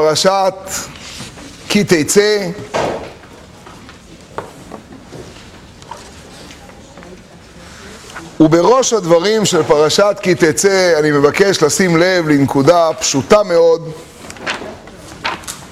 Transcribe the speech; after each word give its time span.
פרשת 0.00 0.54
כי 1.68 1.84
תצא 1.84 2.48
ובראש 8.40 8.92
הדברים 8.92 9.44
של 9.44 9.62
פרשת 9.62 10.16
כי 10.22 10.34
תצא 10.34 10.98
אני 10.98 11.10
מבקש 11.10 11.62
לשים 11.62 11.96
לב 11.96 12.28
לנקודה 12.28 12.90
פשוטה 13.00 13.42
מאוד. 13.42 13.90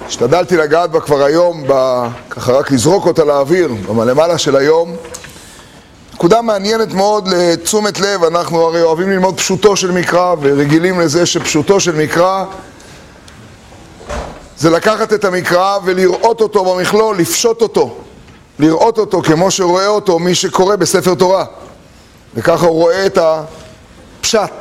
השתדלתי 0.07 0.57
לגעת 0.57 0.91
בה 0.91 0.99
כבר 0.99 1.23
היום, 1.23 1.63
ב... 1.67 2.03
ככה 2.29 2.51
רק 2.51 2.71
לזרוק 2.71 3.05
אותה 3.05 3.23
לאוויר, 3.23 3.71
למעלה 4.05 4.37
של 4.37 4.55
היום. 4.55 4.95
נקודה 6.13 6.41
מעניינת 6.41 6.93
מאוד 6.93 7.27
לתשומת 7.27 7.99
לב, 7.99 8.23
אנחנו 8.23 8.61
הרי 8.61 8.81
אוהבים 8.81 9.09
ללמוד 9.09 9.37
פשוטו 9.37 9.75
של 9.75 9.91
מקרא 9.91 10.35
ורגילים 10.41 10.99
לזה 10.99 11.25
שפשוטו 11.25 11.79
של 11.79 11.95
מקרא 11.95 12.45
זה 14.57 14.69
לקחת 14.69 15.13
את 15.13 15.25
המקרא 15.25 15.77
ולראות 15.85 16.41
אותו 16.41 16.65
במכלול, 16.65 17.17
לפשוט 17.17 17.61
אותו, 17.61 17.97
לראות 18.59 18.97
אותו 18.97 19.21
כמו 19.21 19.51
שרואה 19.51 19.87
אותו 19.87 20.19
מי 20.19 20.35
שקורא 20.35 20.75
בספר 20.75 21.15
תורה. 21.15 21.45
וככה 22.35 22.65
הוא 22.65 22.81
רואה 22.81 23.05
את 23.05 23.17
הפשט, 23.17 24.51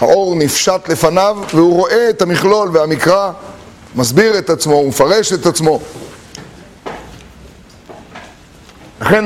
האור 0.00 0.34
נפשט 0.34 0.88
לפניו 0.88 1.36
והוא 1.54 1.74
רואה 1.74 2.10
את 2.10 2.22
המכלול 2.22 2.70
והמקרא 2.72 3.30
מסביר 3.94 4.38
את 4.38 4.50
עצמו, 4.50 4.74
הוא 4.74 4.88
מפרש 4.88 5.32
את 5.32 5.46
עצמו. 5.46 5.80
לכן 9.00 9.24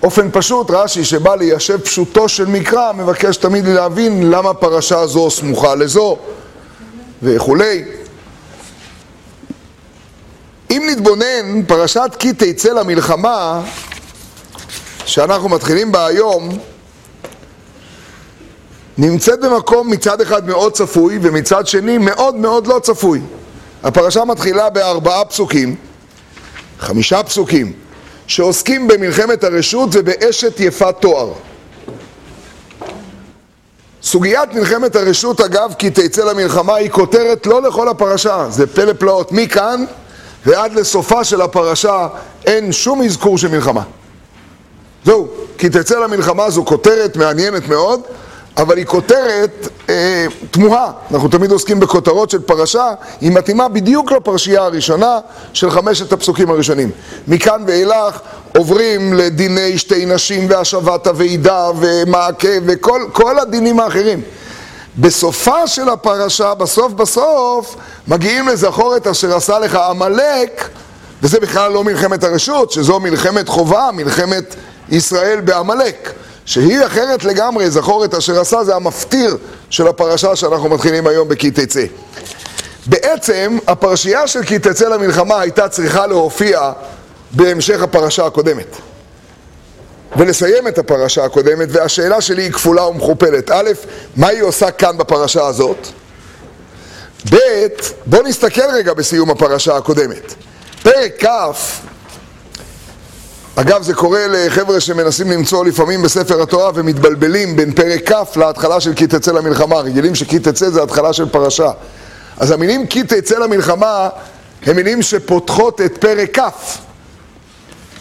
באופן 0.00 0.28
פשוט 0.32 0.70
רש"י 0.70 1.04
שבא 1.04 1.34
ליישב 1.34 1.80
פשוטו 1.80 2.28
של 2.28 2.46
מקרא 2.46 2.92
מבקש 2.92 3.36
תמיד 3.36 3.66
להבין 3.66 4.30
למה 4.30 4.54
פרשה 4.54 5.06
זו 5.06 5.30
סמוכה 5.30 5.74
לזו 5.74 6.16
וכולי. 7.22 7.84
אם 10.70 10.82
נתבונן, 10.90 11.62
פרשת 11.66 12.10
כי 12.18 12.32
תצא 12.32 12.72
למלחמה, 12.72 13.62
שאנחנו 15.06 15.48
מתחילים 15.48 15.92
בה 15.92 16.06
היום, 16.06 16.58
נמצאת 18.98 19.40
במקום 19.40 19.90
מצד 19.90 20.20
אחד 20.20 20.46
מאוד 20.46 20.72
צפוי 20.72 21.18
ומצד 21.22 21.66
שני 21.66 21.98
מאוד 21.98 22.34
מאוד 22.34 22.66
לא 22.66 22.78
צפוי. 22.82 23.20
הפרשה 23.82 24.24
מתחילה 24.24 24.70
בארבעה 24.70 25.24
פסוקים, 25.24 25.76
חמישה 26.78 27.22
פסוקים, 27.22 27.72
שעוסקים 28.26 28.88
במלחמת 28.88 29.44
הרשות 29.44 29.88
ובאשת 29.92 30.60
יפת 30.60 30.94
תואר. 31.00 31.32
סוגיית 34.02 34.54
מלחמת 34.54 34.96
הרשות, 34.96 35.40
אגב, 35.40 35.74
כי 35.78 35.90
תצא 35.90 36.24
למלחמה, 36.24 36.74
היא 36.74 36.90
כותרת 36.90 37.46
לא 37.46 37.62
לכל 37.62 37.88
הפרשה, 37.88 38.46
זה 38.50 38.66
פלא 38.66 38.92
פלאות. 38.92 39.32
מכאן 39.32 39.84
ועד 40.46 40.74
לסופה 40.74 41.24
של 41.24 41.40
הפרשה 41.40 42.08
אין 42.46 42.72
שום 42.72 43.02
אזכור 43.02 43.38
של 43.38 43.48
מלחמה. 43.48 43.82
זהו, 45.04 45.28
כי 45.58 45.68
תצא 45.68 45.98
למלחמה 45.98 46.50
זו 46.50 46.64
כותרת 46.64 47.16
מעניינת 47.16 47.68
מאוד, 47.68 48.00
אבל 48.56 48.76
היא 48.76 48.86
כותרת 48.86 49.68
אה, 49.88 50.26
תמוהה. 50.50 50.92
אנחנו 51.10 51.28
תמיד 51.28 51.50
עוסקים 51.50 51.80
בכותרות 51.80 52.30
של 52.30 52.40
פרשה, 52.40 52.86
היא 53.20 53.30
מתאימה 53.30 53.68
בדיוק 53.68 54.12
לפרשייה 54.12 54.64
הראשונה 54.64 55.18
של 55.52 55.70
חמשת 55.70 56.12
הפסוקים 56.12 56.50
הראשונים. 56.50 56.90
מכאן 57.28 57.64
ואילך 57.66 58.20
עוברים 58.56 59.12
לדיני 59.12 59.78
שתי 59.78 60.06
נשים 60.06 60.46
והשבת 60.50 61.06
הוועידה 61.06 61.70
ומעקה 61.78 62.48
וכל 62.66 63.38
הדינים 63.38 63.80
האחרים. 63.80 64.22
בסופה 64.98 65.66
של 65.66 65.88
הפרשה, 65.88 66.54
בסוף 66.54 66.92
בסוף, 66.92 67.76
מגיעים 68.08 68.48
לזכור 68.48 68.96
את 68.96 69.06
אשר 69.06 69.36
עשה 69.36 69.58
לך 69.58 69.74
עמלק, 69.74 70.68
וזה 71.22 71.40
בכלל 71.40 71.72
לא 71.72 71.84
מלחמת 71.84 72.24
הרשות, 72.24 72.70
שזו 72.72 73.00
מלחמת 73.00 73.48
חובה, 73.48 73.90
מלחמת 73.92 74.54
ישראל 74.88 75.40
בעמלק, 75.40 76.12
שהיא 76.44 76.86
אחרת 76.86 77.24
לגמרי, 77.24 77.70
זכור 77.70 78.04
את 78.04 78.14
אשר 78.14 78.40
עשה, 78.40 78.64
זה 78.64 78.76
המפטיר 78.76 79.36
של 79.70 79.88
הפרשה 79.88 80.36
שאנחנו 80.36 80.68
מתחילים 80.68 81.06
היום 81.06 81.28
בכי 81.28 81.50
תצא. 81.50 81.84
בעצם, 82.86 83.58
הפרשייה 83.66 84.26
של 84.26 84.42
כי 84.42 84.58
תצא 84.58 84.88
למלחמה 84.88 85.40
הייתה 85.40 85.68
צריכה 85.68 86.06
להופיע 86.06 86.72
בהמשך 87.30 87.82
הפרשה 87.82 88.26
הקודמת. 88.26 88.76
ולסיים 90.16 90.68
את 90.68 90.78
הפרשה 90.78 91.24
הקודמת, 91.24 91.68
והשאלה 91.72 92.20
שלי 92.20 92.42
היא 92.42 92.52
כפולה 92.52 92.86
ומכופלת. 92.86 93.50
א', 93.50 93.70
מה 94.16 94.28
היא 94.28 94.42
עושה 94.42 94.70
כאן 94.70 94.98
בפרשה 94.98 95.46
הזאת? 95.46 95.88
ב', 97.30 97.36
בואו 98.06 98.22
נסתכל 98.22 98.70
רגע 98.72 98.92
בסיום 98.94 99.30
הפרשה 99.30 99.76
הקודמת. 99.76 100.34
פרק 100.82 101.24
כ', 101.24 101.26
אגב 103.56 103.82
זה 103.82 103.94
קורה 103.94 104.26
לחבר'ה 104.28 104.80
שמנסים 104.80 105.30
למצוא 105.30 105.64
לפעמים 105.64 106.02
בספר 106.02 106.42
התורה 106.42 106.70
ומתבלבלים 106.74 107.56
בין 107.56 107.72
פרק 107.72 108.12
כ' 108.12 108.36
להתחלה 108.36 108.80
של 108.80 108.94
כי 108.94 109.06
תצא 109.06 109.32
למלחמה, 109.32 109.76
רגילים 109.76 110.14
שכי 110.14 110.38
תצא 110.38 110.70
זה 110.70 110.82
התחלה 110.82 111.12
של 111.12 111.28
פרשה. 111.28 111.70
אז 112.38 112.50
המילים 112.50 112.86
כי 112.86 113.02
תצא 113.02 113.38
למלחמה 113.38 114.08
הם 114.62 114.76
מילים 114.76 115.02
שפותחות 115.02 115.80
את 115.80 115.98
פרק 115.98 116.38
כ'. 116.38 116.42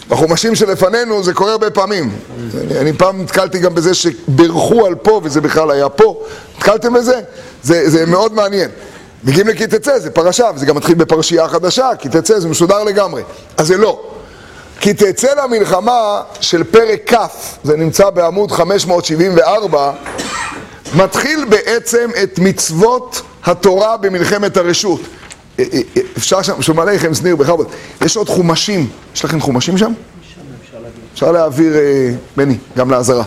בחומשים 0.09 0.55
שלפנינו 0.55 1.23
זה 1.23 1.33
קורה 1.33 1.51
הרבה 1.51 1.69
פעמים. 1.69 2.11
אני, 2.61 2.79
אני 2.79 2.93
פעם 2.93 3.21
נתקלתי 3.21 3.59
גם 3.59 3.75
בזה 3.75 3.93
שבירכו 3.93 4.85
על 4.85 4.95
פה 4.95 5.21
וזה 5.23 5.41
בכלל 5.41 5.71
היה 5.71 5.89
פה. 5.89 6.23
נתקלתם 6.57 6.93
בזה? 6.93 7.19
זה, 7.63 7.89
זה 7.89 8.05
מאוד 8.05 8.33
מעניין. 8.33 8.69
מגיעים 9.23 9.47
לכי 9.47 9.67
תצא, 9.67 9.99
זה 9.99 10.11
פרשה, 10.11 10.49
וזה 10.55 10.65
גם 10.65 10.75
מתחיל 10.75 10.95
בפרשייה 10.95 11.47
חדשה, 11.47 11.89
כי 11.99 12.09
תצא 12.09 12.39
זה 12.39 12.47
מסודר 12.47 12.83
לגמרי. 12.83 13.23
אז 13.57 13.67
זה 13.67 13.77
לא. 13.77 14.01
כי 14.79 14.93
תצא 14.93 15.27
למלחמה 15.43 16.21
של 16.41 16.63
פרק 16.63 17.13
כ', 17.13 17.17
זה 17.63 17.77
נמצא 17.77 18.09
בעמוד 18.09 18.51
574, 18.51 19.91
מתחיל 20.95 21.45
בעצם 21.45 22.09
את 22.23 22.39
מצוות 22.39 23.21
התורה 23.45 23.97
במלחמת 23.97 24.57
הרשות. 24.57 25.01
אה, 25.59 25.63
אה, 25.73 25.79
אה, 25.97 26.01
אפשר 26.17 26.41
שם, 26.41 26.61
שומע 26.61 26.81
עליכם 26.81 27.13
שניר 27.13 27.35
בכבוד, 27.35 27.67
יש 28.05 28.17
עוד 28.17 28.29
חומשים, 28.29 28.89
יש 29.15 29.25
לכם 29.25 29.41
חומשים 29.41 29.77
שם? 29.77 29.93
אפשר 31.13 31.31
להעביר, 31.31 31.73
בני, 32.37 32.57
גם 32.77 32.91
לעזרה. 32.91 33.23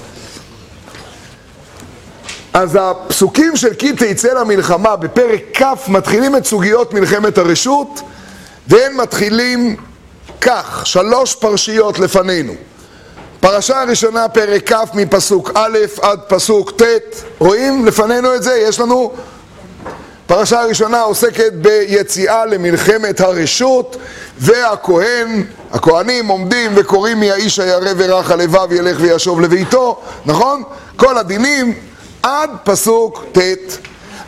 אז 2.55 2.79
הפסוקים 2.81 3.57
של 3.57 3.75
כי 3.75 3.93
תצא 3.93 4.33
למלחמה 4.33 4.97
בפרק 4.97 5.41
כ' 5.55 5.89
מתחילים 5.89 6.37
את 6.37 6.47
סוגיות 6.47 6.95
מלחמת 6.95 7.39
הרשות 7.39 8.01
והם 8.69 8.97
מתחילים 8.97 9.77
כך, 10.41 10.83
שלוש 10.85 11.35
פרשיות 11.35 11.99
לפנינו. 11.99 12.53
פרשה 13.41 13.83
הראשונה, 13.83 14.29
פרק 14.29 14.73
כ' 14.73 14.95
מפסוק 14.95 15.51
א' 15.55 15.79
עד 16.03 16.21
פסוק 16.29 16.83
ט', 16.83 16.85
רואים 17.39 17.87
לפנינו 17.87 18.35
את 18.35 18.43
זה? 18.43 18.57
יש 18.69 18.81
לנו 18.81 19.13
הפרשה 20.27 20.61
הראשונה 20.61 21.01
עוסקת 21.01 21.53
ביציאה 21.53 22.47
למלחמת 22.47 23.21
הרשות 23.21 23.97
והכהן, 24.39 25.45
הכהנים 25.73 26.27
עומדים 26.27 26.73
וקוראים 26.75 27.21
מי 27.21 27.31
האיש 27.31 27.59
הירא 27.59 27.91
ורך 27.97 28.31
הלבב 28.31 28.73
ילך 28.73 28.97
וישוב 29.01 29.41
לביתו, 29.41 30.01
נכון? 30.27 30.63
כל 30.97 31.19
הדינים 31.19 31.75
עד 32.23 32.51
פסוק 32.65 33.25
ט'. 33.33 33.39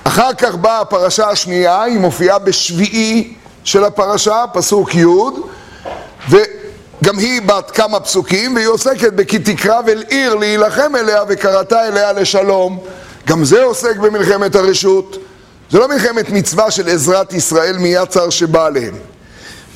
אחר 0.04 0.34
כך 0.34 0.54
באה 0.54 0.80
הפרשה 0.80 1.28
השנייה, 1.28 1.82
היא 1.82 1.98
מופיעה 1.98 2.38
בשביעי 2.38 3.34
של 3.64 3.84
הפרשה, 3.84 4.44
פסוק 4.52 4.94
י', 4.94 5.04
וגם 6.28 7.18
היא 7.18 7.42
בת 7.42 7.70
כמה 7.70 8.00
פסוקים, 8.00 8.54
והיא 8.54 8.66
עוסקת 8.66 9.12
בכי 9.12 9.38
תקרב 9.38 9.88
אל 9.88 10.04
עיר 10.08 10.34
להילחם 10.34 10.96
אליה 10.96 11.22
וקראת 11.28 11.72
אליה 11.72 12.12
לשלום. 12.12 12.78
גם 13.26 13.44
זה 13.44 13.62
עוסק 13.62 13.96
במלחמת 13.96 14.54
הרשות. 14.54 15.16
זה 15.70 15.78
לא 15.78 15.88
מלחמת 15.88 16.30
מצווה 16.30 16.70
של 16.70 16.88
עזרת 16.88 17.32
ישראל 17.32 17.78
מיצר 17.78 18.30
שבא 18.30 18.66
עליהם. 18.66 18.94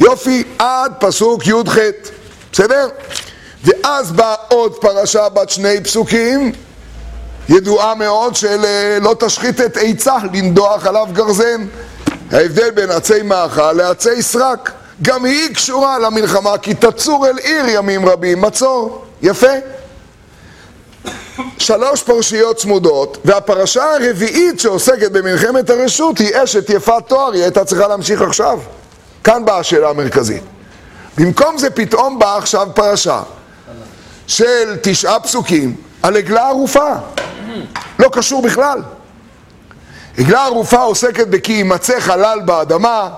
יופי, 0.00 0.44
עד 0.58 0.92
פסוק 0.98 1.46
י"ח, 1.46 1.78
בסדר? 2.52 2.88
ואז 3.64 4.12
באה 4.12 4.34
עוד 4.48 4.74
פרשה 4.74 5.28
בת 5.28 5.50
שני 5.50 5.80
פסוקים, 5.84 6.52
ידועה 7.48 7.94
מאוד 7.94 8.36
של 8.36 8.64
אה, 8.64 8.98
לא 9.00 9.14
תשחית 9.18 9.60
את 9.60 9.78
עצה 9.80 10.16
לנדוח 10.32 10.86
עליו 10.86 11.06
גרזן. 11.12 11.66
ההבדל 12.32 12.70
בין 12.70 12.90
עצי 12.90 13.22
מאכל 13.22 13.72
לעצי 13.72 14.22
סרק. 14.22 14.72
גם 15.02 15.24
היא 15.24 15.54
קשורה 15.54 15.98
למלחמה 15.98 16.58
כי 16.58 16.74
תצור 16.74 17.26
אל 17.26 17.38
עיר 17.38 17.64
ימים 17.68 18.08
רבים 18.08 18.40
מצור. 18.40 19.04
יפה. 19.22 19.52
שלוש 21.58 22.02
פרשיות 22.02 22.56
צמודות, 22.56 23.18
והפרשה 23.24 23.84
הרביעית 23.94 24.60
שעוסקת 24.60 25.12
במלחמת 25.12 25.70
הרשות 25.70 26.18
היא 26.18 26.30
אשת 26.42 26.70
יפת 26.70 27.02
תואר, 27.06 27.32
היא 27.32 27.42
הייתה 27.42 27.64
צריכה 27.64 27.88
להמשיך 27.88 28.22
עכשיו. 28.22 28.58
כאן 29.24 29.44
באה 29.44 29.58
השאלה 29.58 29.90
המרכזית. 29.90 30.42
במקום 31.18 31.58
זה 31.58 31.70
פתאום 31.70 32.18
באה 32.18 32.36
עכשיו 32.36 32.68
פרשה 32.74 33.22
של 34.26 34.76
תשעה 34.82 35.20
פסוקים 35.20 35.76
על 36.02 36.16
עגלה 36.16 36.48
ערופה. 36.48 36.92
לא 37.98 38.08
קשור 38.12 38.42
בכלל. 38.42 38.82
עגלה 40.18 40.44
ערופה 40.44 40.82
עוסקת 40.82 41.26
בכי 41.28 41.52
יימצא 41.52 42.00
חלל 42.00 42.40
באדמה, 42.44 43.08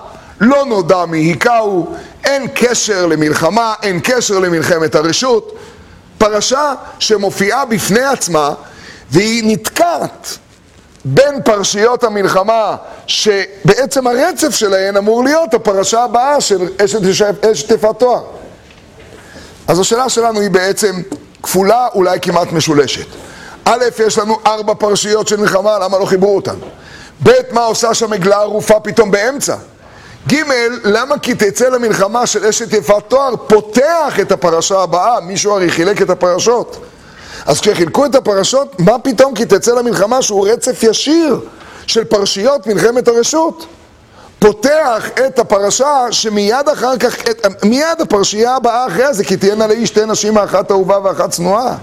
לא 0.41 0.65
נודע 0.65 1.05
מי 1.05 1.17
היכהו, 1.17 1.95
אין 2.23 2.47
קשר 2.55 3.05
למלחמה, 3.05 3.73
אין 3.83 3.99
קשר 4.03 4.39
למלחמת 4.39 4.95
הרשות. 4.95 5.55
פרשה 6.21 6.73
שמופיעה 6.99 7.65
בפני 7.65 8.03
עצמה 8.03 8.53
והיא 9.11 9.43
נתקעת 9.45 10.37
בין 11.05 11.41
פרשיות 11.45 12.03
המלחמה 12.03 12.75
שבעצם 13.07 14.07
הרצף 14.07 14.55
שלהן 14.55 14.97
אמור 14.97 15.23
להיות 15.23 15.53
הפרשה 15.53 16.03
הבאה 16.03 16.41
של 16.41 16.67
אשת 17.51 17.71
יפת 17.71 17.99
תואר. 17.99 18.23
אז 19.67 19.79
השאלה 19.79 20.09
שלנו 20.09 20.39
היא 20.39 20.49
בעצם 20.49 21.01
כפולה, 21.43 21.87
אולי 21.93 22.19
כמעט 22.21 22.51
משולשת. 22.51 23.05
א', 23.65 23.83
יש 24.05 24.17
לנו 24.17 24.37
ארבע 24.45 24.73
פרשיות 24.73 25.27
של 25.27 25.37
מלחמה, 25.37 25.79
למה 25.79 25.99
לא 25.99 26.05
חיברו 26.05 26.35
אותן? 26.35 26.55
ב', 27.23 27.31
מה 27.51 27.61
עושה 27.61 27.93
שם 27.93 28.13
עגלה 28.13 28.37
ערופה 28.37 28.79
פתאום 28.79 29.11
באמצע? 29.11 29.55
ג', 30.27 30.35
למה 30.83 31.19
כי 31.19 31.35
תצא 31.35 31.69
למלחמה 31.69 32.27
של 32.27 32.45
אשת 32.45 32.73
יפת 32.73 33.03
תואר 33.07 33.35
פותח 33.47 34.19
את 34.21 34.31
הפרשה 34.31 34.79
הבאה? 34.79 35.19
מישהו 35.21 35.51
הרי 35.51 35.69
חילק 35.69 36.01
את 36.01 36.09
הפרשות. 36.09 36.77
אז 37.45 37.61
כשחילקו 37.61 38.05
את 38.05 38.15
הפרשות, 38.15 38.79
מה 38.79 38.99
פתאום 38.99 39.35
כי 39.35 39.45
תצא 39.45 39.71
למלחמה 39.75 40.21
שהוא 40.21 40.47
רצף 40.47 40.83
ישיר 40.83 41.39
של 41.87 42.03
פרשיות 42.03 42.67
מלחמת 42.67 43.07
הרשות? 43.07 43.65
פותח 44.39 45.09
את 45.27 45.39
הפרשה 45.39 46.07
שמיד 46.11 46.69
אחר 46.73 46.97
כך, 46.97 47.15
את, 47.19 47.63
מיד 47.63 48.01
הפרשייה 48.01 48.55
הבאה 48.55 48.87
אחרי 48.87 49.13
זה, 49.13 49.23
כי 49.23 49.37
תהיינה 49.37 49.67
לאיש 49.67 49.89
שתי 49.89 50.05
נשים, 50.05 50.37
האחת 50.37 50.71
אהובה 50.71 50.99
ואחת 51.03 51.29
צנועה. 51.29 51.75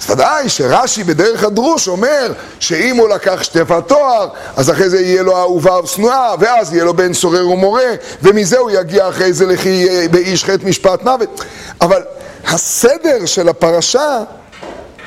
אז 0.00 0.10
ודאי 0.10 0.48
שרש"י 0.48 1.04
בדרך 1.04 1.44
הדרוש 1.44 1.88
אומר 1.88 2.32
שאם 2.60 2.96
הוא 2.96 3.08
לקח 3.08 3.42
שטפת 3.42 3.82
תואר, 3.86 4.28
אז 4.56 4.70
אחרי 4.70 4.90
זה 4.90 5.00
יהיה 5.00 5.22
לו 5.22 5.36
אהובה 5.36 5.80
ושנואה, 5.80 6.34
ואז 6.40 6.72
יהיה 6.72 6.84
לו 6.84 6.94
בן 6.94 7.12
סורר 7.12 7.48
ומורה, 7.48 7.90
ומזה 8.22 8.58
הוא 8.58 8.70
יגיע 8.70 9.08
אחרי 9.08 9.32
זה 9.32 9.46
לכי 9.46 10.08
באיש 10.08 10.44
חטא 10.44 10.66
משפט 10.66 11.02
מוות. 11.02 11.44
אבל 11.80 12.02
הסדר 12.46 13.26
של 13.26 13.48
הפרשה 13.48 14.18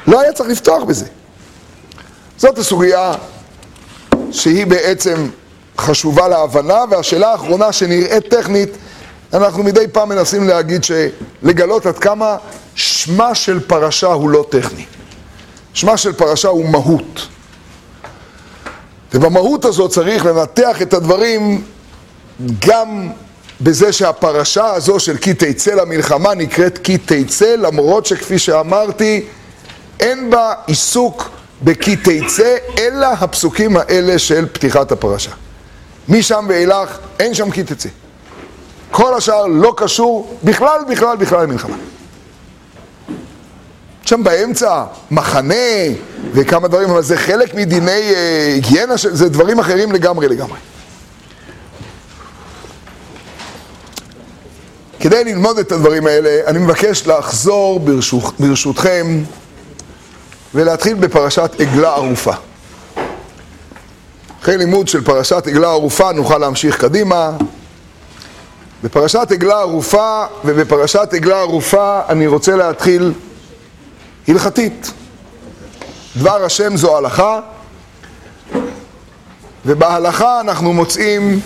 לא 0.08 0.22
היה 0.22 0.34
צריך 0.34 0.50
לפתוח 0.50 0.84
בזה. 0.84 1.06
זאת 2.38 2.58
הסוגיה 2.58 3.14
שהיא 4.32 4.68
בעצם 4.68 5.28
חשובה 5.78 6.28
להבנה, 6.28 6.80
והשאלה 6.90 7.32
האחרונה 7.32 7.72
שנראית 7.72 8.28
טכנית, 8.28 8.70
אנחנו 9.34 9.64
מדי 9.64 9.88
פעם 9.92 10.10
מנסים 10.10 10.48
להגיד, 10.48 10.86
לגלות 11.44 11.86
עד 11.86 12.00
כמה 12.00 12.38
שמה 12.76 13.36
של 13.36 13.60
פרשה 13.60 14.08
הוא 14.08 14.30
לא 14.30 14.46
טכני. 14.50 14.86
שמה 15.74 15.98
של 15.98 16.14
פרשה 16.14 16.48
הוא 16.48 16.70
מהות. 16.70 17.28
ובמהות 19.14 19.66
הזאת 19.66 19.92
צריך 19.92 20.26
לנתח 20.26 20.82
את 20.82 20.94
הדברים 20.94 21.64
גם 22.68 23.10
בזה 23.62 23.94
שהפרשה 23.94 24.66
הזו 24.66 25.00
של 25.00 25.18
כי 25.18 25.34
תצא 25.34 25.74
למלחמה 25.74 26.34
נקראת 26.34 26.78
כי 26.78 26.98
תצא, 26.98 27.56
למרות 27.56 28.06
שכפי 28.06 28.40
שאמרתי, 28.40 29.26
אין 30.00 30.30
בה 30.30 30.54
עיסוק 30.68 31.30
בכי 31.62 31.96
תצא, 31.96 32.56
אלא 32.80 33.08
הפסוקים 33.08 33.78
האלה 33.78 34.20
של 34.20 34.46
פתיחת 34.52 34.92
הפרשה. 34.92 35.32
משם 36.10 36.46
ואילך 36.50 36.98
אין 37.20 37.34
שם 37.34 37.52
כי 37.52 37.64
תצא. 37.64 37.90
כל 38.94 39.14
השאר 39.14 39.48
לא 39.48 39.74
קשור 39.78 40.38
בכלל, 40.44 40.80
בכלל, 40.90 41.18
בכלל 41.18 41.44
למלחמה. 41.44 41.76
שם 44.06 44.24
באמצע 44.24 44.84
מחנה 45.12 45.56
וכמה 46.34 46.68
דברים, 46.68 46.90
אבל 46.90 47.02
זה 47.02 47.18
חלק 47.18 47.54
מדיני 47.54 47.92
אה, 47.92 48.52
היגיינה, 48.54 48.94
זה 48.98 49.30
דברים 49.30 49.60
אחרים 49.60 49.92
לגמרי 49.92 50.28
לגמרי. 50.28 50.58
כדי 55.00 55.24
ללמוד 55.24 55.58
את 55.58 55.72
הדברים 55.72 56.08
האלה, 56.08 56.48
אני 56.48 56.60
מבקש 56.60 57.08
לחזור 57.08 57.80
ברשות, 57.80 58.40
ברשותכם 58.40 59.24
ולהתחיל 60.56 60.94
בפרשת 60.94 61.52
עגלה 61.60 61.90
ערופה. 61.90 62.34
אחרי 64.42 64.58
לימוד 64.58 64.88
של 64.88 65.04
פרשת 65.04 65.48
עגלה 65.48 65.68
ערופה 65.68 66.12
נוכל 66.12 66.38
להמשיך 66.38 66.82
קדימה. 66.82 67.32
בפרשת 68.84 69.28
עגלה 69.32 69.60
ערופה 69.60 70.24
ובפרשת 70.46 71.10
עגלה 71.14 71.40
ערופה 71.40 72.02
אני 72.10 72.28
רוצה 72.28 72.56
להתחיל 72.56 73.14
הלכתית. 74.28 74.92
דבר 76.18 76.46
השם 76.46 76.78
זו 76.78 76.98
הלכה, 76.98 77.40
ובהלכה 79.66 80.42
אנחנו 80.42 80.74
מוצאים 80.74 81.40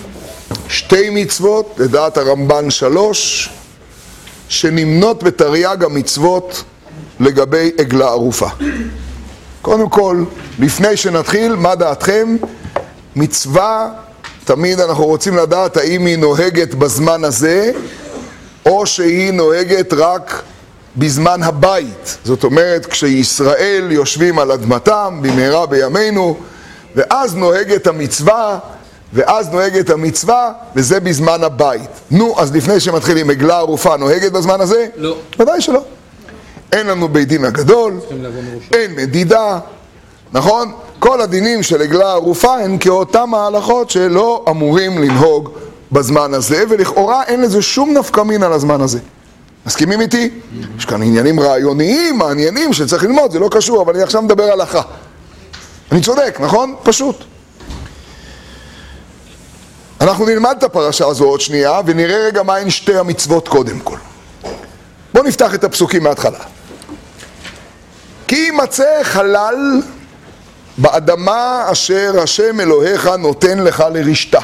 שתי 0.69 1.10
מצוות, 1.10 1.75
לדעת 1.78 2.18
הרמב"ן 2.18 2.69
שלוש, 2.69 3.50
שנמנות 4.50 5.24
בתרי"ג 5.24 5.83
המצוות 5.83 6.63
לגבי 7.19 7.72
עגלה 7.78 8.07
ערופה. 8.07 8.48
קודם 9.62 9.90
כל, 9.90 10.24
לפני 10.60 10.98
שנתחיל, 10.98 11.56
מה 11.56 11.75
דעתכם? 11.75 12.38
מצווה, 13.16 13.90
תמיד 14.47 14.79
אנחנו 14.79 15.05
רוצים 15.05 15.38
לדעת 15.38 15.77
האם 15.77 16.05
היא 16.05 16.17
נוהגת 16.17 16.73
בזמן 16.73 17.23
הזה, 17.23 17.71
או 18.65 18.85
שהיא 18.85 19.31
נוהגת 19.31 19.94
רק 19.94 20.41
בזמן 20.97 21.44
הבית. 21.44 22.17
זאת 22.23 22.44
אומרת, 22.44 22.85
כשישראל 22.85 23.88
יושבים 23.91 24.39
על 24.39 24.51
אדמתם, 24.51 25.19
במהרה 25.21 25.65
בימינו, 25.65 26.38
ואז 26.95 27.35
נוהגת 27.35 27.88
המצווה, 27.88 28.59
ואז 29.13 29.49
נוהגת 29.49 29.89
המצווה, 29.89 30.51
וזה 30.75 30.99
בזמן 30.99 31.44
הבית. 31.44 31.89
נו, 32.11 32.35
אז 32.38 32.55
לפני 32.55 32.79
שמתחילים, 32.79 33.29
עגלה 33.29 33.57
ערופה 33.57 33.97
נוהגת 33.97 34.31
בזמן 34.31 34.61
הזה? 34.61 34.88
לא. 34.97 35.17
ודאי 35.39 35.61
שלא. 35.61 35.81
אין 36.71 36.88
לנו 36.88 37.07
בית 37.07 37.27
דין 37.27 37.45
הגדול, 37.45 37.99
אין 38.73 38.95
מדידה, 38.95 39.59
נכון? 40.33 40.73
כל 40.99 41.21
הדינים 41.21 41.63
של 41.63 41.81
עגלה 41.81 42.11
ערופה 42.11 42.57
הם 42.57 42.77
כאותם 42.77 43.33
ההלכות 43.33 43.89
שלא 43.89 44.45
אמורים 44.49 44.97
לנהוג 45.03 45.49
בזמן 45.91 46.33
הזה, 46.33 46.63
ולכאורה 46.69 47.23
אין 47.23 47.41
לזה 47.41 47.61
שום 47.61 47.97
נפקא 47.97 48.21
מין 48.21 48.44
הזמן 48.44 48.81
הזה. 48.81 48.99
מסכימים 49.65 50.01
איתי? 50.01 50.29
יש 50.77 50.85
כאן 50.85 51.01
עניינים 51.01 51.39
רעיוניים, 51.39 52.17
מעניינים, 52.17 52.73
שצריך 52.73 53.03
ללמוד, 53.03 53.31
זה 53.31 53.39
לא 53.39 53.49
קשור, 53.51 53.81
אבל 53.81 53.94
אני 53.94 54.03
עכשיו 54.03 54.21
מדבר 54.21 54.44
הלכה. 54.44 54.81
אני 55.91 56.01
צודק, 56.01 56.38
נכון? 56.41 56.75
פשוט. 56.83 57.23
אנחנו 60.01 60.25
נלמד 60.25 60.55
את 60.57 60.63
הפרשה 60.63 61.05
הזו 61.07 61.25
עוד 61.25 61.41
שנייה, 61.41 61.81
ונראה 61.85 62.25
רגע 62.25 62.44
מהן 62.44 62.69
שתי 62.69 62.97
המצוות 62.97 63.47
קודם 63.47 63.80
כל. 63.80 63.97
בואו 65.13 65.25
נפתח 65.25 65.54
את 65.54 65.63
הפסוקים 65.63 66.04
מההתחלה. 66.04 66.39
כי 68.27 68.35
יימצא 68.35 69.04
חלל 69.04 69.81
באדמה 70.78 71.66
אשר 71.72 72.19
השם 72.24 72.60
אלוהיך 72.60 73.10
נותן 73.19 73.60
לך 73.60 73.84
לרשתה. 73.94 74.40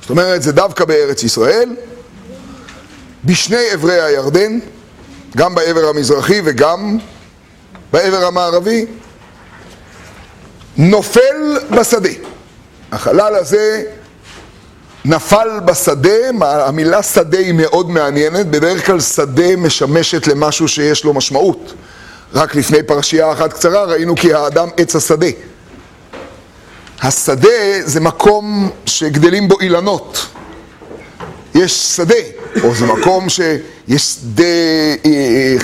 זאת 0.00 0.10
אומרת, 0.10 0.42
זה 0.42 0.52
דווקא 0.52 0.84
בארץ 0.84 1.22
ישראל, 1.22 1.76
בשני 3.24 3.70
עברי 3.70 4.00
הירדן, 4.00 4.58
גם 5.36 5.54
בעבר 5.54 5.88
המזרחי 5.88 6.40
וגם 6.44 6.98
בעבר 7.92 8.24
המערבי, 8.24 8.86
נופל 10.76 11.58
בשדה. 11.70 12.08
החלל 12.92 13.34
הזה 13.34 13.82
נפל 15.04 15.60
בשדה, 15.64 16.28
המילה 16.40 17.02
שדה 17.02 17.38
היא 17.38 17.54
מאוד 17.54 17.90
מעניינת, 17.90 18.46
בדרך 18.46 18.86
כלל 18.86 19.00
שדה 19.00 19.56
משמשת 19.56 20.26
למשהו 20.26 20.68
שיש 20.68 21.04
לו 21.04 21.14
משמעות. 21.14 21.74
רק 22.34 22.54
לפני 22.54 22.82
פרשייה 22.82 23.32
אחת 23.32 23.52
קצרה 23.52 23.84
ראינו 23.84 24.16
כי 24.16 24.34
האדם 24.34 24.68
עץ 24.76 24.96
השדה. 24.96 25.26
השדה 27.02 27.48
זה 27.84 28.00
מקום 28.00 28.70
שגדלים 28.86 29.48
בו 29.48 29.60
אילנות. 29.60 30.26
יש 31.54 31.96
שדה, 31.96 32.14
או 32.64 32.74
זה 32.74 32.86
מקום 32.86 33.28
שיש 33.28 34.02
שדה 34.02 34.44
אה, 35.04 35.56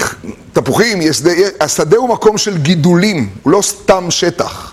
תפוחים, 0.53 1.03
יש 1.03 1.17
שדה, 1.17 1.31
השדה 1.61 1.97
הוא 1.97 2.09
מקום 2.09 2.39
של 2.39 2.59
גידולים, 2.59 3.29
הוא 3.43 3.53
לא 3.53 3.63
סתם 3.63 4.07
שטח. 4.11 4.73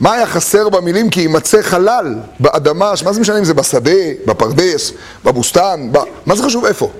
מה 0.00 0.12
היה 0.12 0.26
חסר 0.26 0.68
במילים? 0.68 1.10
כי 1.10 1.20
יימצא 1.20 1.62
חלל 1.62 2.14
באדמה, 2.40 2.92
מה 3.04 3.12
זה 3.12 3.20
משנה 3.20 3.38
אם 3.38 3.44
זה 3.44 3.54
בשדה, 3.54 3.90
בפרדס, 4.26 4.92
בבוסתן, 5.24 5.88
ב... 5.92 5.98
מה 6.26 6.36
זה 6.36 6.42
חשוב 6.42 6.64
איפה? 6.64 6.90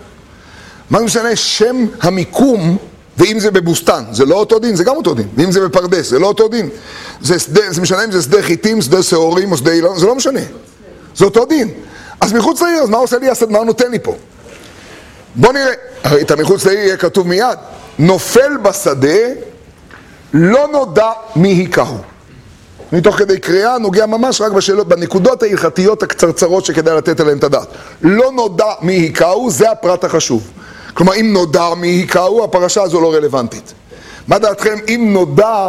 מה 0.90 0.98
זה 0.98 1.04
משנה 1.04 1.36
שם 1.36 1.86
המיקום 2.00 2.76
ואם 3.18 3.40
זה 3.40 3.50
בבוסתן, 3.50 4.04
זה 4.12 4.24
לא 4.24 4.34
אותו 4.34 4.58
דין, 4.58 4.76
זה 4.76 4.84
גם 4.84 4.96
אותו 4.96 5.14
דין. 5.14 5.28
ואם 5.36 5.52
זה 5.52 5.60
בפרדס, 5.60 6.10
זה 6.10 6.18
לא 6.18 6.26
אותו 6.26 6.48
דין. 6.48 6.68
זה, 7.20 7.38
שדה, 7.38 7.60
זה 7.70 7.80
משנה 7.80 8.04
אם 8.04 8.12
זה 8.12 8.22
שדה 8.22 8.42
חיטים, 8.42 8.82
שדה 8.82 9.02
שעורים 9.02 9.52
או 9.52 9.56
שדה 9.56 9.72
אילון, 9.72 9.98
זה 9.98 10.06
לא 10.06 10.14
משנה. 10.14 10.40
זה 11.16 11.24
אותו 11.24 11.44
דין. 11.44 11.70
אז 12.20 12.32
מחוץ 12.32 12.62
לעיר, 12.62 12.82
אז 12.82 12.88
מה 12.88 12.96
עושה 12.96 13.18
לי 13.18 13.30
הסד, 13.30 13.50
מה 13.50 13.58
הוא 13.58 13.66
נותן 13.66 13.90
לי 13.90 13.98
פה? 13.98 14.16
בוא 15.34 15.52
נראה, 15.52 15.72
הרי 16.04 16.22
את 16.22 16.30
המחוץ 16.30 16.66
לעיר 16.66 16.78
יהיה 16.78 16.96
כתוב 16.96 17.28
מיד, 17.28 17.58
נופל 17.98 18.56
בשדה, 18.62 19.18
לא 20.34 20.68
נודע 20.72 21.10
מי 21.36 21.48
היכהו. 21.48 21.98
אני 22.92 23.00
תוך 23.00 23.16
כדי 23.16 23.38
קריאה 23.38 23.78
נוגע 23.78 24.06
ממש 24.06 24.40
רק 24.40 24.52
בשאלות, 24.52 24.88
בנקודות 24.88 25.42
ההלכתיות 25.42 26.02
הקצרצרות 26.02 26.64
שכדאי 26.64 26.96
לתת 26.96 27.20
עליהן 27.20 27.38
את 27.38 27.44
הדעת. 27.44 27.68
לא 28.02 28.32
נודע 28.32 28.72
מי 28.82 28.92
היכהו, 28.92 29.50
זה 29.50 29.70
הפרט 29.70 30.04
החשוב. 30.04 30.50
כלומר, 30.96 31.14
אם 31.14 31.32
נודע 31.32 31.74
מי 31.74 31.88
היכהו, 31.88 32.44
הפרשה 32.44 32.82
הזו 32.82 33.00
לא 33.00 33.14
רלוונטית. 33.14 33.74
מה 34.28 34.38
דעתכם 34.38 34.76
אם 34.88 35.10
נודע, 35.12 35.68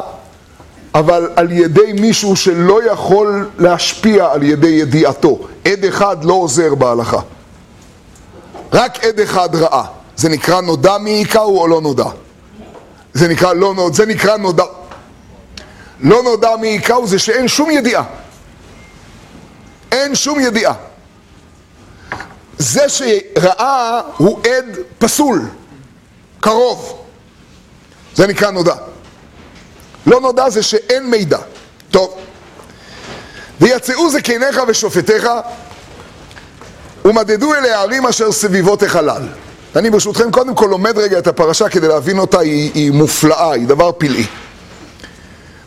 אבל 0.96 1.30
על 1.36 1.52
ידי 1.52 1.94
מישהו 1.94 2.36
שלא 2.36 2.92
יכול 2.92 3.50
להשפיע 3.58 4.32
על 4.32 4.44
ידי 4.44 4.68
ידיעתו? 4.68 5.40
עד 5.66 5.86
אחד 5.86 6.24
לא 6.24 6.34
עוזר 6.34 6.76
בהלכה. 6.76 7.20
רק 8.74 9.06
עד 9.06 9.20
אחד 9.20 9.56
ראה. 9.56 9.84
זה 10.16 10.30
נקרא 10.30 10.62
נודע 10.62 10.98
מי 10.98 11.12
היכהו 11.12 11.60
או 11.60 11.68
לא 11.68 11.82
נודע? 11.82 12.10
זה 13.14 13.28
נקרא 13.28 13.54
לא 13.54 13.74
נודע, 13.74 13.96
זה 13.96 14.06
נקרא 14.06 14.38
נודע. 14.38 14.66
לא 16.00 16.24
נודע 16.24 16.56
מי 16.56 16.68
היכהו 16.68 17.08
זה 17.08 17.20
שאין 17.20 17.48
שום 17.48 17.72
ידיעה. 17.72 18.04
אין 19.92 20.16
שום 20.16 20.40
ידיעה. 20.40 20.74
זה 22.58 22.90
שראה 22.90 24.02
הוא 24.18 24.40
עד 24.44 24.78
פסול, 25.00 25.42
קרוב. 26.40 27.04
זה 28.16 28.28
נקרא 28.28 28.52
נודע. 28.52 28.76
לא 30.06 30.22
נודע 30.22 30.50
זה 30.50 30.64
שאין 30.64 31.10
מידע. 31.10 31.40
טוב. 31.92 32.16
ויצאו 33.62 34.10
זקניך 34.10 34.62
ושופטיך 34.68 35.28
ומדדו 37.06 37.54
אל 37.54 37.66
הערים 37.66 38.06
אשר 38.06 38.32
סביבות 38.32 38.84
החלל. 38.84 39.22
אני 39.76 39.90
ברשותכם 39.90 40.32
קודם 40.32 40.56
כל 40.56 40.68
לומד 40.70 40.98
רגע 40.98 41.20
את 41.20 41.28
הפרשה 41.28 41.70
כדי 41.70 41.88
להבין 41.88 42.20
אותה, 42.20 42.40
היא, 42.40 42.72
היא 42.74 42.92
מופלאה, 42.92 43.52
היא 43.52 43.68
דבר 43.68 43.92
פלאי. 43.92 44.26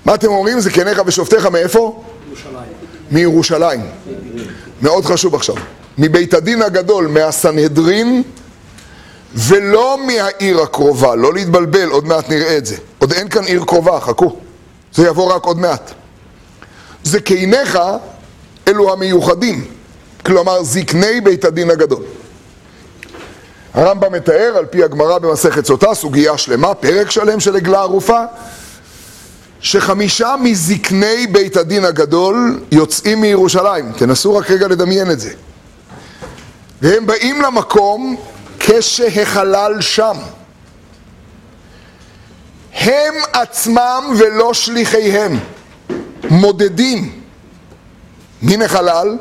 מה 0.05 0.15
אתם 0.15 0.29
אומרים? 0.29 0.61
זקניך 0.61 1.03
ושופטיך 1.07 1.47
מאיפה? 1.47 2.03
ירושלים. 2.29 2.63
מירושלים. 3.11 3.81
מאוד 4.83 5.05
חשוב 5.05 5.35
עכשיו. 5.35 5.55
מבית 5.99 6.35
הדין 6.35 6.63
הגדול, 6.63 7.07
מהסנהדרין, 7.07 8.23
ולא 9.35 9.99
מהעיר 10.07 10.61
הקרובה, 10.61 11.15
לא 11.15 11.35
להתבלבל, 11.35 11.89
עוד 11.89 12.07
מעט 12.07 12.29
נראה 12.29 12.57
את 12.57 12.67
זה. 12.67 12.77
עוד 12.99 13.13
אין 13.13 13.29
כאן 13.29 13.45
עיר 13.45 13.65
קרובה, 13.65 14.01
חכו. 14.01 14.37
זה 14.95 15.07
יבוא 15.07 15.35
רק 15.35 15.45
עוד 15.45 15.59
מעט. 15.59 15.91
זקניך 17.05 17.79
אלו 18.69 18.93
המיוחדים, 18.93 19.65
כלומר 20.27 20.63
זקני 20.63 21.21
בית 21.21 21.45
הדין 21.45 21.71
הגדול. 21.71 22.03
הרמב"ם 23.75 24.13
מתאר 24.13 24.55
על 24.59 24.67
פי 24.67 24.85
הגמרא 24.85 25.19
במסכת 25.19 25.67
סוטה, 25.67 25.95
סוגיה 25.95 26.39
שלמה, 26.39 26.75
פרק 26.75 27.11
שלם 27.11 27.41
של 27.41 27.57
עגלה 27.57 27.81
ערופה, 27.81 28.21
שחמישה 29.61 30.35
מזקני 30.43 31.27
בית 31.27 31.57
הדין 31.57 31.85
הגדול 31.85 32.61
יוצאים 32.73 33.21
מירושלים. 33.21 33.93
תנסו 33.93 34.37
רק 34.37 34.51
רגע 34.51 34.69
לדמיין 34.69 35.11
את 35.11 35.21
זה. 35.21 35.31
והם 36.83 37.07
באים 37.07 37.43
למקום 37.43 38.17
כשהחלל 38.59 39.81
שם. 39.81 40.17
הם 42.73 43.15
עצמם 43.33 44.15
ולא 44.19 44.55
שליחיהם 44.55 45.39
מודדים 46.31 47.21
מן 48.43 48.63
החלל, 48.63 49.19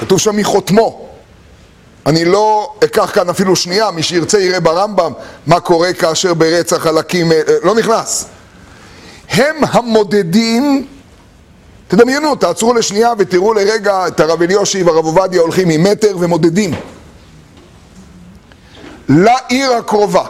כתוב 0.00 0.20
שם 0.20 0.36
מחותמו. 0.36 1.08
אני 2.06 2.24
לא 2.24 2.74
אקח 2.84 3.10
כאן 3.14 3.28
אפילו 3.28 3.56
שנייה, 3.56 3.90
מי 3.90 4.02
שירצה 4.02 4.40
יראה 4.40 4.60
ברמב"ם 4.60 5.12
מה 5.46 5.60
קורה 5.60 5.92
כאשר 5.92 6.34
ברצח 6.34 6.76
חלקים, 6.76 7.32
אה, 7.32 7.40
לא 7.62 7.74
נכנס. 7.74 8.26
הם 9.30 9.56
המודדים, 9.70 10.86
תדמיינו, 11.88 12.34
תעצרו 12.34 12.74
לשנייה 12.74 13.12
ותראו 13.18 13.54
לרגע 13.54 14.08
את 14.08 14.20
הרב 14.20 14.42
אליושי 14.42 14.82
והרב 14.82 15.04
עובדיה 15.04 15.40
הולכים 15.40 15.70
עם 15.70 15.82
מטר 15.82 16.16
ומודדים. 16.20 16.74
לעיר 19.08 19.72
הקרובה. 19.72 20.24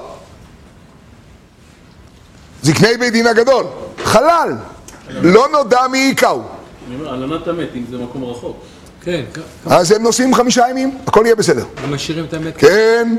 זקני 2.63 2.97
בית 3.01 3.13
דין 3.13 3.27
הגדול, 3.27 3.65
חלל, 4.05 4.53
לא 5.11 5.49
נודע 5.53 5.87
מי 5.89 5.99
היכהו. 5.99 6.43
אני 6.89 6.95
אומר, 6.95 7.13
הלנת 7.13 7.49
המת, 7.49 7.69
אם 7.75 7.85
זה 7.91 7.97
מקום 7.99 8.25
רחוק. 8.25 8.57
כן, 9.03 9.23
אז 9.67 9.93
הם 9.93 10.03
נוסעים 10.03 10.35
חמישה 10.35 10.65
ימים, 10.71 10.99
הכל 11.07 11.23
יהיה 11.25 11.37
בסדר. 11.37 11.65
הם 11.85 11.95
משאירים 11.95 12.25
את 12.25 12.35
המת. 12.35 12.57
כן. 12.57 13.17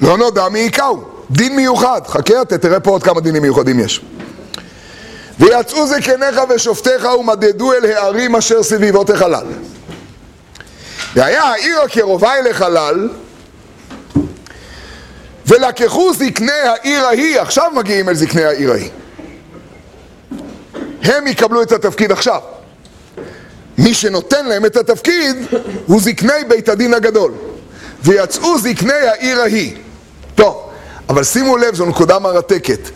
לא 0.00 0.18
נודע 0.18 0.48
מי 0.48 0.58
היכהו. 0.58 1.04
דין 1.30 1.56
מיוחד. 1.56 2.00
חכה, 2.06 2.42
אתה 2.42 2.58
תראה 2.58 2.80
פה 2.80 2.90
עוד 2.90 3.02
כמה 3.02 3.20
דינים 3.20 3.42
מיוחדים 3.42 3.80
יש. 3.80 4.00
ויצאו 5.38 5.86
זקניך 5.86 6.40
ושופטיך 6.48 7.04
ומדדו 7.04 7.72
אל 7.72 7.84
הערים 7.84 8.36
אשר 8.36 8.62
סביבות 8.62 9.10
החלל. 9.10 9.46
והיה 11.14 11.42
העיר 11.42 11.80
הקרובה 11.80 12.34
אל 12.34 12.50
החלל, 12.50 13.08
ולקחו 15.46 16.14
זקני 16.14 16.52
העיר 16.52 17.06
ההיא, 17.06 17.40
עכשיו 17.40 17.70
מגיעים 17.74 18.08
אל 18.08 18.14
זקני 18.14 18.44
העיר 18.44 18.72
ההיא. 18.72 18.90
הם 21.02 21.26
יקבלו 21.26 21.62
את 21.62 21.72
התפקיד 21.72 22.12
עכשיו. 22.12 22.40
מי 23.78 23.94
שנותן 23.94 24.46
להם 24.46 24.66
את 24.66 24.76
התפקיד 24.76 25.36
הוא 25.86 26.00
זקני 26.00 26.44
בית 26.48 26.68
הדין 26.68 26.94
הגדול. 26.94 27.32
ויצאו 28.02 28.58
זקני 28.58 28.92
העיר 28.92 29.40
ההיא. 29.40 29.76
טוב, 30.34 30.70
אבל 31.08 31.24
שימו 31.24 31.56
לב, 31.56 31.74
זו 31.74 31.86
נקודה 31.86 32.18
מרתקת. 32.18 32.90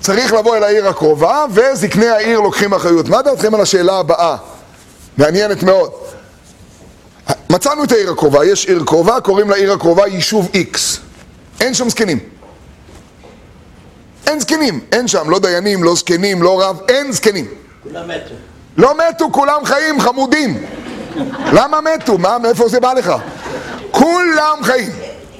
צריך 0.00 0.32
לבוא 0.32 0.56
אל 0.56 0.62
העיר 0.64 0.88
הקרובה, 0.88 1.44
וזקני 1.50 2.08
העיר 2.08 2.40
לוקחים 2.40 2.74
אחריות. 2.74 3.08
מה 3.08 3.22
דעתכם 3.22 3.54
על 3.54 3.60
השאלה 3.60 3.98
הבאה? 3.98 4.36
מעניינת 5.18 5.62
מאוד. 5.62 5.90
מצאנו 7.50 7.84
את 7.84 7.92
העיר 7.92 8.10
הקרובה, 8.10 8.44
יש 8.44 8.66
עיר 8.66 8.82
קרובה, 8.86 9.20
קוראים 9.20 9.50
לעיר 9.50 9.72
הקרובה 9.72 10.06
יישוב 10.06 10.48
איקס. 10.54 10.98
אין 11.60 11.74
שם 11.74 11.88
זקנים. 11.88 12.18
אין 14.26 14.40
זקנים, 14.40 14.80
אין 14.92 15.08
שם, 15.08 15.30
לא 15.30 15.38
דיינים, 15.38 15.84
לא 15.84 15.94
זקנים, 15.94 16.42
לא 16.42 16.62
רב, 16.62 16.80
אין 16.88 17.12
זקנים. 17.12 17.46
כולם 17.82 18.08
מתו. 18.08 18.34
לא 18.76 18.94
מתו, 18.98 19.32
כולם 19.32 19.64
חיים, 19.64 20.00
חמודים. 20.00 20.64
למה 21.52 21.80
מתו? 21.80 22.18
מה, 22.18 22.38
מאיפה 22.38 22.68
זה 22.68 22.80
בא 22.80 22.92
לך? 22.92 23.12
כולם 23.90 24.58
חיים, 24.62 24.90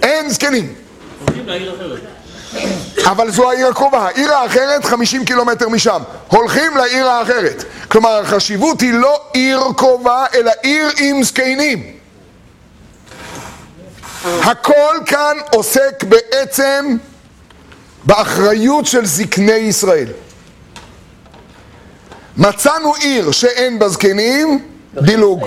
אין 0.03 0.31
זקנים. 0.31 0.75
הולכים 1.25 1.47
לעיר 1.47 1.75
אחרת. 1.77 2.18
אבל 3.05 3.31
זו 3.31 3.51
העיר 3.51 3.67
הקרובה, 3.67 3.99
העיר 3.99 4.35
האחרת 4.35 4.85
50 4.85 5.25
קילומטר 5.25 5.69
משם. 5.69 6.03
הולכים 6.29 6.77
לעיר 6.77 7.09
האחרת. 7.09 7.65
כלומר, 7.89 8.21
החשיבות 8.21 8.81
היא 8.81 8.93
לא 8.93 9.21
עיר 9.33 9.63
קרובה, 9.77 10.25
אלא 10.35 10.53
עיר 10.63 10.89
עם 10.99 11.23
זקנים. 11.23 11.93
הכל 14.25 14.97
כאן 15.07 15.37
עוסק 15.53 16.05
בעצם 16.09 16.97
באחריות 18.05 18.87
של 18.87 19.07
זקני 19.07 19.53
ישראל. 19.53 20.09
מצאנו 22.37 22.95
עיר 22.95 23.31
שאין 23.31 23.79
בה 23.79 23.89
זקנים, 23.89 24.69
דילוג. 24.95 25.45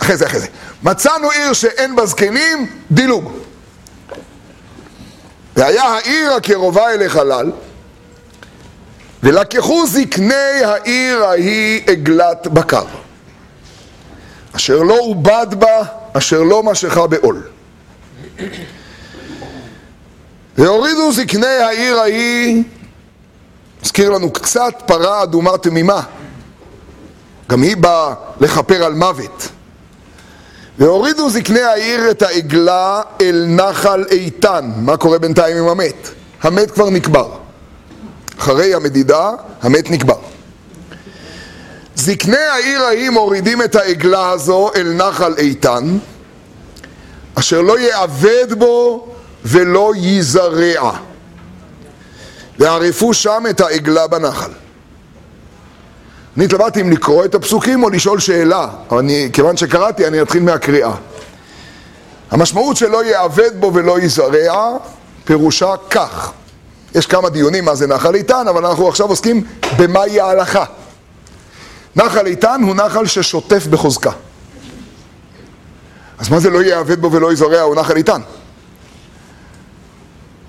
אחרי 0.00 0.16
זה, 0.16 0.26
אחרי 0.26 0.40
זה. 0.40 0.46
מצאנו 0.82 1.30
עיר 1.30 1.52
שאין 1.52 1.96
בה 1.96 2.06
זקנים, 2.06 2.66
דילוג. 2.90 3.45
והיה 5.56 5.84
העיר 5.84 6.32
הקרובה 6.32 6.90
אל 6.90 7.06
החלל, 7.06 7.52
ולקחו 9.22 9.86
זקני 9.86 10.64
העיר 10.64 11.24
ההיא 11.24 11.82
עגלת 11.86 12.46
בקר, 12.46 12.84
אשר 14.52 14.82
לא 14.82 14.98
עובד 15.00 15.46
בה, 15.58 15.82
אשר 16.12 16.42
לא 16.42 16.62
משכה 16.62 17.06
בעול. 17.06 17.42
והורידו 20.58 21.12
זקני 21.12 21.46
העיר 21.46 22.00
ההיא, 22.00 22.62
הזכיר 23.82 24.10
לנו 24.10 24.32
קצת 24.32 24.82
פרה 24.86 25.22
אדומה 25.22 25.58
תמימה, 25.58 26.02
גם 27.50 27.62
היא 27.62 27.76
באה 27.76 28.14
לכפר 28.40 28.84
על 28.84 28.94
מוות. 28.94 29.48
והורידו 30.78 31.30
זקני 31.30 31.62
העיר 31.62 32.10
את 32.10 32.22
העגלה 32.22 33.02
אל 33.20 33.44
נחל 33.48 34.04
איתן. 34.10 34.70
מה 34.76 34.96
קורה 34.96 35.18
בינתיים 35.18 35.56
עם 35.56 35.68
המת? 35.68 36.08
המת 36.42 36.70
כבר 36.70 36.90
נקבר. 36.90 37.30
אחרי 38.38 38.74
המדידה, 38.74 39.30
המת 39.62 39.90
נקבר. 39.90 40.18
זקני 41.94 42.36
העיר 42.36 42.82
ההיא 42.82 43.10
מורידים 43.10 43.62
את 43.62 43.76
העגלה 43.76 44.30
הזו 44.30 44.70
אל 44.76 44.92
נחל 44.92 45.34
איתן, 45.38 45.98
אשר 47.34 47.60
לא 47.60 47.78
יאבד 47.78 48.52
בו 48.58 49.08
ולא 49.44 49.92
ייזרע. 49.96 50.98
וערפו 52.58 53.14
שם 53.14 53.44
את 53.50 53.60
העגלה 53.60 54.06
בנחל. 54.06 54.50
אני 56.36 56.44
התלבטתי 56.44 56.80
אם 56.80 56.90
לקרוא 56.90 57.24
את 57.24 57.34
הפסוקים 57.34 57.82
או 57.82 57.90
לשאול 57.90 58.20
שאלה, 58.20 58.68
אבל 58.90 58.98
אני, 58.98 59.30
כיוון 59.32 59.56
שקראתי 59.56 60.06
אני 60.06 60.22
אתחיל 60.22 60.42
מהקריאה. 60.42 60.92
המשמעות 62.30 62.76
שלא 62.76 63.04
יאבד 63.04 63.60
בו 63.60 63.70
ולא 63.74 64.00
יזרע, 64.00 64.76
פירושה 65.24 65.74
כך. 65.90 66.32
יש 66.94 67.06
כמה 67.06 67.28
דיונים 67.28 67.64
מה 67.64 67.74
זה 67.74 67.86
נחל 67.86 68.14
איתן, 68.14 68.48
אבל 68.48 68.66
אנחנו 68.66 68.88
עכשיו 68.88 69.06
עוסקים 69.06 69.44
במהי 69.78 70.20
ההלכה. 70.20 70.64
נחל 71.96 72.26
איתן 72.26 72.60
הוא 72.62 72.74
נחל 72.74 73.06
ששוטף 73.06 73.66
בחוזקה. 73.66 74.10
אז 76.18 76.28
מה 76.28 76.40
זה 76.40 76.50
לא 76.50 76.62
יעבד 76.62 77.00
בו 77.00 77.12
ולא 77.12 77.32
יזרע, 77.32 77.60
הוא 77.60 77.74
נחל 77.74 77.96
איתן? 77.96 78.20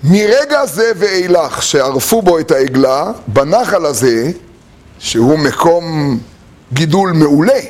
מרגע 0.04 0.66
זה 0.66 0.92
ואילך 0.96 1.62
שערפו 1.62 2.22
בו 2.22 2.38
את 2.38 2.50
העגלה, 2.50 3.10
בנחל 3.26 3.86
הזה, 3.86 4.30
שהוא 4.98 5.38
מקום 5.38 6.18
גידול 6.72 7.12
מעולה, 7.12 7.60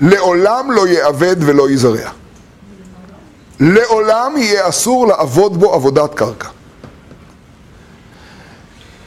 לעולם 0.00 0.70
לא 0.72 0.88
יאבד 0.88 1.36
ולא 1.40 1.70
יזרע. 1.70 2.10
לעולם 3.60 4.34
יהיה 4.36 4.68
אסור 4.68 5.06
לעבוד 5.06 5.60
בו 5.60 5.74
עבודת 5.74 6.14
קרקע. 6.14 6.48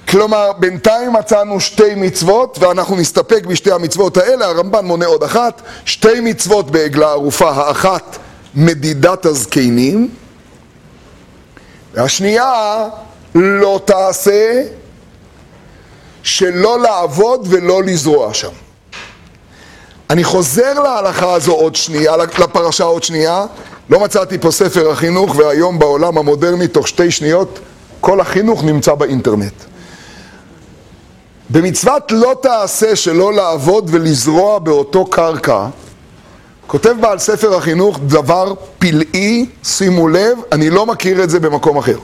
כלומר, 0.09 0.51
בינתיים 0.59 1.13
מצאנו 1.13 1.59
שתי 1.59 1.95
מצוות, 1.95 2.57
ואנחנו 2.61 2.95
נסתפק 2.95 3.45
בשתי 3.45 3.71
המצוות 3.71 4.17
האלה, 4.17 4.45
הרמב"ן 4.45 4.85
מונה 4.85 5.05
עוד 5.05 5.23
אחת, 5.23 5.61
שתי 5.85 6.19
מצוות 6.19 6.71
בעגלה 6.71 7.09
ערופה, 7.09 7.49
האחת 7.49 8.17
מדידת 8.55 9.25
הזקנים, 9.25 10.09
והשנייה 11.93 12.89
לא 13.35 13.81
תעשה 13.85 14.63
שלא 16.23 16.79
לעבוד 16.79 17.47
ולא 17.49 17.83
לזרוע 17.83 18.33
שם. 18.33 18.51
אני 20.09 20.23
חוזר 20.23 20.73
להלכה 20.73 21.33
הזו 21.33 21.51
עוד 21.51 21.75
שנייה, 21.75 22.17
לפרשה 22.17 22.83
עוד 22.83 23.03
שנייה, 23.03 23.45
לא 23.89 23.99
מצאתי 23.99 24.37
פה 24.37 24.51
ספר 24.51 24.91
החינוך, 24.91 25.35
והיום 25.37 25.79
בעולם 25.79 26.17
המודרני, 26.17 26.67
תוך 26.67 26.87
שתי 26.87 27.11
שניות, 27.11 27.59
כל 28.01 28.19
החינוך 28.19 28.63
נמצא 28.63 28.95
באינטרנט. 28.95 29.53
במצוות 31.49 32.11
לא 32.11 32.35
תעשה 32.41 32.95
שלא 32.95 33.33
לעבוד 33.33 33.89
ולזרוע 33.91 34.59
באותו 34.59 35.05
קרקע, 35.05 35.67
כותב 36.67 36.95
בעל 37.01 37.19
ספר 37.19 37.55
החינוך 37.55 37.99
דבר 38.07 38.53
פלאי, 38.79 39.45
שימו 39.63 40.07
לב, 40.07 40.37
אני 40.51 40.69
לא 40.69 40.85
מכיר 40.85 41.23
את 41.23 41.29
זה 41.29 41.39
במקום 41.39 41.77
אחר. 41.77 41.97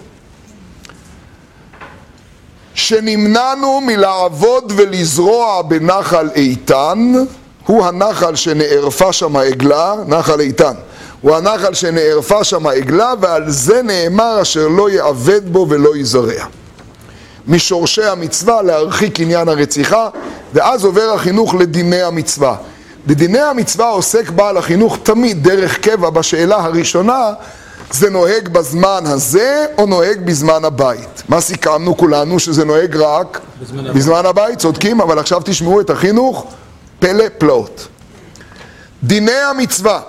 שנמנענו 2.89 3.81
מלעבוד 3.81 4.74
ולזרוע 4.75 5.62
בנחל 5.62 6.29
איתן, 6.36 7.13
הוא 7.65 7.86
הנחל 7.86 8.36
שנערפה 8.36 9.13
שם 9.13 9.36
העגלה, 9.36 9.96
נחל 10.08 10.39
איתן. 10.39 10.74
הוא 11.22 11.36
הנחל 11.36 11.74
שנערפה 11.74 12.43
שם 12.43 12.67
העגלה, 12.67 13.13
ועל 13.19 13.43
זה 13.48 13.81
נאמר 13.81 14.41
אשר 14.41 14.67
לא 14.67 14.89
יעבד 14.89 15.50
בו 15.51 15.67
ולא 15.69 15.98
יזרע. 15.98 16.46
משורשי 17.48 18.03
המצווה 18.03 18.62
להרחיק 18.62 19.19
עניין 19.19 19.48
הרציחה, 19.48 20.10
ואז 20.53 20.86
עובר 20.86 21.13
החינוך 21.13 21.55
לדיני 21.55 22.01
המצווה. 22.01 22.55
בדיני 23.08 23.39
המצווה 23.39 23.89
עוסק 23.89 24.29
בעל 24.29 24.58
החינוך 24.58 24.98
תמיד 25.03 25.43
דרך 25.43 25.79
קבע 25.79 26.10
בשאלה 26.10 26.58
הראשונה, 26.63 27.34
זה 27.91 28.10
נוהג 28.10 28.50
בזמן 28.50 29.03
הזה 29.05 29.65
או 29.77 29.86
נוהג 29.86 30.25
בזמן 30.25 30.65
הבית? 30.65 31.24
מה 31.29 31.41
סיכמנו 31.41 31.98
כולנו? 31.98 32.39
שזה 32.39 32.65
נוהג 32.65 32.96
רק 32.96 33.39
בזמן, 33.62 33.93
בזמן 33.93 34.25
הבית, 34.25 34.60
צודקים, 34.60 35.01
אבל 35.01 35.19
עכשיו 35.19 35.41
תשמעו 35.46 35.81
את 35.81 35.89
החינוך, 35.89 36.46
פלא 37.00 37.25
פלאות. 37.38 37.88
דיני 39.03 39.31
המצווה, 39.31 40.01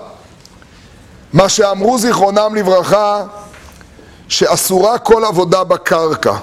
מה 1.33 1.49
שאמרו 1.49 1.99
זיכרונם 1.99 2.55
לברכה, 2.57 3.25
שאסורה 4.29 4.99
כל 4.99 5.25
עבודה 5.25 5.65
בקרקע. 5.65 6.37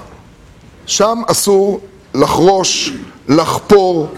שם 0.86 1.22
אסור 1.26 1.80
לחרוש, 2.14 2.92
לחפור, 3.28 4.08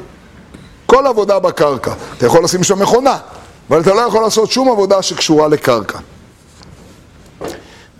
כל 0.87 1.07
עבודה 1.07 1.39
בקרקע. 1.39 1.93
אתה 2.19 2.27
יכול 2.27 2.45
לשים 2.45 2.65
שם 2.65 2.79
מכונה, 2.79 3.19
אבל 3.71 3.81
אתה 3.81 3.95
לא 3.95 4.00
יכול 4.00 4.23
לעשות 4.23 4.50
שום 4.50 4.71
עבודה 4.71 5.03
שקשורה 5.03 5.49
לקרקע. 5.49 5.99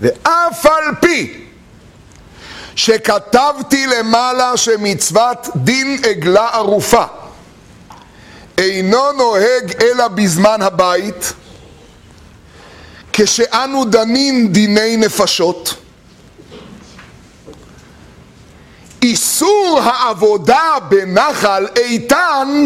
ואף 0.00 0.66
על 0.66 0.94
פי 1.00 1.44
שכתבתי 2.76 3.86
למעלה 3.86 4.56
שמצוות 4.56 5.48
דין 5.56 6.00
עגלה 6.04 6.48
ערופה 6.52 7.04
אינו 8.58 9.12
נוהג 9.12 9.72
אלא 9.82 10.08
בזמן 10.08 10.62
הבית, 10.62 11.32
כשאנו 13.12 13.84
דנים 13.84 14.48
דיני 14.48 14.96
נפשות, 14.96 15.74
איסור 19.02 19.80
העבודה 19.84 20.62
בנחל 20.88 21.66
איתן 21.76 22.64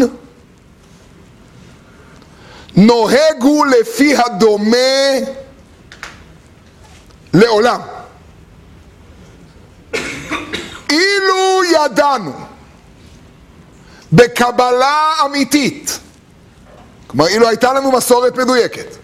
נוהג 2.75 3.41
הוא 3.41 3.65
לפי 3.65 4.15
הדומה 4.15 4.77
לעולם. 7.35 7.79
אילו 10.89 11.61
ידענו 11.73 12.33
בקבלה 14.13 15.11
אמיתית, 15.25 15.99
כלומר 17.07 17.27
אילו 17.27 17.47
הייתה 17.47 17.73
לנו 17.73 17.91
מסורת 17.91 18.37
מדויקת, 18.37 18.95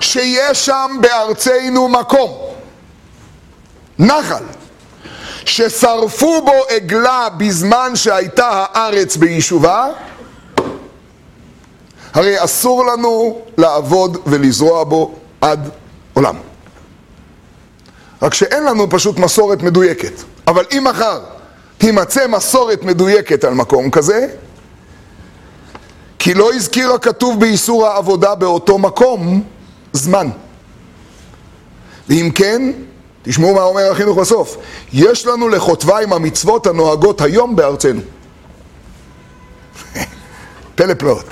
שיש 0.00 0.66
שם 0.66 0.96
בארצנו 1.00 1.88
מקום, 1.88 2.38
נחל, 3.98 4.44
ששרפו 5.44 6.42
בו 6.44 6.64
עגלה 6.68 7.28
בזמן 7.36 7.96
שהייתה 7.96 8.48
הארץ 8.72 9.16
ביישובה, 9.16 9.86
הרי 12.14 12.44
אסור 12.44 12.86
לנו 12.86 13.42
לעבוד 13.58 14.16
ולזרוע 14.26 14.84
בו 14.84 15.14
עד 15.40 15.70
עולם. 16.12 16.51
רק 18.22 18.34
שאין 18.34 18.64
לנו 18.64 18.90
פשוט 18.90 19.18
מסורת 19.18 19.62
מדויקת. 19.62 20.12
אבל 20.46 20.64
אם 20.72 20.84
מחר 20.90 21.20
תימצא 21.78 22.26
מסורת 22.26 22.82
מדויקת 22.82 23.44
על 23.44 23.54
מקום 23.54 23.90
כזה, 23.90 24.26
כי 26.18 26.34
לא 26.34 26.52
הזכיר 26.52 26.92
הכתוב 26.92 27.40
באיסור 27.40 27.86
העבודה 27.86 28.34
באותו 28.34 28.78
מקום 28.78 29.42
זמן. 29.92 30.28
ואם 32.08 32.30
כן, 32.34 32.72
תשמעו 33.22 33.54
מה 33.54 33.62
אומר 33.62 33.90
החינוך 33.92 34.18
בסוף, 34.18 34.56
יש 34.92 35.26
לנו 35.26 35.48
לחוטבה 35.48 36.00
עם 36.00 36.12
המצוות 36.12 36.66
הנוהגות 36.66 37.20
היום 37.20 37.56
בארצנו. 37.56 38.00
פלא 40.74 40.94
פלאות. 40.94 41.26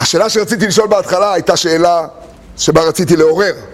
השאלה 0.00 0.28
שרציתי 0.28 0.66
לשאול 0.66 0.88
בהתחלה 0.88 1.32
הייתה 1.32 1.56
שאלה 1.56 2.06
שבה 2.56 2.82
רציתי 2.82 3.16
לעורר. 3.16 3.73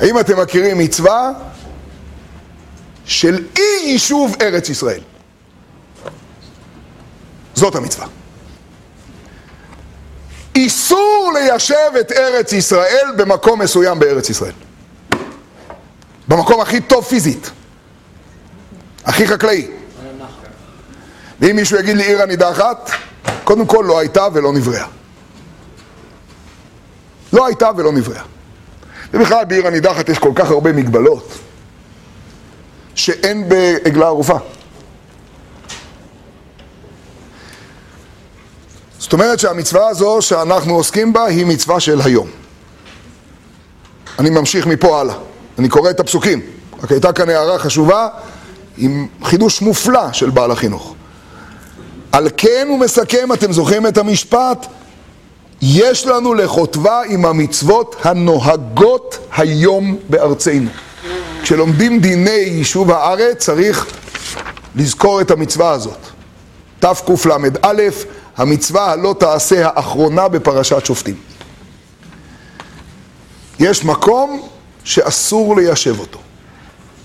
האם 0.00 0.18
אתם 0.20 0.40
מכירים 0.40 0.78
מצווה 0.78 1.32
של 3.04 3.44
אי 3.56 3.62
יישוב 3.84 4.36
ארץ 4.40 4.68
ישראל? 4.68 5.00
זאת 7.54 7.74
המצווה. 7.74 8.06
איסור 10.54 11.32
ליישב 11.34 11.90
את 12.00 12.12
ארץ 12.12 12.52
ישראל 12.52 13.06
במקום 13.16 13.62
מסוים 13.62 13.98
בארץ 13.98 14.30
ישראל. 14.30 14.52
במקום 16.28 16.60
הכי 16.60 16.80
טוב 16.80 17.04
פיזית, 17.04 17.50
הכי 19.04 19.28
חקלאי. 19.28 19.68
ואם 21.40 21.56
מישהו 21.56 21.78
יגיד 21.78 21.96
לי 21.96 22.02
עיר 22.02 22.22
הנידחת, 22.22 22.90
קודם 23.44 23.66
כל 23.66 23.84
לא 23.88 23.98
הייתה 23.98 24.26
ולא 24.32 24.52
נבראה. 24.52 24.86
לא 27.32 27.46
הייתה 27.46 27.70
ולא 27.76 27.92
נבראה. 27.92 28.22
ובכלל 29.16 29.44
בעיר 29.44 29.66
הנידחת 29.66 30.08
יש 30.08 30.18
כל 30.18 30.32
כך 30.34 30.50
הרבה 30.50 30.72
מגבלות 30.72 31.38
שאין 32.94 33.48
בעגלה 33.48 34.06
ערופה. 34.06 34.36
זאת 38.98 39.12
אומרת 39.12 39.38
שהמצווה 39.38 39.88
הזו 39.88 40.18
שאנחנו 40.20 40.74
עוסקים 40.74 41.12
בה 41.12 41.24
היא 41.24 41.46
מצווה 41.46 41.80
של 41.80 42.00
היום. 42.04 42.28
אני 44.18 44.30
ממשיך 44.30 44.66
מפה 44.66 45.00
הלאה. 45.00 45.14
אני 45.58 45.68
קורא 45.68 45.90
את 45.90 46.00
הפסוקים. 46.00 46.40
רק 46.82 46.92
הייתה 46.92 47.12
כאן 47.12 47.28
הערה 47.28 47.58
חשובה 47.58 48.08
עם 48.76 49.06
חידוש 49.24 49.62
מופלא 49.62 50.12
של 50.12 50.30
בעל 50.30 50.50
החינוך. 50.50 50.94
על 52.12 52.28
כן 52.36 52.66
הוא 52.68 52.78
מסכם, 52.78 53.32
אתם 53.32 53.52
זוכרים 53.52 53.86
את 53.86 53.98
המשפט? 53.98 54.66
יש 55.62 56.06
לנו 56.06 56.34
לחוטבה 56.34 57.02
עם 57.08 57.24
המצוות 57.24 57.96
הנוהגות 58.04 59.18
היום 59.36 59.98
בארצנו. 60.08 60.70
כשלומדים 61.42 62.00
דיני 62.00 62.30
יישוב 62.30 62.90
הארץ 62.90 63.36
צריך 63.38 63.86
לזכור 64.76 65.20
את 65.20 65.30
המצווה 65.30 65.70
הזאת. 65.70 65.98
תקל"א, 66.78 67.82
המצווה 68.36 68.92
הלא 68.92 69.14
תעשה 69.18 69.68
האחרונה 69.68 70.28
בפרשת 70.28 70.86
שופטים. 70.86 71.16
יש 73.58 73.84
מקום 73.84 74.48
שאסור 74.84 75.56
ליישב 75.56 76.00
אותו. 76.00 76.18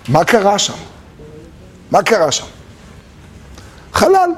מה 0.08 0.24
קרה 0.24 0.60
שם? 0.60 0.74
מה 1.92 2.04
קרה 2.04 2.32
שם? 2.32 2.46
חלל. 3.94 4.30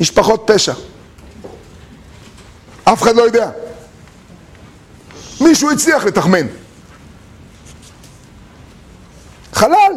משפחות 0.00 0.42
פשע. 0.46 0.72
אף 2.92 3.02
אחד 3.02 3.16
לא 3.16 3.22
יודע. 3.22 3.50
מישהו 5.40 5.70
הצליח 5.70 6.04
לתחמן. 6.04 6.46
חלל, 9.52 9.92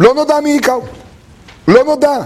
לא 0.00 0.14
נודע 0.14 0.40
מי 0.40 0.50
היכהו. 0.50 0.86
לא 1.68 1.84
נודע. 1.84 2.18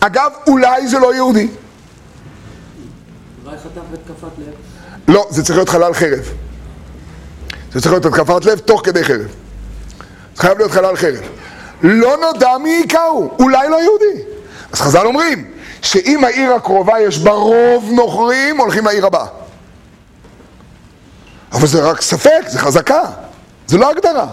אגב, 0.00 0.32
אולי 0.46 0.88
זה 0.88 0.98
לא 0.98 1.14
יהודי. 1.14 1.48
אולי 3.44 3.56
חטף 3.58 3.80
התקפת 3.92 4.38
לב. 4.38 4.54
לא, 5.08 5.26
זה 5.30 5.42
צריך 5.44 5.56
להיות 5.56 5.68
חלל 5.68 5.94
חרב. 5.94 6.32
זה 7.72 7.80
צריך 7.80 7.92
להיות 7.92 8.06
התקפת 8.06 8.44
לב 8.44 8.58
תוך 8.58 8.80
כדי 8.84 9.04
חרב. 9.04 9.34
זה 10.34 10.42
חייב 10.42 10.58
להיות 10.58 10.72
חלל 10.72 10.96
חרב. 10.96 11.20
לא 11.82 12.16
נודע 12.16 12.58
מי 12.58 12.70
היכהו, 12.70 13.36
אולי 13.38 13.68
לא 13.68 13.82
יהודי. 13.82 14.22
אז 14.72 14.80
חז"ל 14.80 15.06
אומרים 15.06 15.51
שאם 15.82 16.24
העיר 16.24 16.52
הקרובה 16.52 17.00
יש 17.00 17.18
בה 17.18 17.30
רוב 17.30 17.90
נוכרים, 17.92 18.60
הולכים 18.60 18.84
לעיר 18.84 19.06
הבאה. 19.06 19.26
אבל 21.52 21.66
זה 21.66 21.82
רק 21.82 22.00
ספק, 22.00 22.42
זה 22.48 22.58
חזקה, 22.58 23.02
זה 23.66 23.78
לא 23.78 23.90
הגדרה. 23.90 24.26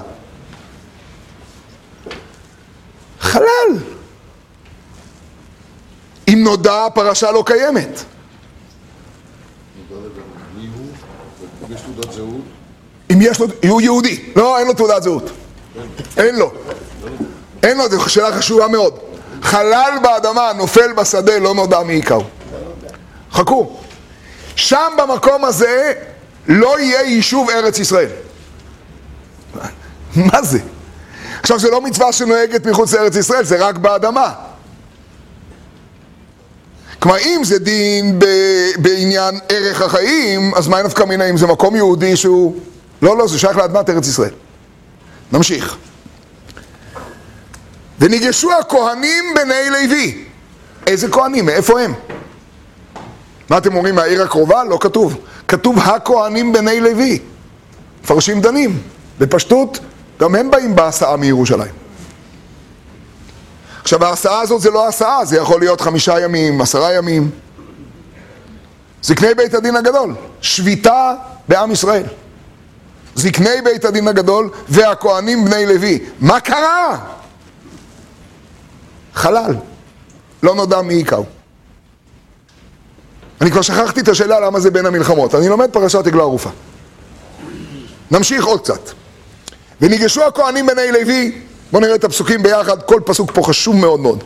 חלל. 3.20 3.78
אם 6.28 6.44
נודע, 6.44 6.86
הפרשה 6.86 7.32
לא 7.32 7.44
קיימת. 7.46 8.04
אם 13.12 13.20
יש 13.22 13.40
לו, 13.40 13.48
הוא 13.68 13.82
יהודי. 13.82 14.32
לא, 14.36 14.60
אין 14.60 14.68
לו 14.68 14.74
תעודת 14.74 15.04
זהות. 15.04 15.32
אין 16.18 16.36
לו. 16.36 16.52
אין 17.64 17.78
לו, 17.78 17.90
זו 17.90 18.10
שאלה 18.10 18.38
חשובה 18.38 18.68
מאוד. 18.68 19.09
חלל 19.42 19.92
באדמה, 20.04 20.52
נופל 20.56 20.94
בשדה, 20.94 21.40
לא 21.40 21.54
נודע 21.54 21.80
מי 21.80 21.94
היכהו. 21.94 22.24
חכו. 23.32 23.78
שם 24.56 24.92
במקום 24.98 25.46
הזה 25.46 25.94
לא 26.48 26.80
יהיה 26.80 27.02
יישוב 27.02 27.50
ארץ 27.50 27.80
ישראל. 27.80 28.10
מה 30.32 30.42
זה? 30.42 30.60
עכשיו, 31.40 31.60
זה 31.60 31.72
לא 31.72 31.82
מצווה 31.82 32.12
שנוהגת 32.14 32.66
מחוץ 32.66 32.94
לארץ 32.94 33.16
ישראל, 33.16 33.44
זה 33.44 33.68
רק 33.68 33.78
באדמה. 33.78 34.34
כלומר, 37.00 37.18
אם 37.18 37.42
זה 37.44 37.60
דין 37.60 38.20
ב- 38.20 38.72
בעניין 38.78 39.40
ערך 39.50 39.82
החיים, 39.82 40.52
אז 40.56 40.68
מה 40.68 40.82
נפקא 40.82 41.04
מינה 41.04 41.30
אם 41.30 41.38
זה 41.38 41.48
מקום 41.48 41.76
יהודי 41.76 42.16
שהוא... 42.16 42.56
לא, 43.02 43.18
לא, 43.18 43.28
זה 43.28 43.40
שייך 43.40 43.58
לאדמת 43.58 43.90
ארץ 43.90 44.08
ישראל. 44.08 44.34
נמשיך. 45.32 45.78
וניגשו 48.00 48.50
הכהנים 48.60 49.26
בני 49.36 49.70
לוי. 49.70 50.24
איזה 50.88 51.08
כהנים? 51.10 51.46
מאיפה 51.46 51.82
הם? 51.82 51.94
מה 53.50 53.58
אתם 53.58 53.76
אומרים, 53.76 53.96
מהעיר 53.96 54.24
הקרובה? 54.24 54.64
לא 54.64 54.78
כתוב. 54.82 55.18
כתוב 55.48 55.80
הכהנים 55.80 56.54
בני 56.54 56.82
לוי. 56.82 57.20
מפרשים 58.04 58.42
דנים. 58.42 58.82
בפשטות, 59.20 59.80
גם 60.20 60.36
הם 60.36 60.52
באים 60.52 60.76
בהסעה 60.76 61.16
מירושלים. 61.16 61.72
עכשיו, 63.82 64.06
ההסעה 64.06 64.42
הזאת 64.42 64.62
זה 64.62 64.72
לא 64.72 64.88
הסעה, 64.88 65.26
זה 65.26 65.38
יכול 65.38 65.60
להיות 65.60 65.82
חמישה 65.82 66.20
ימים, 66.20 66.62
עשרה 66.62 66.94
ימים. 66.94 67.30
זקני 69.02 69.34
בית 69.34 69.54
הדין 69.54 69.76
הגדול, 69.76 70.16
שביתה 70.42 71.14
בעם 71.48 71.72
ישראל. 71.72 72.04
זקני 73.16 73.62
בית 73.64 73.86
הדין 73.86 74.08
הגדול 74.08 74.50
והכהנים 74.70 75.46
בני 75.46 75.66
לוי. 75.66 76.00
מה 76.20 76.40
קרה? 76.40 76.98
חלל. 79.20 79.56
לא 80.44 80.56
נודע 80.56 80.82
מי 80.82 80.94
היכהו. 80.94 81.26
אני 83.42 83.52
כבר 83.52 83.62
שכחתי 83.62 84.02
את 84.02 84.08
השאלה 84.08 84.40
למה 84.40 84.60
זה 84.60 84.72
בין 84.72 84.86
המלחמות. 84.86 85.36
אני 85.36 85.50
לומד 85.50 85.70
פרשת 85.72 86.08
עגלה 86.08 86.22
ערופה. 86.22 86.50
נמשיך 88.12 88.46
עוד 88.46 88.62
קצת. 88.62 88.90
וניגשו 89.82 90.24
הכהנים 90.24 90.68
בני 90.68 90.92
לוי, 90.92 91.42
בואו 91.72 91.82
נראה 91.82 91.96
את 91.96 92.04
הפסוקים 92.04 92.44
ביחד, 92.44 92.84
כל 92.84 93.02
פסוק 93.06 93.32
פה 93.34 93.44
חשוב 93.44 93.76
מאוד 93.76 94.00
מאוד. 94.00 94.24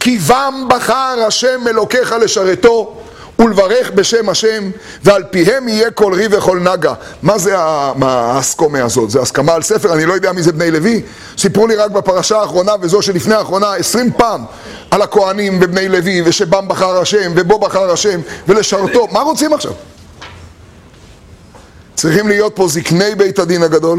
כי 0.00 0.18
בם 0.18 0.54
בחר 0.68 1.24
השם 1.26 1.68
אלוקיך 1.68 2.12
לשרתו 2.12 3.00
ולברך 3.38 3.90
בשם 3.90 4.28
השם, 4.28 4.70
ועל 5.02 5.22
פיהם 5.30 5.68
יהיה 5.68 5.90
כל 5.90 6.14
ריב 6.14 6.32
וכל 6.38 6.58
נגה. 6.60 6.94
מה 7.22 7.38
זה 7.38 7.58
ה- 7.58 7.92
מה 7.96 8.12
האסקומה 8.12 8.82
הזאת? 8.84 9.10
זה 9.10 9.20
הסכמה 9.20 9.52
על 9.52 9.62
ספר? 9.62 9.92
אני 9.92 10.06
לא 10.06 10.12
יודע 10.12 10.32
מי 10.32 10.42
זה 10.42 10.52
בני 10.52 10.70
לוי. 10.70 11.02
סיפרו 11.38 11.66
לי 11.66 11.76
רק 11.76 11.90
בפרשה 11.90 12.38
האחרונה 12.38 12.72
וזו 12.80 13.02
שלפני 13.02 13.34
האחרונה 13.34 13.74
עשרים 13.74 14.12
פעם 14.16 14.44
על 14.90 15.02
הכהנים 15.02 15.58
ובני 15.62 15.88
לוי, 15.88 16.22
ושבם 16.24 16.68
בחר 16.68 17.00
השם, 17.00 17.32
ובו 17.36 17.58
בחר 17.58 17.90
השם, 17.92 18.20
ולשרתו. 18.48 19.08
מה 19.12 19.20
רוצים 19.20 19.52
עכשיו? 19.52 19.72
צריכים 21.94 22.28
להיות 22.28 22.52
פה 22.56 22.68
זקני 22.68 23.14
בית 23.14 23.38
הדין 23.38 23.62
הגדול, 23.62 23.98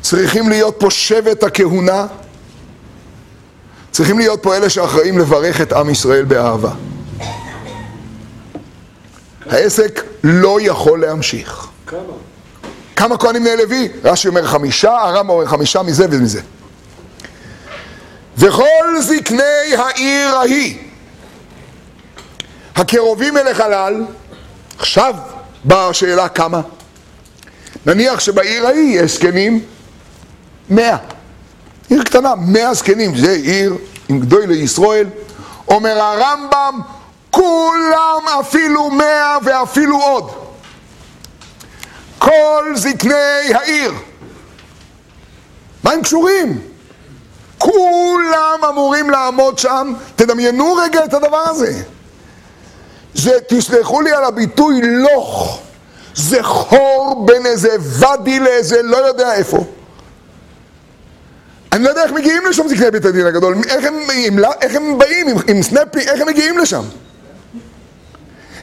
צריכים 0.00 0.48
להיות 0.48 0.74
פה 0.78 0.90
שבט 0.90 1.42
הכהונה, 1.44 2.06
צריכים 3.90 4.18
להיות 4.18 4.42
פה 4.42 4.56
אלה 4.56 4.70
שאחראים 4.70 5.18
לברך 5.18 5.60
את 5.60 5.72
עם 5.72 5.90
ישראל 5.90 6.24
באהבה. 6.24 6.70
העסק 9.50 10.04
לא 10.24 10.58
יכול 10.60 11.00
להמשיך. 11.00 11.66
כמה? 11.86 11.98
כמה 12.96 13.18
כהנים 13.18 13.44
בני 13.44 13.56
לוי? 13.56 13.88
רש"י 14.04 14.28
אומר 14.28 14.46
חמישה, 14.46 14.90
הרמב"ם 14.90 15.30
אומר 15.30 15.46
חמישה 15.46 15.82
מזה 15.82 16.06
ומזה. 16.10 16.40
וכל 18.38 19.00
זקני 19.00 19.74
העיר 19.76 20.36
ההיא, 20.36 20.78
הקרובים 22.76 23.36
אל 23.36 23.48
החלל, 23.48 24.04
עכשיו 24.78 25.14
באה 25.64 25.88
השאלה 25.88 26.28
כמה. 26.28 26.60
נניח 27.86 28.20
שבעיר 28.20 28.66
ההיא 28.66 29.00
יש 29.00 29.14
זקנים 29.14 29.64
מאה. 30.70 30.96
עיר 31.88 32.02
קטנה, 32.02 32.34
מאה 32.34 32.74
זקנים, 32.74 33.16
זה 33.16 33.32
עיר 33.32 33.76
עם 34.08 34.20
גדולי 34.20 34.56
ישראל. 34.56 35.06
אומר 35.68 35.98
הרמב"ם, 35.98 36.80
כולם 37.38 38.22
אפילו 38.40 38.90
מאה 38.90 39.36
ואפילו 39.42 40.02
עוד. 40.02 40.30
כל 42.18 42.72
זקני 42.74 43.54
העיר. 43.54 43.92
מה 45.84 45.92
הם 45.92 46.02
קשורים? 46.02 46.60
כולם 47.58 48.60
אמורים 48.68 49.10
לעמוד 49.10 49.58
שם. 49.58 49.92
תדמיינו 50.16 50.74
רגע 50.74 51.04
את 51.04 51.14
הדבר 51.14 51.38
הזה. 51.48 51.82
זה, 53.14 53.32
תסלחו 53.48 54.00
לי 54.00 54.12
על 54.12 54.24
הביטוי, 54.24 54.80
לוך. 54.82 55.60
זה 56.14 56.42
חור 56.42 57.24
בין 57.26 57.46
איזה 57.46 57.76
ואדי 57.80 58.40
לאיזה 58.40 58.82
לא 58.82 58.96
יודע 58.96 59.34
איפה. 59.34 59.64
אני 61.72 61.84
לא 61.84 61.88
יודע 61.88 62.02
איך 62.02 62.12
מגיעים 62.12 62.46
לשם 62.46 62.68
זקני 62.68 62.90
בית 62.90 63.04
הדין 63.04 63.26
הגדול, 63.26 63.56
איך 63.68 63.84
הם, 63.84 63.94
איך 64.60 64.74
הם 64.76 64.98
באים 64.98 65.28
עם, 65.28 65.36
עם 65.48 65.62
סנפי, 65.62 66.00
איך 66.00 66.20
הם 66.20 66.26
מגיעים 66.26 66.58
לשם? 66.58 66.82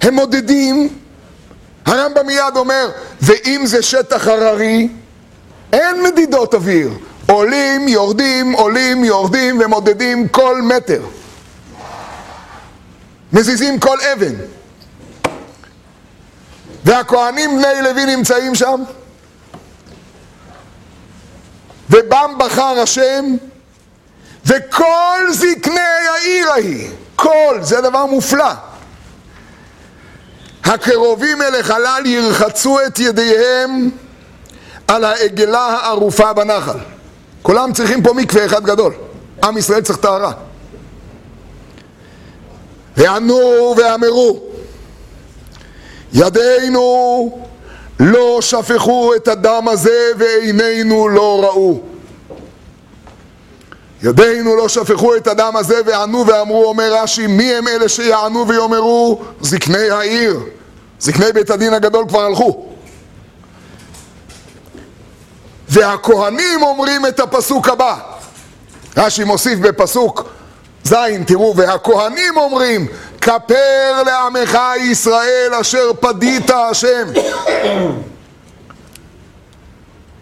הם 0.06 0.13
מודדים, 0.13 1.00
הרמב"ם 1.86 2.28
מיד 2.28 2.56
אומר, 2.56 2.89
ואם 3.22 3.62
זה 3.65 3.82
שטח 3.82 4.28
הררי, 4.28 4.89
אין 5.74 6.04
מדידות 6.04 6.54
אוויר. 6.54 6.89
עולים, 7.28 7.88
יורדים, 7.88 8.52
עולים, 8.52 9.04
יורדים 9.04 9.60
ומודדים 9.60 10.28
כל 10.28 10.62
מטר. 10.62 11.02
מזיזים 13.34 13.80
כל 13.80 13.98
אבן. 14.13 14.34
והכהנים 16.84 17.58
בני 17.58 17.82
לוי 17.82 18.06
נמצאים 18.06 18.56
שם, 18.56 18.84
ובם 21.89 22.32
בחר 22.38 22.80
השם, 22.84 23.26
וכל 24.46 25.26
זקני 25.32 25.80
העיר 26.15 26.52
ההיא, 26.52 26.89
כל, 27.15 27.60
זה 27.62 27.82
דבר 27.82 28.06
מופלא. 28.06 28.54
הקרובים 30.65 31.41
אל 31.41 31.56
החלל 31.60 32.01
ירחצו 32.06 32.78
את 32.88 32.99
ידיהם 32.99 33.89
על 34.88 35.04
העגלה 35.04 35.60
הערופה 35.60 36.34
בנחל. 36.34 36.78
כולם 37.41 37.73
צריכים 37.73 38.04
פה 38.04 38.13
מקווה 38.13 38.45
אחד 38.45 38.63
גדול. 38.63 38.93
עם 39.43 39.58
ישראל 39.58 39.82
צריך 39.82 39.97
טהרה. 39.99 40.32
וענו 42.97 43.75
ואמרו, 43.78 44.39
ידינו 46.13 47.39
לא 47.99 48.38
שפכו 48.41 49.15
את 49.15 49.28
הדם 49.28 49.67
הזה 49.71 50.12
ועינינו 50.17 51.10
לא 51.10 51.41
ראו. 51.43 51.95
ידינו 54.06 54.56
לא 54.56 54.70
שפכו 54.70 55.15
את 55.15 55.28
הדם 55.28 55.54
הזה 55.56 55.82
וענו 55.86 56.28
ואמרו, 56.28 56.65
אומר 56.65 56.94
רש"י, 56.94 57.28
מי 57.28 57.54
הם 57.54 57.68
אלה 57.68 57.89
שיענו 57.89 58.48
ויאמרו? 58.48 59.22
זקני 59.41 59.89
העיר. 59.89 60.39
זקני 61.00 61.32
בית 61.34 61.50
הדין 61.50 61.74
הגדול 61.74 62.06
כבר 62.08 62.22
הלכו. 62.22 62.65
והכהנים 65.70 66.63
אומרים 66.63 67.06
את 67.06 67.20
הפסוק 67.20 67.70
הבא. 67.70 67.96
רש"י 68.98 69.24
מוסיף 69.24 69.60
בפסוק 69.60 70.24
ז', 70.84 70.96
תראו, 71.28 71.56
והכהנים 71.56 72.38
אומרים, 72.38 72.88
כפר 73.22 74.04
לעמך 74.06 74.60
ישראל 74.82 75.54
אשר 75.62 75.91
פדית 76.00 76.50
השם. 76.50 77.08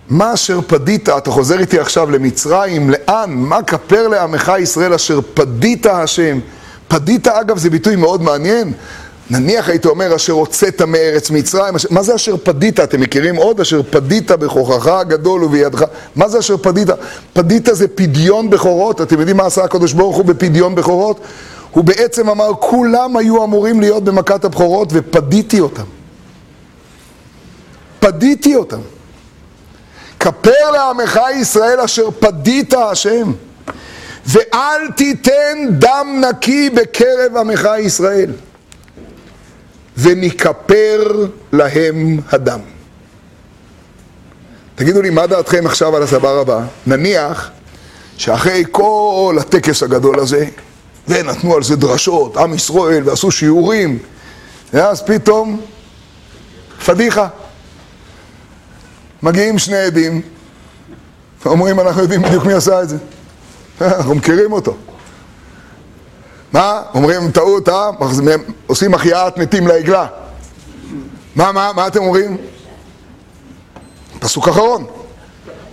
מה 0.10 0.34
אשר 0.34 0.60
פדית? 0.68 1.10
אתה 1.10 1.32
חוזר 1.32 1.60
איתי 1.60 1.80
עכשיו 1.80 2.12
למצרים, 2.12 2.89
לאן? 2.89 3.34
מה 3.34 3.63
כפר 3.63 4.08
לעמך 4.08 4.52
ישראל 4.60 4.94
אשר 4.94 5.20
פדית 5.34 5.86
השם? 5.86 6.39
פדית, 6.88 7.28
אגב, 7.28 7.58
זה 7.58 7.70
ביטוי 7.70 7.96
מאוד 7.96 8.22
מעניין. 8.22 8.74
נניח 9.30 9.70
הייתי 9.70 9.88
אומר, 9.88 10.16
אשר 10.16 10.34
הוצאת 10.34 10.82
מארץ 10.82 11.32
מצרים, 11.32 11.76
אשר... 11.76 11.88
מה 11.92 12.04
זה 12.04 12.16
אשר 12.16 12.36
פדית? 12.44 12.80
אתם 12.80 13.02
מכירים 13.02 13.36
עוד? 13.36 13.60
אשר 13.60 13.82
פדית 13.89 14.32
בכוחך 14.32 14.88
הגדול 14.88 15.44
ובידך. 15.44 15.84
מה 16.16 16.30
זה 16.30 16.39
אשר 16.39 16.58
פדית? 16.58 16.88
פדית 17.34 17.70
זה 17.72 17.88
פדיון 17.88 18.50
בכורות. 18.50 19.02
אתם 19.02 19.20
יודעים 19.20 19.38
מה 19.38 19.46
עשה 19.46 19.63
הקדוש 19.63 19.94
ברוך 19.94 20.16
הוא 20.16 20.26
בפדיון 20.26 20.76
בכורות? 20.76 21.20
הוא 21.72 21.84
בעצם 21.84 22.30
אמר, 22.30 22.52
כולם 22.60 23.18
היו 23.18 23.44
אמורים 23.44 23.80
להיות 23.80 24.04
במכת 24.04 24.46
הבכורות 24.46 24.89
ופדיתי 24.92 25.60
אותם. 25.60 25.84
פדיתי 28.00 28.56
אותם. 28.56 28.80
כפר 30.24 30.72
לעמך 30.72 31.20
ישראל 31.36 31.80
אשר 31.80 32.12
פדית 32.12 32.74
השם, 32.74 33.32
ואל 34.26 34.92
תיתן 34.96 35.58
דם 35.70 36.24
נקי 36.30 36.70
בקרב 36.70 37.38
עמך 37.38 37.70
ישראל, 37.80 38.32
ונכפר 39.98 41.26
להם 41.54 42.20
הדם. 42.32 42.60
תגידו 44.76 45.02
לי, 45.02 45.10
מה 45.10 45.28
דעתכם 45.28 45.66
עכשיו 45.66 45.96
על 45.96 46.04
הסבר 46.04 46.40
הבא? 46.40 46.62
נניח 46.88 47.52
שאחרי 48.18 48.64
כל 48.72 49.38
הטקס 49.40 49.84
הגדול 49.84 50.20
הזה, 50.20 50.46
ונתנו 51.08 51.56
על 51.56 51.64
זה 51.64 51.76
דרשות, 51.76 52.38
עם 52.38 52.54
ישראל, 52.54 53.10
ועשו 53.10 53.32
שיעורים, 53.32 54.00
ואז 54.74 55.02
פתאום, 55.02 55.62
פדיחה. 56.86 57.28
מגיעים 59.24 59.60
שני 59.60 59.78
עדים, 59.78 60.22
אומרים, 61.46 61.80
אנחנו 61.80 62.02
יודעים 62.02 62.22
בדיוק 62.22 62.46
מי 62.46 62.54
עשה 62.54 62.82
את 62.82 62.90
זה. 62.90 62.98
אנחנו 63.82 64.16
מכירים 64.16 64.52
אותו. 64.52 64.76
מה? 66.54 66.82
אומרים, 66.94 67.32
טעות, 67.32 67.70
אה? 67.70 67.90
עושים 68.68 68.94
החייאת 68.94 69.38
מתים 69.38 69.68
לעגלה. 69.68 70.08
מה, 71.36 71.52
מה, 71.52 71.72
מה 71.76 71.88
אתם 71.88 72.00
אומרים? 72.00 72.38
פסוק 74.20 74.48
אחרון. 74.48 74.86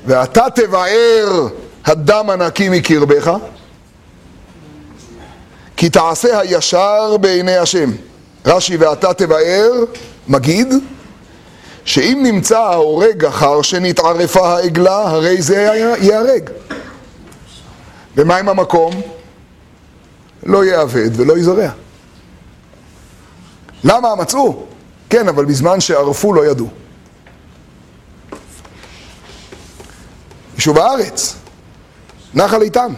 ואתה 0.06 0.44
תבער 0.54 1.48
הדם 1.84 2.30
הנקי 2.30 2.68
מקרבך, 2.68 3.32
כי 5.76 5.90
תעשה 5.90 6.38
הישר 6.38 7.16
בעיני 7.16 7.56
השם. 7.56 7.90
רש"י, 8.46 8.76
ואתה 8.76 9.14
תבער, 9.14 9.70
מגיד, 10.28 10.74
שאם 11.90 12.20
נמצא 12.22 12.58
ההורג 12.58 13.24
אחר 13.24 13.62
שנתערפה 13.62 14.48
העגלה, 14.48 15.08
הרי 15.08 15.42
זה 15.42 15.56
ייהרג. 16.00 16.50
ומה 18.16 18.36
עם 18.36 18.48
המקום? 18.48 18.92
לא 20.42 20.64
יאבד 20.64 21.10
ולא 21.20 21.38
יזרע. 21.38 21.70
למה 23.84 24.14
מצאו? 24.14 24.66
כן, 25.10 25.28
אבל 25.28 25.44
בזמן 25.44 25.80
שערפו 25.80 26.32
לא 26.32 26.46
ידעו. 26.46 26.68
יישוב 30.54 30.78
הארץ, 30.78 31.36
נחל 32.34 32.62
איתן. 32.62 32.92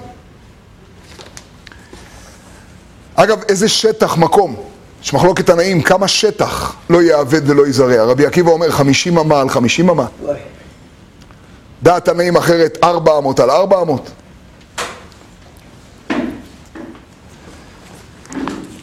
אגב, 3.14 3.42
איזה 3.48 3.68
שטח 3.68 4.16
מקום? 4.16 4.71
יש 5.02 5.14
מחלוקת 5.14 5.46
תנאים, 5.46 5.82
כמה 5.82 6.08
שטח 6.08 6.76
לא 6.90 7.02
יאבד 7.02 7.50
ולא 7.50 7.66
יזרע. 7.66 8.04
רבי 8.04 8.26
עקיבא 8.26 8.50
אומר 8.50 8.70
חמישים 8.70 9.18
אמה 9.18 9.40
על 9.40 9.48
חמישים 9.48 9.90
אמה. 9.90 10.06
דעת 11.82 12.04
תנאים 12.04 12.36
אחרת 12.36 12.78
ארבע 12.84 13.18
אמות 13.18 13.40
על 13.40 13.50
ארבע 13.50 13.82
אמות. 13.82 14.10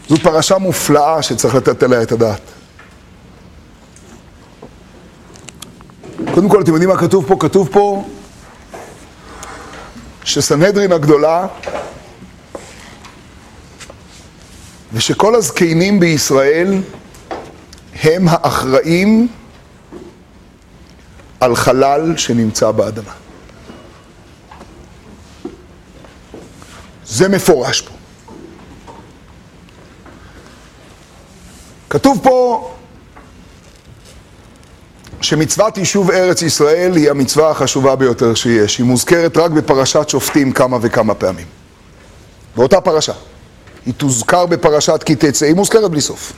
זו 0.09 0.17
פרשה 0.23 0.57
מופלאה 0.57 1.21
שצריך 1.21 1.55
לתת 1.55 1.83
עליה 1.83 2.01
את 2.01 2.11
הדעת. 2.11 2.41
קודם 6.33 6.49
כל, 6.49 6.61
אתם 6.61 6.71
יודעים 6.71 6.89
מה 6.89 6.97
כתוב 6.97 7.25
פה? 7.27 7.35
כתוב 7.39 7.69
פה 7.71 8.05
שסנהדרין 10.23 10.91
הגדולה 10.91 11.47
ושכל 14.93 15.35
הזקנים 15.35 15.99
בישראל 15.99 16.81
הם 18.03 18.27
האחראים 18.27 19.27
על 21.39 21.55
חלל 21.55 22.17
שנמצא 22.17 22.71
באדמה. 22.71 23.13
זה 27.05 27.29
מפורש 27.29 27.81
פה. 27.81 27.91
כתוב 31.89 32.19
פה 32.23 32.69
שמצוות 35.21 35.77
יישוב 35.77 36.11
ארץ 36.11 36.41
ישראל 36.41 36.95
היא 36.95 37.09
המצווה 37.09 37.51
החשובה 37.51 37.95
ביותר 37.95 38.33
שיש. 38.33 38.77
היא 38.77 38.85
מוזכרת 38.85 39.37
רק 39.37 39.51
בפרשת 39.51 40.09
שופטים 40.09 40.51
כמה 40.51 40.77
וכמה 40.81 41.13
פעמים. 41.13 41.45
באותה 42.55 42.81
פרשה. 42.81 43.13
היא 43.85 43.93
תוזכר 43.93 44.45
בפרשת 44.45 45.03
כי 45.05 45.15
תצא, 45.15 45.45
היא 45.45 45.55
מוזכרת 45.55 45.91
בלי 45.91 46.01
סוף. 46.01 46.33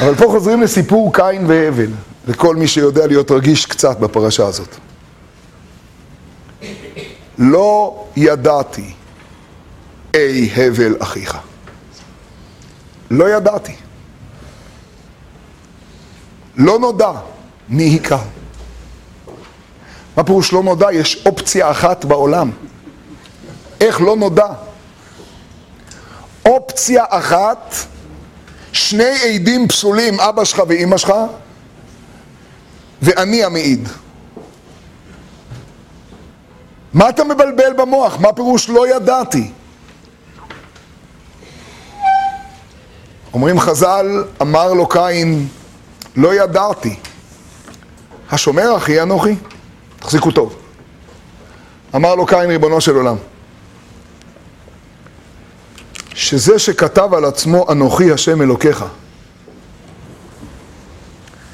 אבל 0.00 0.14
פה 0.14 0.24
חוזרים 0.24 0.62
לסיפור 0.62 1.12
קין 1.14 1.46
והבל, 1.46 1.90
לכל 2.28 2.56
מי 2.56 2.68
שיודע 2.68 3.06
להיות 3.06 3.30
רגיש 3.30 3.66
קצת 3.66 3.98
בפרשה 3.98 4.46
הזאת. 4.46 4.76
לא 7.38 8.04
ידעתי, 8.16 8.92
אי 10.14 10.50
הבל 10.56 10.96
אחיך. 10.98 11.38
לא 13.10 13.36
ידעתי. 13.36 13.74
לא 16.56 16.78
נודע 16.78 17.12
מי 17.68 17.82
היכה. 17.82 18.22
מה 20.16 20.24
פירוש 20.24 20.52
לא 20.52 20.62
נודע? 20.62 20.92
יש 20.92 21.26
אופציה 21.26 21.70
אחת 21.70 22.04
בעולם. 22.04 22.50
איך 23.80 24.00
לא 24.00 24.16
נודע? 24.16 24.46
אופציה 26.46 27.04
אחת, 27.08 27.74
שני 28.72 29.34
עדים 29.34 29.68
פסולים, 29.68 30.20
אבא 30.20 30.44
שלך 30.44 30.62
ואימא 30.68 30.96
שלך, 30.96 31.12
ואני 33.02 33.44
המעיד. 33.44 33.88
מה 36.92 37.08
אתה 37.08 37.24
מבלבל 37.24 37.72
במוח? 37.76 38.20
מה 38.20 38.32
פירוש 38.32 38.68
לא 38.68 38.96
ידעתי? 38.96 39.50
אומרים 43.34 43.60
חז"ל, 43.60 44.24
אמר 44.42 44.72
לו 44.72 44.88
קין, 44.88 45.48
לא 46.16 46.34
ידעתי. 46.34 46.96
השומר 48.30 48.76
אחי 48.76 49.02
אנוכי? 49.02 49.34
תחזיקו 49.98 50.30
טוב. 50.30 50.56
אמר 51.94 52.14
לו 52.14 52.26
קין, 52.26 52.50
ריבונו 52.50 52.80
של 52.80 52.96
עולם, 52.96 53.16
שזה 56.14 56.58
שכתב 56.58 57.08
על 57.14 57.24
עצמו 57.24 57.72
אנוכי 57.72 58.12
השם 58.12 58.42
אלוקיך, 58.42 58.84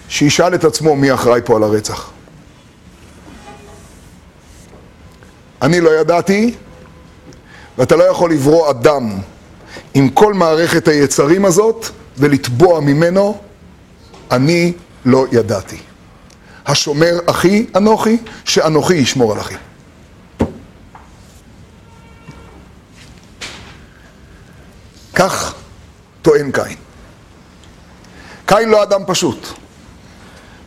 שישאל 0.08 0.54
את 0.54 0.64
עצמו 0.64 0.96
מי 0.96 1.14
אחראי 1.14 1.40
פה 1.44 1.56
על 1.56 1.62
הרצח. 1.62 2.10
אני 5.62 5.80
לא 5.80 5.90
ידעתי, 6.00 6.54
ואתה 7.78 7.96
לא 7.96 8.04
יכול 8.04 8.32
לברוא 8.32 8.70
אדם 8.70 9.18
עם 9.94 10.08
כל 10.08 10.34
מערכת 10.34 10.88
היצרים 10.88 11.44
הזאת 11.44 11.86
ולתבוע 12.18 12.80
ממנו, 12.80 13.38
אני 14.30 14.72
לא 15.04 15.26
ידעתי. 15.32 15.78
השומר 16.66 17.18
אחי 17.26 17.66
אנוכי, 17.76 18.16
שאנוכי 18.44 18.94
ישמור 18.94 19.32
על 19.32 19.40
אחי. 19.40 19.54
כך 25.20 25.54
טוען 26.22 26.50
קין. 26.50 26.76
קין 28.46 28.68
לא 28.68 28.82
אדם 28.82 29.00
פשוט. 29.06 29.46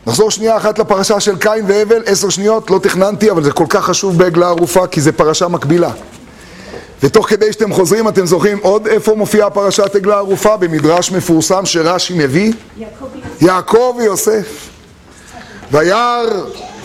נחזור 0.06 0.30
שנייה 0.30 0.56
אחת 0.56 0.78
לפרשה 0.78 1.20
של 1.20 1.38
קין 1.38 1.64
והבל, 1.68 2.02
עשר 2.06 2.28
שניות, 2.28 2.70
לא 2.70 2.78
תכננתי, 2.78 3.30
אבל 3.30 3.44
זה 3.44 3.52
כל 3.52 3.64
כך 3.68 3.84
חשוב 3.84 4.18
בעגלה 4.18 4.48
ערופה, 4.48 4.86
כי 4.86 5.00
זה 5.00 5.12
פרשה 5.12 5.48
מקבילה. 5.48 5.90
ותוך 7.02 7.28
כדי 7.28 7.52
שאתם 7.52 7.72
חוזרים, 7.72 8.08
אתם 8.08 8.26
זוכרים 8.26 8.58
עוד 8.62 8.86
איפה 8.86 9.14
מופיעה 9.14 9.50
פרשת 9.50 9.94
עגלה 9.94 10.16
ערופה? 10.16 10.56
במדרש 10.56 11.12
מפורסם 11.12 11.66
שרש"י 11.66 12.14
מביא? 12.16 12.52
יעקב 13.40 13.94
ויוסף. 13.98 14.68
וירא 15.70 16.22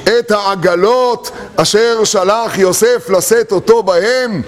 את 0.03 0.31
העגלות 0.31 1.31
אשר 1.55 2.03
שלח 2.03 2.57
יוסף 2.57 3.09
לשאת 3.09 3.51
אותו 3.51 3.83
בהם. 3.83 4.41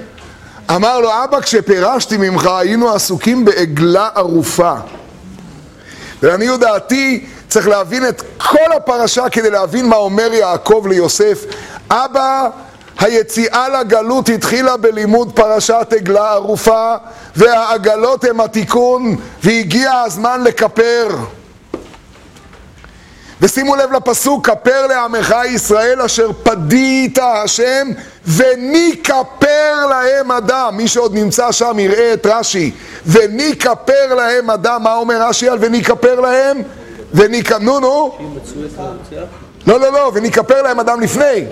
אמר 0.69 0.99
לו, 0.99 1.09
אבא, 1.23 1.41
כשפירשתי 1.41 2.17
ממך 2.17 2.45
היינו 2.45 2.93
עסוקים 2.93 3.45
בעגלה 3.45 4.09
ערופה. 4.15 4.73
ולעניות 6.23 6.59
דעתי 6.59 7.25
צריך 7.47 7.67
להבין 7.67 8.07
את 8.07 8.21
כל 8.37 8.73
הפרשה 8.77 9.29
כדי 9.29 9.49
להבין 9.49 9.85
מה 9.85 9.95
אומר 9.95 10.33
יעקב 10.33 10.85
ליוסף. 10.89 11.43
אבא, 11.89 12.49
היציאה 12.99 13.69
לגלות 13.69 14.29
התחילה 14.29 14.77
בלימוד 14.77 15.31
פרשת 15.35 15.93
עגלה 15.97 16.31
ערופה, 16.31 16.95
והעגלות 17.35 18.23
הם 18.23 18.41
התיקון, 18.41 19.15
והגיע 19.43 19.91
הזמן 20.05 20.43
לכפר. 20.43 21.07
ושימו 23.41 23.75
לב 23.75 23.91
לפסוק, 23.91 24.49
כפר 24.49 24.87
לעמך 24.87 25.35
ישראל 25.49 26.01
אשר 26.01 26.31
פדית 26.43 27.19
השם 27.21 27.87
וניכפר 28.27 29.85
להם 29.89 30.31
אדם. 30.31 30.73
מי 30.77 30.87
שעוד 30.87 31.13
נמצא 31.13 31.51
שם 31.51 31.79
יראה 31.79 32.13
את 32.13 32.25
רש"י. 32.25 32.71
וניכפר 33.05 34.15
להם 34.15 34.49
אדם, 34.49 34.83
מה 34.83 34.95
אומר 34.95 35.27
רש"י 35.27 35.49
על 35.49 35.57
וניכפר 35.61 36.19
להם? 36.19 36.61
וניכ... 37.13 37.51
נו 37.51 37.79
נו. 37.79 38.17
לא 39.67 39.79
לא 39.79 39.93
לא, 39.93 40.11
וניכפר 40.13 40.61
להם 40.61 40.79
אדם 40.79 41.01
לפני. 41.01 41.45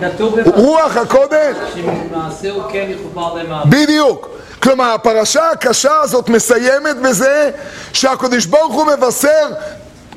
כתוב 0.00 0.34
רוח 0.54 0.96
הקודש. 0.96 1.56
שמעשהו 1.74 2.62
כן 2.72 2.86
יכופר 2.88 3.34
להם 3.34 3.70
בדיוק. 3.70 4.28
כלומר, 4.62 4.94
הפרשה 4.94 5.50
הקשה 5.50 6.00
הזאת 6.00 6.28
מסיימת 6.28 6.96
בזה 6.96 7.50
שהקדוש 7.92 8.46
ברוך 8.46 8.74
הוא 8.74 8.86
מבשר 8.86 9.48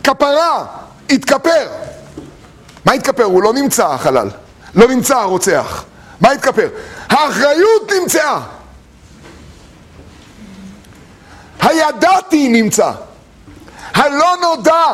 כפרה, 0.05 0.65
התכפר. 1.09 1.67
מה 2.85 2.93
התכפר? 2.93 3.23
הוא 3.23 3.43
לא 3.43 3.53
נמצא 3.53 3.87
החלל, 3.87 4.29
לא 4.75 4.87
נמצא 4.87 5.17
הרוצח. 5.17 5.83
מה 6.21 6.31
התכפר? 6.31 6.67
האחריות 7.09 7.91
נמצאה. 8.01 8.39
הידעתי 11.61 12.49
נמצא. 12.49 12.91
הלא 13.93 14.35
נודע. 14.41 14.85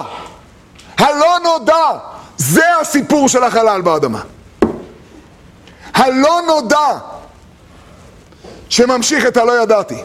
הלא 0.97 1.39
נודע. 1.43 1.97
זה 2.37 2.77
הסיפור 2.81 3.29
של 3.29 3.43
החלל 3.43 3.81
באדמה. 3.81 4.21
הלא 5.93 6.41
נודע. 6.47 6.97
שממשיך 8.69 9.25
את 9.25 9.37
הלא 9.37 9.61
ידעתי. 9.63 10.03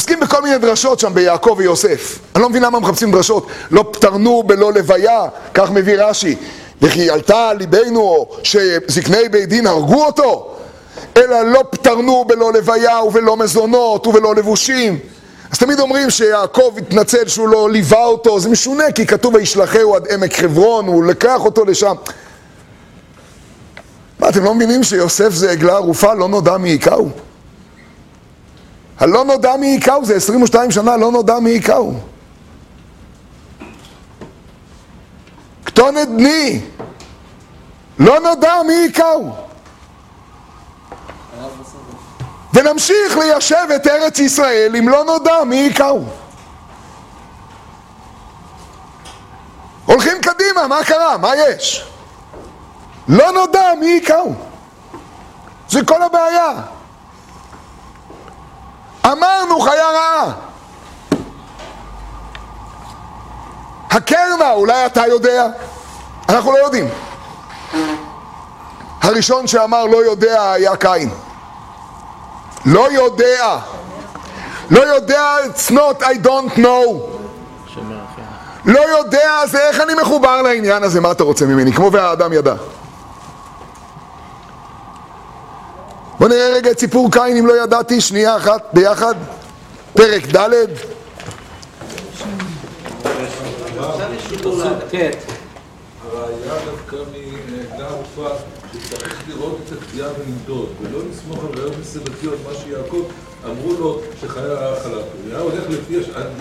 עוסקים 0.00 0.20
בכל 0.20 0.42
מיני 0.42 0.58
דרשות 0.58 1.00
שם 1.00 1.14
ביעקב 1.14 1.54
ויוסף. 1.58 2.18
אני 2.34 2.42
לא 2.42 2.48
מבין 2.48 2.62
למה 2.62 2.80
מחפשים 2.80 3.12
דרשות. 3.12 3.46
לא 3.70 3.84
פטרנו 3.92 4.42
בלא 4.42 4.72
לוויה, 4.72 5.24
כך 5.54 5.70
מביא 5.70 6.02
רש"י. 6.02 6.36
וכי 6.82 7.10
עלתה 7.10 7.48
על 7.48 7.56
ליבנו 7.56 8.26
שזקני 8.42 9.28
בית 9.30 9.48
דין 9.48 9.66
הרגו 9.66 10.04
אותו, 10.04 10.54
אלא 11.16 11.42
לא 11.42 11.64
פטרנו 11.70 12.24
בלא 12.24 12.52
לוויה 12.52 13.02
ובלא 13.02 13.36
מזונות 13.36 14.06
ובלא 14.06 14.34
לבושים. 14.34 14.98
אז 15.52 15.58
תמיד 15.58 15.80
אומרים 15.80 16.10
שיעקב 16.10 16.74
התנצל 16.78 17.28
שהוא 17.28 17.48
לא 17.48 17.70
ליווה 17.70 18.04
אותו, 18.04 18.40
זה 18.40 18.48
משונה 18.48 18.92
כי 18.92 19.06
כתוב 19.06 19.34
וישלחהו 19.34 19.96
עד 19.96 20.06
עמק 20.12 20.32
חברון, 20.32 20.86
הוא 20.86 21.04
לקח 21.04 21.44
אותו 21.44 21.64
לשם. 21.64 21.94
מה, 24.18 24.28
אתם 24.28 24.44
לא 24.44 24.54
מבינים 24.54 24.82
שיוסף 24.82 25.30
זה 25.30 25.50
עגלה 25.50 25.74
ערופה, 25.74 26.14
לא 26.14 26.28
נודע 26.28 26.56
מי 26.56 26.68
היכהו? 26.68 27.10
הלא 29.00 29.24
נודע 29.24 29.56
מי 29.56 29.66
היכהו, 29.66 30.04
זה 30.04 30.16
22 30.16 30.70
שנה 30.70 30.96
לא 30.96 31.12
נודע 31.12 31.38
מי 31.38 31.50
היכהו. 31.50 31.94
כתונת 35.64 36.08
בני, 36.08 36.60
לא 37.98 38.20
נודע 38.20 38.54
מי 38.66 38.74
היכהו. 38.74 39.32
ונמשיך 42.54 43.16
ליישב 43.16 43.66
את 43.76 43.86
ארץ 43.86 44.18
ישראל 44.18 44.76
אם 44.78 44.88
לא 44.88 45.04
נודע 45.04 45.44
מי 45.44 45.56
היכהו. 45.56 46.04
הולכים 49.86 50.20
קדימה, 50.22 50.66
מה 50.68 50.84
קרה? 50.84 51.18
מה 51.18 51.36
יש? 51.36 51.84
לא 53.08 53.32
נודע 53.32 53.74
מי 53.80 53.86
היכהו. 53.86 54.34
זה 55.68 55.84
כל 55.84 56.02
הבעיה. 56.02 56.52
אמרנו 59.06 59.60
חיה 59.60 59.86
רעה. 59.90 60.32
הקרנה, 63.90 64.52
אולי 64.52 64.86
אתה 64.86 65.06
יודע? 65.06 65.46
אנחנו 66.28 66.52
לא 66.52 66.58
יודעים. 66.58 66.88
הראשון 69.02 69.46
שאמר 69.46 69.84
לא 69.86 70.04
יודע 70.04 70.52
היה 70.52 70.76
קין. 70.76 71.10
לא 72.66 72.92
יודע. 72.92 73.58
לא 74.70 74.80
יודע, 74.80 75.36
it's 75.44 75.70
not 75.70 76.02
I 76.02 76.26
don't 76.26 76.58
know. 76.58 77.10
לא 78.64 78.80
יודע, 78.80 79.46
זה 79.46 79.68
איך 79.68 79.80
אני 79.80 79.94
מחובר 79.94 80.42
לעניין 80.42 80.82
הזה, 80.82 81.00
מה 81.00 81.10
אתה 81.10 81.24
רוצה 81.24 81.46
ממני? 81.46 81.72
כמו 81.72 81.92
והאדם 81.92 82.32
ידע. 82.32 82.54
בוא 86.20 86.28
נראה 86.28 86.48
רגע 86.54 86.70
את 86.70 86.80
סיפור 86.80 87.12
קין 87.12 87.36
אם 87.36 87.46
לא 87.46 87.62
ידעתי, 87.62 88.00
שנייה 88.00 88.36
אחת 88.36 88.62
ביחד, 88.72 89.14
פרק 89.94 90.26
ד' 90.36 90.48
שצריך 98.72 99.22
לראות 99.28 99.58
את 99.66 99.72
הקביעה 99.72 100.08
ולמדוד 100.18 100.68
ולא 100.82 100.98
לסמוך 101.10 101.44
על 101.44 101.58
ראיות 101.58 101.72
נסיבתיות, 101.80 102.38
מה 102.48 102.54
שיעקב 102.54 103.02
אמרו 103.44 103.72
לו 103.72 104.00
שחיה 104.20 104.74
חלב. 104.82 104.94
הוא 104.94 105.30
היה 105.30 105.38
הולך 105.38 105.64
לפי 105.68 105.96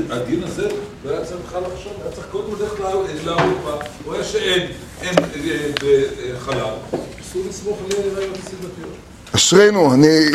הדין 0.09 0.43
הזה 0.43 0.67
והיה 1.03 1.25
צריך 1.25 1.39
בכלל 1.47 1.61
לחשוב, 1.73 1.93
היה 2.03 2.11
צריך 2.11 2.27
קודם 2.31 2.53
ללכת 2.59 2.79
ערופה, 3.27 3.71
הוא 3.71 3.79
רואה 4.05 4.23
שאין 4.23 4.71
אין, 5.01 5.15
אה, 5.17 5.71
אה, 5.83 6.39
חלב, 6.39 6.73
אסור 7.21 7.41
לסמוך 7.49 7.77
על 7.85 8.15
ראיות 8.15 8.37
נסיבתיות. 8.37 9.08
אשרינו, 9.35 9.93
אני, 9.93 10.25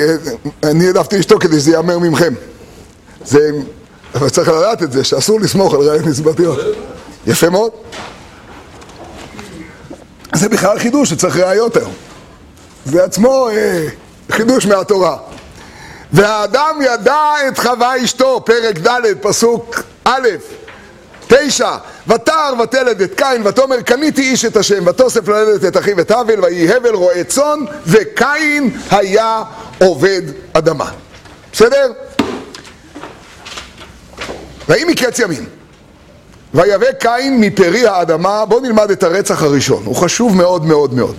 אני 0.62 0.86
העדפתי 0.86 1.18
לשתוק 1.18 1.42
כדי 1.42 1.60
שזה 1.60 1.70
ייאמר 1.70 1.98
ממכם. 1.98 2.34
זה, 3.24 3.50
אבל 4.14 4.28
צריך 4.28 4.48
לדעת 4.48 4.82
את 4.82 4.92
זה, 4.92 5.04
שאסור 5.04 5.40
לסמוך 5.40 5.74
על 5.74 5.80
ראיות 5.80 6.06
נסיבתיות. 6.06 6.58
יפה 7.26 7.50
מאוד. 7.50 7.70
זה 10.34 10.48
בכלל 10.48 10.78
חידוש 10.78 11.10
שצריך 11.10 11.36
ראיות 11.36 11.76
היום. 11.76 11.92
זה 12.84 13.04
עצמו 13.04 13.48
אה, 13.48 13.86
חידוש 14.30 14.66
מהתורה. 14.66 15.16
והאדם 16.12 16.78
ידע 16.84 17.32
את 17.48 17.58
חווה 17.58 18.04
אשתו, 18.04 18.42
פרק 18.46 18.78
ד', 18.78 19.00
פסוק 19.20 19.82
א', 20.04 20.28
תשע, 21.26 21.76
ותער 22.08 22.54
ותלד 22.62 23.00
את 23.00 23.14
קין, 23.14 23.46
ותאמר 23.46 23.80
קניתי 23.80 24.22
איש 24.22 24.44
את 24.44 24.56
השם, 24.56 24.86
ותוסף 24.86 25.28
ללדת 25.28 25.64
את 25.64 25.76
אחיו 25.76 26.00
את 26.00 26.10
הבל, 26.10 26.44
ויהי 26.44 26.74
הבל 26.74 26.94
רועה 26.94 27.24
צאן, 27.24 27.60
וקין 27.86 28.70
היה 28.90 29.42
עובד 29.80 30.22
אדמה. 30.52 30.90
בסדר? 31.52 31.92
ויהי 34.68 34.84
מקץ 34.84 35.18
ימים. 35.18 35.44
ויבא 36.54 36.92
קין 36.92 37.40
מפרי 37.40 37.86
האדמה, 37.86 38.44
בואו 38.44 38.60
נלמד 38.60 38.90
את 38.90 39.02
הרצח 39.02 39.42
הראשון, 39.42 39.82
הוא 39.84 39.96
חשוב 39.96 40.36
מאוד 40.36 40.66
מאוד 40.66 40.94
מאוד. 40.94 41.16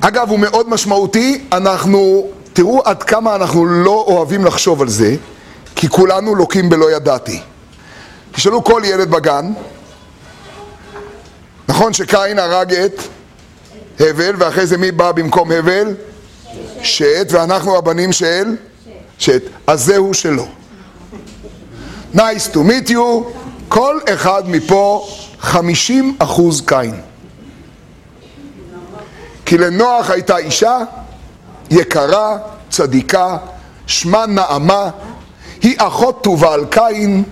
אגב, 0.00 0.30
הוא 0.30 0.38
מאוד 0.38 0.68
משמעותי, 0.68 1.44
אנחנו, 1.52 2.30
תראו 2.52 2.82
עד 2.84 3.02
כמה 3.02 3.34
אנחנו 3.34 3.66
לא 3.66 4.04
אוהבים 4.08 4.44
לחשוב 4.44 4.82
על 4.82 4.88
זה, 4.88 5.14
כי 5.76 5.88
כולנו 5.88 6.34
לוקים 6.34 6.68
בלא 6.68 6.92
ידעתי. 6.92 7.40
תשאלו 8.32 8.64
כל 8.64 8.82
ילד 8.84 9.10
בגן, 9.10 9.52
נכון 11.68 11.92
שקין 11.92 12.38
הרג 12.38 12.74
את 12.74 13.00
הבל, 14.00 14.34
ואחרי 14.38 14.66
זה 14.66 14.78
מי 14.78 14.92
בא 14.92 15.12
במקום 15.12 15.52
הבל? 15.52 15.94
שת, 16.82 17.26
ואנחנו 17.30 17.76
הבנים 17.78 18.12
של? 18.12 18.56
שת. 19.18 19.42
אז 19.66 19.84
זהו 19.84 20.14
שלו. 20.14 20.46
Nice 22.14 22.52
to 22.52 22.56
meet 22.56 22.90
you, 22.90 22.98
כל 23.68 23.98
אחד 24.08 24.42
מפה 24.46 25.08
50 25.40 26.16
אחוז 26.18 26.62
קין. 26.66 27.00
כי 29.46 29.58
לנוח 29.58 30.10
הייתה 30.10 30.36
אישה 30.36 30.78
יקרה, 31.70 32.36
צדיקה, 32.70 33.36
שמה 33.86 34.26
נעמה, 34.26 34.90
היא 35.62 35.76
אחות 35.78 36.22
תובל 36.22 36.64
קין, 36.70 37.24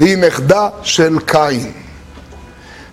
והיא 0.00 0.16
נכדה 0.16 0.68
של 0.82 1.18
קין. 1.26 1.72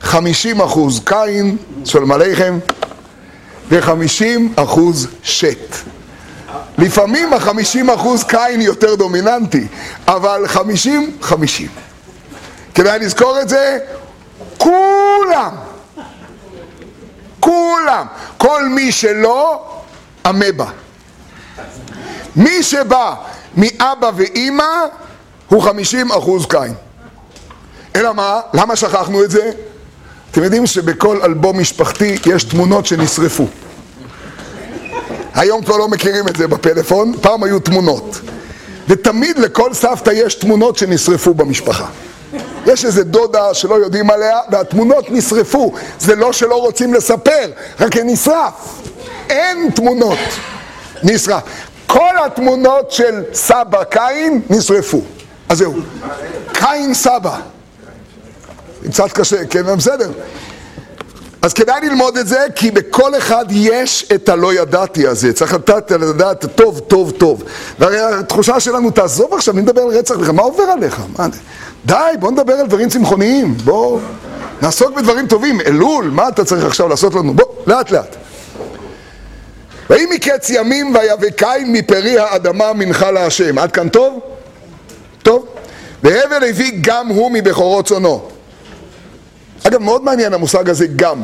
50 0.02 0.62
אחוז 0.62 1.02
קין, 1.06 1.58
שלום 1.86 2.12
עליכם, 2.12 2.60
ו-50 3.70 4.62
אחוז 4.64 5.08
שת. 5.24 5.76
לפעמים 6.78 7.34
ה-50 7.34 7.94
אחוז 7.96 8.24
קין 8.24 8.62
יותר 8.62 8.96
דומיננטי, 8.96 9.68
אבל 10.08 10.46
50-50. 11.24 11.28
כדאי 12.76 13.00
לזכור 13.00 13.42
את 13.42 13.50
זה, 13.50 13.78
כולם. 14.58 15.56
כולם. 17.40 18.06
כל 18.38 18.66
מי 18.66 18.92
שלא, 18.92 19.66
אמבה. 20.30 20.70
מי 22.36 22.64
שבא 22.64 23.16
מאבא 23.58 24.12
ואימא 24.16 24.86
הוא 25.50 25.64
50 25.64 26.12
אחוז 26.12 26.46
קין. 26.46 26.74
אלא 27.96 28.14
מה? 28.14 28.40
למה 28.54 28.76
שכחנו 28.76 29.24
את 29.24 29.32
זה? 29.32 29.52
אתם 30.32 30.44
יודעים 30.44 30.66
שבכל 30.66 31.22
אלבום 31.24 31.60
משפחתי 31.60 32.18
יש 32.26 32.44
תמונות 32.44 32.86
שנשרפו. 32.86 33.48
היום 35.34 35.64
כבר 35.64 35.78
לא 35.78 35.88
מכירים 35.88 36.28
את 36.28 36.36
זה 36.36 36.48
בפלאפון, 36.48 37.14
פעם 37.22 37.44
היו 37.44 37.60
תמונות. 37.60 38.20
ותמיד 38.88 39.40
לכל 39.40 39.74
סבתא 39.74 40.10
יש 40.10 40.36
תמונות 40.36 40.78
שנשרפו 40.78 41.34
במשפחה. 41.34 41.86
יש 42.66 42.86
איזה 42.86 43.04
דודה 43.04 43.54
שלא 43.54 43.76
יודעים 43.76 44.10
עליה, 44.10 44.40
והתמונות 44.52 45.12
נשרפו. 45.12 45.74
זה 46.00 46.16
לא 46.16 46.34
שלא 46.34 46.56
רוצים 46.56 46.94
לספר, 46.94 47.52
רק 47.80 47.96
זה 47.96 48.04
נשרף. 48.04 48.82
אין 49.30 49.70
תמונות. 49.76 50.18
נשרף. 51.04 51.44
כל 51.88 52.14
התמונות 52.26 52.92
של 52.92 53.24
סבא 53.34 53.84
קין 53.84 54.42
נשרפו. 54.50 55.02
אז 55.50 55.58
זהו. 55.58 55.74
קין 56.54 56.94
סבא. 56.94 57.40
קצת 58.90 59.12
קשה, 59.12 59.46
כן, 59.46 59.76
בסדר. 59.78 60.12
אז 61.42 61.54
כדאי 61.54 61.82
ללמוד 61.82 62.18
את 62.18 62.28
זה, 62.28 62.46
כי 62.56 62.72
בכל 62.72 63.18
אחד 63.18 63.46
יש 63.50 64.12
את 64.16 64.30
הלא 64.30 64.54
ידעתי 64.54 65.08
הזה. 65.08 65.34
צריך 65.34 65.54
לדעת, 65.54 65.92
לדעת 65.92 66.46
טוב, 66.56 66.80
טוב, 66.80 67.12
טוב. 67.12 67.44
והרי 67.80 68.00
התחושה 68.00 68.60
שלנו, 68.60 68.92
תעזוב 68.92 69.34
עכשיו, 69.34 69.54
אני 69.54 69.62
מדבר 69.62 69.82
על 69.82 69.88
רצח 69.88 70.16
לך, 70.16 70.30
מה 70.30 70.42
עובר 70.42 70.64
עליך? 70.64 71.02
מה, 71.18 71.28
די, 71.86 71.96
בוא 72.20 72.32
נדבר 72.32 72.54
על 72.54 72.68
דברים 72.68 72.90
צמחוניים. 72.90 73.54
בוא 73.54 74.00
נעסוק 74.62 74.96
בדברים 74.98 75.28
טובים. 75.28 75.62
אלול, 75.62 76.06
מה 76.06 76.28
אתה 76.28 76.46
צריך 76.46 76.66
עכשיו 76.66 76.88
לעשות 76.88 77.16
לנו? 77.16 77.34
בוא, 77.34 77.46
לאט 77.68 77.92
לאט. 77.92 78.16
ויהי 79.90 80.06
מקץ 80.06 80.50
ימים 80.50 80.96
ויבא 80.96 81.30
קין 81.30 81.74
מפרי 81.74 82.20
האדמה 82.20 82.74
מנחה 82.74 83.12
להשם. 83.12 83.58
עד 83.58 83.72
כאן 83.72 83.90
טוב? 83.90 84.20
טוב. 85.24 85.46
והבל 86.04 86.50
הביא 86.50 86.72
גם 86.82 87.08
הוא 87.08 87.32
מבכורות 87.32 87.88
צונו. 87.88 88.30
אגב, 89.68 89.82
מאוד 89.82 90.04
מעניין 90.04 90.34
המושג 90.34 90.70
הזה 90.70 90.86
גם. 90.96 91.22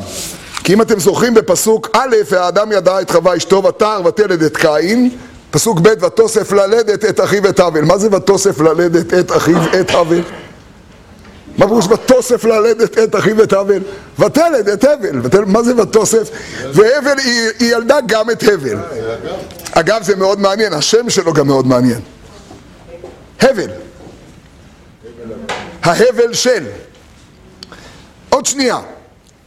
כי 0.63 0.73
אם 0.73 0.81
אתם 0.81 0.99
זוכרים 0.99 1.33
בפסוק 1.33 1.89
א', 1.93 2.15
האדם 2.31 2.71
ידע 2.71 3.01
את 3.01 3.11
חווה 3.11 3.37
אשתו 3.37 3.63
ותר 3.63 4.01
ותלד 4.05 4.43
את 4.43 4.57
קין, 4.57 5.09
פסוק 5.51 5.79
ב', 5.79 5.93
ותוסף 6.05 6.51
ללדת 6.51 7.05
את 7.05 7.19
אחיו 7.19 7.49
את 7.49 7.59
הבל. 7.59 7.81
מה 7.81 7.97
זה 7.97 8.07
ותוסף 8.11 8.59
ללדת 8.59 9.13
את 9.13 9.31
אחיו 9.31 9.57
את 9.79 9.91
הבל? 9.91 10.21
מה 11.57 11.67
פירוש 11.67 11.85
ותוסף 11.85 12.45
ללדת 12.45 12.97
את 12.97 13.15
אחיו 13.15 13.43
את 13.43 13.53
הבל? 13.53 13.81
ותלד 14.19 14.69
את 14.69 14.83
הבל. 14.83 15.45
מה 15.45 15.63
זה 15.63 15.81
ותוסף? 15.81 16.29
והבל 16.73 17.19
היא 17.19 17.49
ילדה 17.59 17.97
גם 18.05 18.29
את 18.29 18.43
הבל. 18.43 18.77
אגב, 19.71 20.03
זה 20.03 20.15
מאוד 20.15 20.39
מעניין, 20.39 20.73
השם 20.73 21.09
שלו 21.09 21.33
גם 21.33 21.47
מאוד 21.47 21.67
מעניין. 21.67 21.99
הבל. 23.41 23.69
ההבל 25.83 26.33
של. 26.33 26.63
עוד 28.29 28.45
שנייה. 28.45 28.79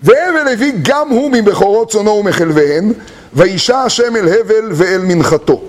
והבל 0.02 0.48
הביא 0.52 0.72
גם 0.82 1.08
הוא 1.08 1.30
מבכורות 1.30 1.90
צונו 1.90 2.10
ומחלביהן, 2.10 2.92
וישע 3.32 3.78
השם 3.78 4.16
אל 4.16 4.28
הבל 4.28 4.68
ואל 4.72 5.00
מנחתו. 5.04 5.62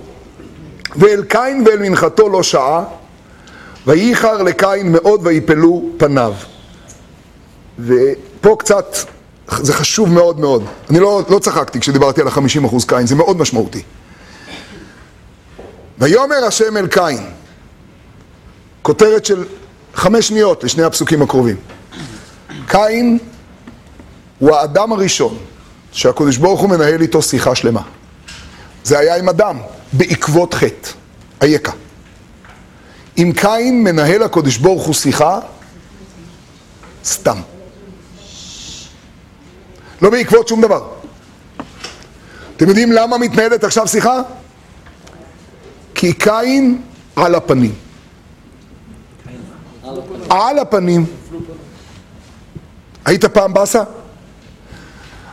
ואל 0.96 1.22
קין 1.28 1.64
ואל 1.66 1.78
מנחתו 1.78 2.28
לא 2.28 2.42
שעה, 2.42 2.84
וייחר 3.86 4.42
לקין 4.42 4.92
מאוד 4.92 5.20
ויפלו 5.22 5.82
פניו. 5.96 6.34
ופה 7.78 8.56
קצת, 8.58 8.96
זה 9.48 9.72
חשוב 9.72 10.12
מאוד 10.12 10.40
מאוד. 10.40 10.64
אני 10.90 11.00
לא, 11.00 11.22
לא 11.28 11.38
צחקתי 11.38 11.80
כשדיברתי 11.80 12.20
על 12.20 12.26
החמישים 12.26 12.64
אחוז 12.64 12.84
קין, 12.84 13.06
זה 13.06 13.14
מאוד 13.14 13.36
משמעותי. 13.36 13.82
ויאמר 15.98 16.44
השם 16.46 16.76
אל 16.76 16.86
קין, 16.86 17.18
כותרת 18.82 19.24
של 19.24 19.44
חמש 19.94 20.28
שניות 20.28 20.64
לשני 20.64 20.82
הפסוקים 20.82 21.22
הקרובים. 21.22 21.56
קין 22.66 23.18
הוא 24.38 24.56
האדם 24.56 24.92
הראשון 24.92 25.38
שהקדוש 25.92 26.36
ברוך 26.36 26.60
הוא 26.60 26.70
מנהל 26.70 27.02
איתו 27.02 27.22
שיחה 27.22 27.54
שלמה. 27.54 27.82
זה 28.84 28.98
היה 28.98 29.16
עם 29.16 29.28
אדם, 29.28 29.58
בעקבות 29.92 30.54
חטא, 30.54 30.90
אייכה. 31.42 31.72
עם 33.16 33.32
קין 33.32 33.84
מנהל 33.84 34.22
הקדוש 34.22 34.56
ברוך 34.56 34.86
הוא 34.86 34.94
שיחה 34.94 35.38
סתם. 37.04 37.36
לא 40.02 40.10
בעקבות 40.10 40.48
שום 40.48 40.60
דבר. 40.60 40.88
אתם 42.56 42.68
יודעים 42.68 42.92
למה 42.92 43.18
מתנהלת 43.18 43.64
עכשיו 43.64 43.88
שיחה? 43.88 44.20
כי 45.94 46.12
קין 46.12 46.82
על 47.16 47.34
הפנים. 47.34 47.74
על 50.30 50.58
הפנים. 50.58 51.06
היית 53.04 53.24
פעם 53.24 53.54
באסה? 53.54 53.82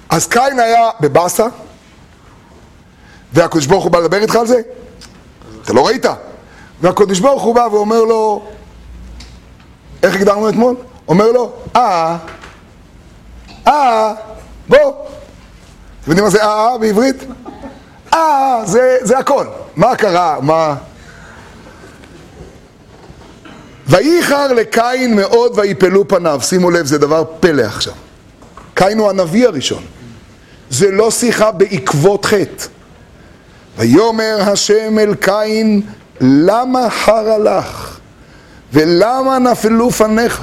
אז 0.10 0.28
קין 0.28 0.60
היה 0.60 0.90
בבאסה, 1.00 1.46
והקדוש 3.34 3.66
ברוך 3.66 3.84
הוא 3.84 3.92
בא 3.92 4.00
לדבר 4.00 4.18
איתך 4.18 4.36
על 4.36 4.48
זה? 4.48 4.62
אתה 5.64 5.74
לא 5.74 5.88
ראית? 5.88 6.06
והקדוש 6.82 7.20
ברוך 7.20 7.44
הוא 7.44 7.56
בא 7.56 7.68
ואומר 7.72 8.04
לו, 8.04 8.46
איך 10.04 10.16
הגדרנו 10.16 10.50
אתמול? 10.50 10.76
אומר 11.08 11.32
לו, 11.32 11.52
אה, 11.76 12.18
אה, 13.68 14.14
בוא. 14.70 14.78
אתם 16.02 16.12
יודעים 16.12 16.24
מה 16.24 16.30
זה 16.30 16.44
אה, 16.44 16.68
אה 16.68 16.78
בעברית? 16.78 17.24
אה, 18.14 18.62
זה, 18.66 18.98
זה 19.02 19.18
הכל. 19.18 19.46
מה 19.76 19.96
קרה? 19.96 20.38
מה... 20.42 20.76
וייחר 23.90 24.54
לקין 24.54 25.16
מאוד 25.16 25.52
ויפלו 25.56 26.08
פניו. 26.08 26.40
שימו 26.44 26.72
לב, 26.72 26.86
זה 26.86 26.98
דבר 26.98 27.24
פלא 27.40 27.62
עכשיו. 27.62 27.94
קין 28.74 29.00
הוא 29.00 29.10
הנביא 29.10 29.48
הראשון. 29.48 29.84
זה 30.70 30.92
לא 30.92 31.12
שיחה 31.12 31.52
בעקבות 31.52 32.26
חטא. 32.26 32.66
ויאמר 33.78 34.38
השם 34.42 35.00
אל 35.00 35.16
קין, 35.16 35.82
למה 36.22 36.90
חרה 36.90 37.38
לך? 37.38 38.00
ולמה 38.74 39.40
נפלו 39.40 39.92
פניך? 39.92 40.42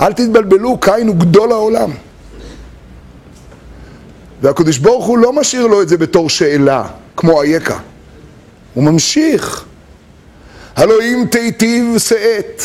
אל 0.00 0.12
תתבלבלו, 0.12 0.78
קין 0.78 1.08
הוא 1.08 1.16
גדול 1.16 1.52
העולם. 1.52 1.90
והקדוש 4.42 4.78
ברוך 4.78 5.06
הוא 5.06 5.18
לא 5.18 5.32
משאיר 5.32 5.66
לו 5.66 5.82
את 5.82 5.88
זה 5.88 5.96
בתור 5.96 6.30
שאלה, 6.30 6.84
כמו 7.16 7.42
אייכה. 7.42 7.78
הוא 8.74 8.84
ממשיך. 8.84 9.67
הלא 10.78 11.02
אם 11.02 11.24
תיטיב 11.30 11.98
שאת, 11.98 12.62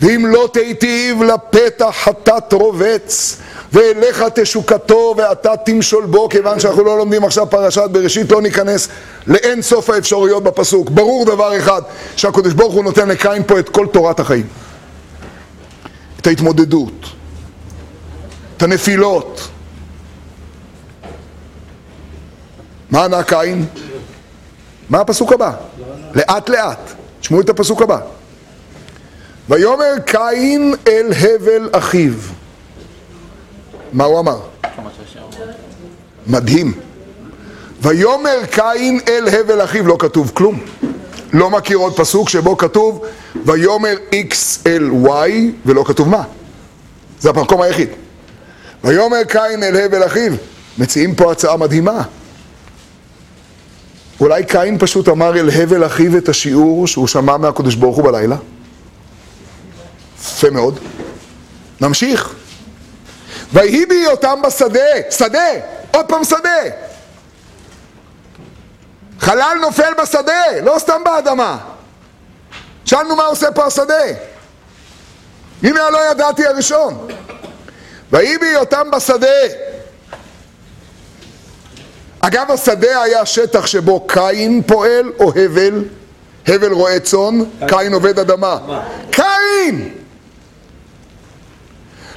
ואם 0.00 0.26
לא 0.26 0.48
תיטיב 0.52 1.22
לפתח 1.22 1.94
חטאת 2.04 2.52
רובץ, 2.52 3.36
ואליך 3.72 4.24
תשוקתו 4.34 5.14
ואתה 5.16 5.56
תמשול 5.56 6.06
בו, 6.06 6.28
כיוון 6.28 6.60
שאנחנו 6.60 6.84
לא 6.84 6.98
לומדים 6.98 7.24
עכשיו 7.24 7.50
פרשת 7.50 7.90
בראשית, 7.92 8.32
לא 8.32 8.42
ניכנס 8.42 8.88
לאין 9.26 9.62
סוף 9.62 9.90
האפשרויות 9.90 10.42
בפסוק. 10.42 10.90
ברור 10.90 11.24
דבר 11.24 11.58
אחד, 11.58 11.82
שהקדוש 12.16 12.52
ברוך 12.52 12.74
הוא 12.74 12.84
נותן 12.84 13.08
לקין 13.08 13.42
פה 13.46 13.58
את 13.58 13.68
כל 13.68 13.86
תורת 13.92 14.20
החיים. 14.20 14.46
את 16.20 16.26
ההתמודדות, 16.26 17.06
את 18.56 18.62
הנפילות. 18.62 19.48
מה 22.90 23.04
ענה 23.04 23.22
קין? 23.22 23.66
מה 24.90 25.00
הפסוק 25.00 25.32
הבא? 25.32 25.52
לאט 26.16 26.48
לאט. 26.48 26.92
תשמעו 27.20 27.40
את 27.40 27.48
הפסוק 27.48 27.82
הבא. 27.82 27.98
ויאמר 29.48 29.92
קין 30.06 30.74
אל 30.88 31.12
הבל 31.12 31.68
אחיו. 31.72 32.12
מה 33.92 34.04
הוא 34.04 34.20
אמר? 34.20 34.38
מדהים. 36.26 36.72
ויאמר 37.82 38.38
קין 38.50 39.00
אל 39.08 39.28
הבל 39.28 39.64
אחיו, 39.64 39.86
לא 39.86 39.96
כתוב 39.98 40.30
כלום. 40.34 40.60
לא 41.32 41.50
מכיר 41.50 41.76
עוד 41.76 41.96
פסוק 41.96 42.28
שבו 42.28 42.56
כתוב 42.56 43.04
ויאמר 43.46 43.94
X 44.10 44.34
אל 44.66 44.90
Y 45.04 45.30
ולא 45.66 45.84
כתוב 45.86 46.08
מה. 46.08 46.22
זה 47.20 47.30
המקום 47.30 47.62
היחיד. 47.62 47.88
ויאמר 48.84 49.24
קין 49.28 49.62
אל 49.62 49.76
הבל 49.76 50.06
אחיו. 50.06 50.32
מציעים 50.78 51.14
פה 51.14 51.32
הצעה 51.32 51.56
מדהימה. 51.56 52.02
אולי 54.20 54.44
קין 54.44 54.78
פשוט 54.78 55.08
אמר 55.08 55.38
אל 55.38 55.50
הבל 55.50 55.86
אחיו 55.86 56.18
את 56.18 56.28
השיעור 56.28 56.86
שהוא 56.86 57.06
שמע 57.06 57.36
מהקדוש 57.36 57.74
ברוך 57.74 57.96
הוא 57.96 58.04
בלילה? 58.04 58.36
יפה 60.20 60.50
מאוד. 60.50 60.78
נמשיך. 61.80 62.34
ויהי 63.52 63.86
בהיותם 63.86 64.42
בשדה, 64.42 65.10
שדה, 65.10 65.48
עוד 65.94 66.06
פעם 66.06 66.24
שדה. 66.24 66.62
חלל 69.20 69.58
נופל 69.60 69.92
בשדה, 70.02 70.42
לא 70.62 70.76
סתם 70.78 71.00
באדמה. 71.04 71.58
שאלנו 72.84 73.16
מה 73.16 73.24
עושה 73.24 73.50
פה 73.52 73.64
השדה. 73.66 74.04
הנה 75.62 75.82
הלא 75.82 76.10
ידעתי 76.10 76.46
הראשון. 76.46 77.08
ויהי 78.12 78.38
בהיותם 78.38 78.90
בשדה. 78.92 79.26
אגב, 82.26 82.50
השדה 82.50 83.02
היה 83.02 83.26
שטח 83.26 83.66
שבו 83.66 84.06
קין 84.06 84.62
פועל 84.66 85.12
או 85.18 85.32
הבל? 85.36 85.84
הבל 86.46 86.72
רועה 86.72 87.00
צאן, 87.00 87.40
קין 87.68 87.92
עובד 87.92 88.18
אדמה. 88.18 88.82
קין! 89.10 89.88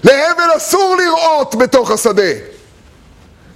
להבל 0.04 0.58
אסור 0.58 0.96
לראות 0.96 1.56
בתוך 1.56 1.92
השדה. 1.92 2.32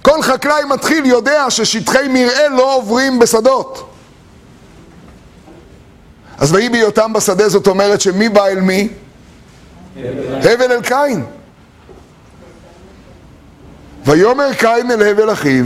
כל 0.02 0.22
חקלאי 0.22 0.64
מתחיל 0.68 1.06
יודע 1.06 1.50
ששטחי 1.50 2.08
מרעה 2.08 2.48
לא 2.48 2.76
עוברים 2.76 3.18
בשדות. 3.18 3.90
אז 6.38 6.52
ויהי 6.52 6.68
בהיותם 6.68 7.12
בשדה 7.12 7.48
זאת 7.48 7.66
אומרת 7.66 8.00
שמי 8.00 8.28
בא 8.28 8.46
אל 8.46 8.60
מי? 8.60 8.88
הבל 10.42 10.72
אל 10.72 10.82
קין. 10.82 11.24
ויאמר 14.06 14.54
קין 14.54 14.90
אל 14.90 15.02
הבל 15.02 15.32
אחיו, 15.32 15.64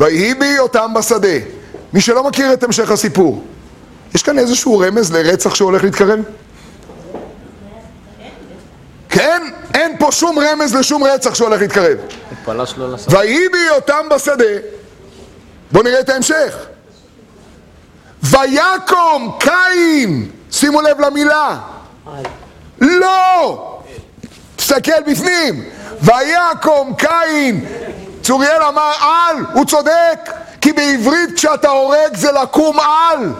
ויהי 0.00 0.34
בהיותם 0.34 0.94
בשדה. 0.94 1.38
מי 1.92 2.00
שלא 2.00 2.24
מכיר 2.24 2.52
את 2.52 2.62
המשך 2.62 2.90
הסיפור, 2.90 3.44
יש 4.14 4.22
כאן 4.22 4.38
איזשהו 4.38 4.78
רמז 4.78 5.12
לרצח 5.12 5.54
שהולך 5.54 5.84
להתקרב? 5.84 6.18
כן, 9.08 9.42
אין 9.74 9.96
פה 9.98 10.12
שום 10.12 10.38
רמז 10.38 10.74
לשום 10.74 11.04
רצח 11.04 11.34
שהולך 11.34 11.60
להתקרב. 11.60 11.98
ויהי 13.08 13.48
בהיותם 13.48 14.06
בשדה, 14.10 14.44
בואו 15.72 15.84
נראה 15.84 16.00
את 16.00 16.08
ההמשך. 16.08 16.56
ויקום 18.22 19.38
קין, 19.38 20.30
שימו 20.50 20.80
לב 20.80 21.00
למילה. 21.00 21.58
לא! 22.80 23.80
תסתכל 24.56 25.02
בפנים. 25.06 25.64
ויקום 26.02 26.94
קין, 26.98 27.64
צוריאל 28.30 28.62
אמר 28.62 28.92
על, 29.00 29.36
הוא 29.52 29.64
צודק, 29.64 30.30
כי 30.60 30.72
בעברית 30.72 31.34
כשאתה 31.36 31.68
הורג 31.68 32.16
זה 32.16 32.32
לקום 32.32 32.80
על. 32.80 33.32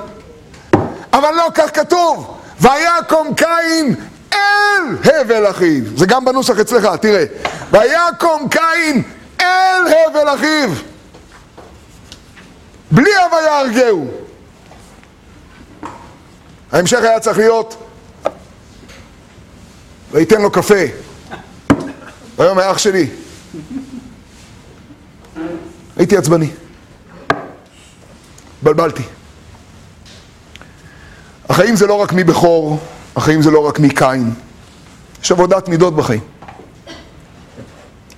אבל 1.12 1.34
לא 1.34 1.46
כך 1.54 1.76
כתוב. 1.76 2.38
ויקום 2.60 3.34
קין 3.34 3.94
אל 4.32 4.96
הבל 5.04 5.50
אחיו. 5.50 5.82
זה 5.96 6.06
גם 6.06 6.24
בנוסח 6.24 6.58
אצלך, 6.58 6.88
תראה. 7.00 7.24
ויקום 7.70 8.48
קין 8.48 9.02
אל 9.40 9.82
הבל 10.06 10.34
אחיו. 10.34 10.70
בלי 12.90 13.10
הוויהרגהו. 13.16 14.06
ההמשך 16.72 16.98
היה 17.02 17.20
צריך 17.20 17.38
להיות 17.38 17.76
וייתן 20.12 20.42
לו 20.42 20.50
קפה. 20.50 20.84
ויאמר 22.38 22.70
אח 22.70 22.78
שלי, 22.78 23.06
הייתי 26.00 26.16
עצבני. 26.16 26.50
התבלבלתי. 28.58 29.02
החיים 31.48 31.76
זה 31.76 31.86
לא 31.86 31.94
רק 31.94 32.12
מי 32.12 32.24
בכור, 32.24 32.78
החיים 33.16 33.42
זה 33.42 33.50
לא 33.50 33.66
רק 33.66 33.78
מי 33.78 33.88
קין. 33.90 34.30
יש 35.22 35.32
עבודת 35.32 35.68
מידות 35.68 35.96
בחיים. 35.96 36.20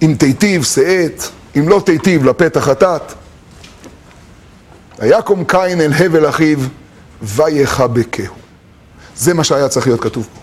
אם 0.03 0.15
תיטיב, 0.19 0.65
שאת, 0.65 1.23
אם 1.59 1.69
לא 1.69 1.83
תיטיב, 1.87 2.25
לפתח 2.25 2.61
חטאת. 2.61 3.13
ויקום 4.99 5.45
קין 5.45 5.81
אל 5.81 5.93
הבל 5.93 6.29
אחיו, 6.29 6.59
ויחבקהו. 7.23 8.35
זה 9.17 9.35
מה 9.35 9.45
שהיה 9.45 9.69
צריך 9.69 9.87
להיות 9.87 10.01
כתוב 10.01 10.29
פה. 10.35 10.41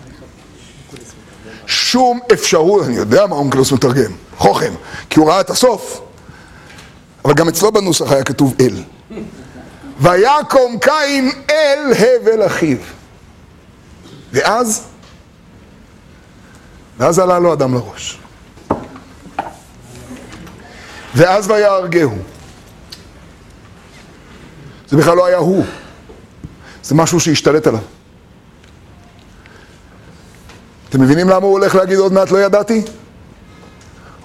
שום 1.66 2.20
אפשרות, 2.32 2.86
אני 2.86 2.96
יודע 2.96 3.26
מה 3.26 3.36
אונקלוס 3.36 3.72
מתרגם, 3.72 4.12
חוכם, 4.36 4.72
כי 5.10 5.20
הוא 5.20 5.28
ראה 5.28 5.40
את 5.40 5.50
הסוף. 5.50 6.09
אבל 7.24 7.34
גם 7.34 7.48
אצלו 7.48 7.72
בנוסח 7.72 8.12
היה 8.12 8.24
כתוב 8.24 8.54
אל. 8.60 8.82
ויקום 10.00 10.78
קין 10.80 11.30
אל 11.50 11.92
הבל 11.98 12.46
אחיו. 12.46 12.76
ואז, 14.32 14.84
ואז 16.98 17.18
עלה 17.18 17.38
לו 17.38 17.52
אדם 17.52 17.74
לראש. 17.74 18.18
ואז 21.14 21.50
ויהרגהו. 21.50 22.16
זה 24.88 24.96
בכלל 24.96 25.16
לא 25.16 25.26
היה 25.26 25.36
הוא, 25.36 25.64
זה 26.82 26.94
משהו 26.94 27.20
שהשתלט 27.20 27.66
עליו. 27.66 27.80
אתם 30.88 31.00
מבינים 31.00 31.28
למה 31.28 31.46
הוא 31.46 31.52
הולך 31.52 31.74
להגיד 31.74 31.98
עוד 31.98 32.12
מעט 32.12 32.30
לא 32.30 32.38
ידעתי? 32.38 32.82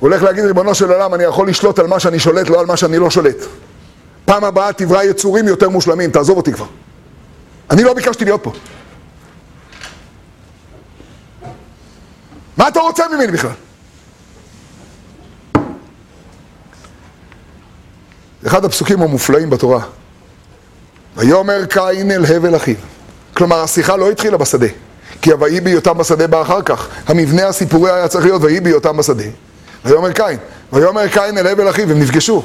הוא 0.06 0.12
הולך 0.12 0.24
להגיד 0.24 0.46
ריבונו 0.46 0.76
של 0.76 0.92
עולם, 0.92 1.14
אני 1.14 1.24
יכול 1.24 1.50
לשלוט 1.50 1.80
על 1.80 1.88
מה 1.88 2.00
שאני 2.00 2.20
שולט, 2.20 2.50
לא 2.50 2.60
על 2.60 2.66
מה 2.66 2.78
שאני 2.78 2.98
לא 2.98 3.10
שולט. 3.10 3.36
פעם 4.26 4.44
הבאה 4.44 4.74
תברא 4.74 5.04
יצורים 5.04 5.48
יותר 5.48 5.70
מושלמים, 5.70 6.12
תעזוב 6.12 6.38
אותי 6.38 6.54
כבר. 6.54 6.66
אני 7.72 7.84
לא 7.84 7.94
ביקשתי 7.94 8.26
להיות 8.26 8.44
פה. 8.44 8.52
מה 12.58 12.68
אתה 12.68 12.80
רוצה 12.80 13.04
ממני 13.08 13.32
בכלל? 13.32 13.52
אחד 18.48 18.66
הפסוקים 18.66 19.02
המופלאים 19.02 19.50
בתורה. 19.50 19.82
ויאמר 21.18 21.66
קין 21.66 22.12
אל 22.12 22.26
הבל 22.26 22.56
אחיו. 22.56 22.76
כלומר, 23.34 23.60
השיחה 23.60 23.96
לא 23.96 24.12
התחילה 24.12 24.38
בשדה. 24.38 24.68
כי 25.22 25.32
ה"ויהי 25.32 25.62
בהיותם 25.62 25.98
בשדה" 25.98 26.28
בא 26.28 26.42
אחר 26.42 26.62
כך. 26.62 26.88
המבנה 27.08 27.48
הסיפורי 27.48 27.92
היה 27.92 28.08
צריך 28.08 28.26
להיות 28.26 28.42
"ויהי 28.44 28.60
בהיותם 28.60 28.98
בשדה". 28.98 29.24
ויאמר 29.86 30.12
קין. 30.12 30.38
ויאמר 30.74 31.08
קין 31.08 31.38
אל 31.38 31.48
הבל 31.48 31.70
אחיו, 31.70 31.92
הם 31.92 32.00
נפגשו. 32.00 32.44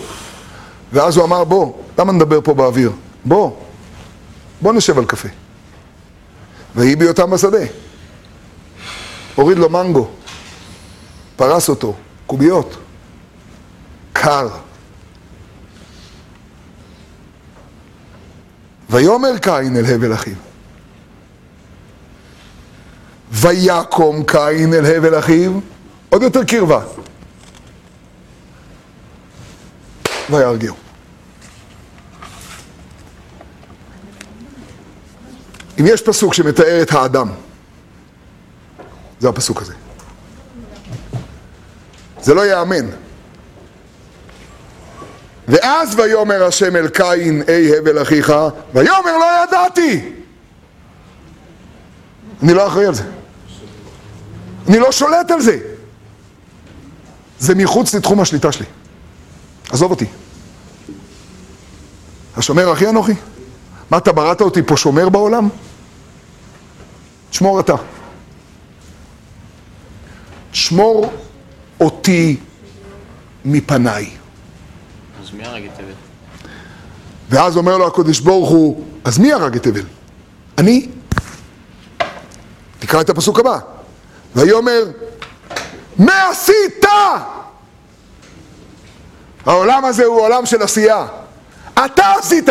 ואז 0.93 1.16
הוא 1.16 1.24
אמר, 1.24 1.45
בוא, 1.45 1.72
למה 1.99 2.12
נדבר 2.12 2.41
פה 2.41 2.55
באוויר? 2.55 2.93
בוא, 3.24 3.57
בוא 4.61 4.72
נשב 4.72 4.99
על 4.99 5.05
קפה. 5.05 5.28
ויהי 6.76 6.97
בהיותם 6.97 7.30
בשדה. 7.30 7.64
הוריד 9.34 9.59
לו 9.59 9.68
מנגו, 9.68 10.09
פרס 11.36 11.68
אותו, 11.68 11.95
קוביות, 12.26 12.76
קר. 14.12 14.49
ויאמר 18.91 19.38
קין 19.38 19.76
אל 19.76 19.95
הבל 19.95 20.14
אחיו. 20.14 20.34
ויקום 23.32 24.22
קין 24.26 24.74
אל 24.74 24.97
הבל 24.97 25.18
אחיו, 25.18 25.53
עוד 26.09 26.22
יותר 26.22 26.45
קרבה. 26.45 26.80
ויהרגהו. 30.31 30.76
אם 35.81 35.87
יש 35.87 36.03
פסוק 36.03 36.35
שמתאר 36.35 36.83
את 36.83 36.93
האדם, 36.93 37.28
זה 39.20 39.28
הפסוק 39.28 39.62
הזה. 39.62 39.74
זה 42.22 42.35
לא 42.35 42.47
ייאמן. 42.47 42.87
ואז 45.49 45.99
ויאמר 45.99 46.45
השם 46.45 46.76
אל 46.76 46.89
קין, 46.89 47.43
אי 47.49 47.78
הבל 47.78 48.03
אחיך, 48.03 48.33
ויאמר 48.74 49.18
לא 49.18 49.26
ידעתי. 49.45 50.12
אני 52.43 52.55
לא 52.55 52.66
אחראי 52.66 52.87
על 52.87 52.95
זה. 52.95 53.03
אני 54.68 54.78
לא 54.78 54.93
שולט 54.93 55.31
על 55.31 55.41
זה. 55.41 55.59
זה 57.39 57.55
מחוץ 57.55 57.95
לתחום 57.95 58.20
השליטה 58.20 58.53
שלי. 58.53 58.66
עזוב 59.71 59.91
אותי. 59.91 60.07
השומר 62.37 62.73
אחי 62.73 62.89
אנוכי? 62.89 63.12
מה, 63.91 63.99
אתה 63.99 64.12
בראת 64.12 64.41
אותי 64.41 64.62
פה 64.62 64.77
שומר 64.77 65.09
בעולם? 65.09 65.49
תשמור 67.31 67.61
אתה. 67.61 67.75
תשמור 70.51 71.12
אותי 71.81 72.37
מפניי. 73.45 74.11
אז 75.23 75.31
מי 75.35 75.45
הרג 75.45 75.64
את 75.64 75.79
הבל? 75.79 75.93
ואז 77.31 77.57
אומר 77.57 77.79
לו 77.79 77.87
הקדוש 77.87 78.21
ברוך 78.21 78.51
הוא, 78.51 78.85
אז 79.05 79.18
מי 79.18 79.33
הרג 79.33 79.57
את 79.57 79.66
הבל? 79.66 79.85
אני? 80.59 80.89
תקרא 82.79 83.01
את 83.01 83.11
הפסוק 83.11 83.39
הבא. 83.39 83.59
ויאמר, 84.37 84.83
מה 85.99 86.29
עשית? 86.31 86.85
העולם 89.47 89.84
הזה 89.84 90.05
הוא 90.05 90.20
עולם 90.20 90.47
של 90.47 90.62
עשייה. 90.62 91.07
אתה 91.84 92.12
עשית! 92.18 92.49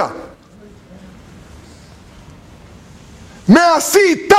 מה 3.47 3.75
עשית? 3.75 4.33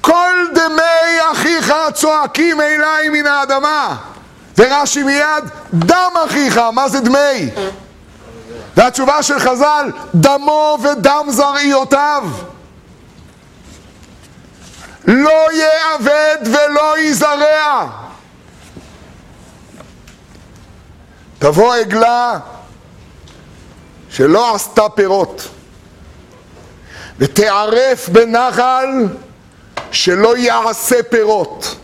כל 0.00 0.34
דמי 0.54 1.32
אחיך 1.32 1.74
צועקים 1.94 2.60
אליי 2.60 3.08
מן 3.08 3.26
האדמה. 3.26 3.96
ורש"י 4.58 5.02
מיד, 5.02 5.44
דם 5.74 6.12
אחיך, 6.26 6.58
מה 6.72 6.88
זה 6.88 7.00
דמי? 7.00 7.50
והתשובה 8.76 9.22
של 9.22 9.38
חז"ל, 9.38 9.90
דמו 10.14 10.78
ודם 10.82 11.26
זרעיותיו. 11.28 12.24
לא 15.06 15.46
יאבד 15.52 16.38
ולא 16.44 16.98
יזרע. 16.98 17.88
תבוא 21.42 21.74
עגלה 21.74 22.38
שלא 24.10 24.54
עשתה 24.54 24.88
פירות, 24.88 25.48
ותערף 27.18 28.08
בנחל 28.08 28.88
שלא 29.92 30.36
יעשה 30.36 30.96
פירות, 31.10 31.76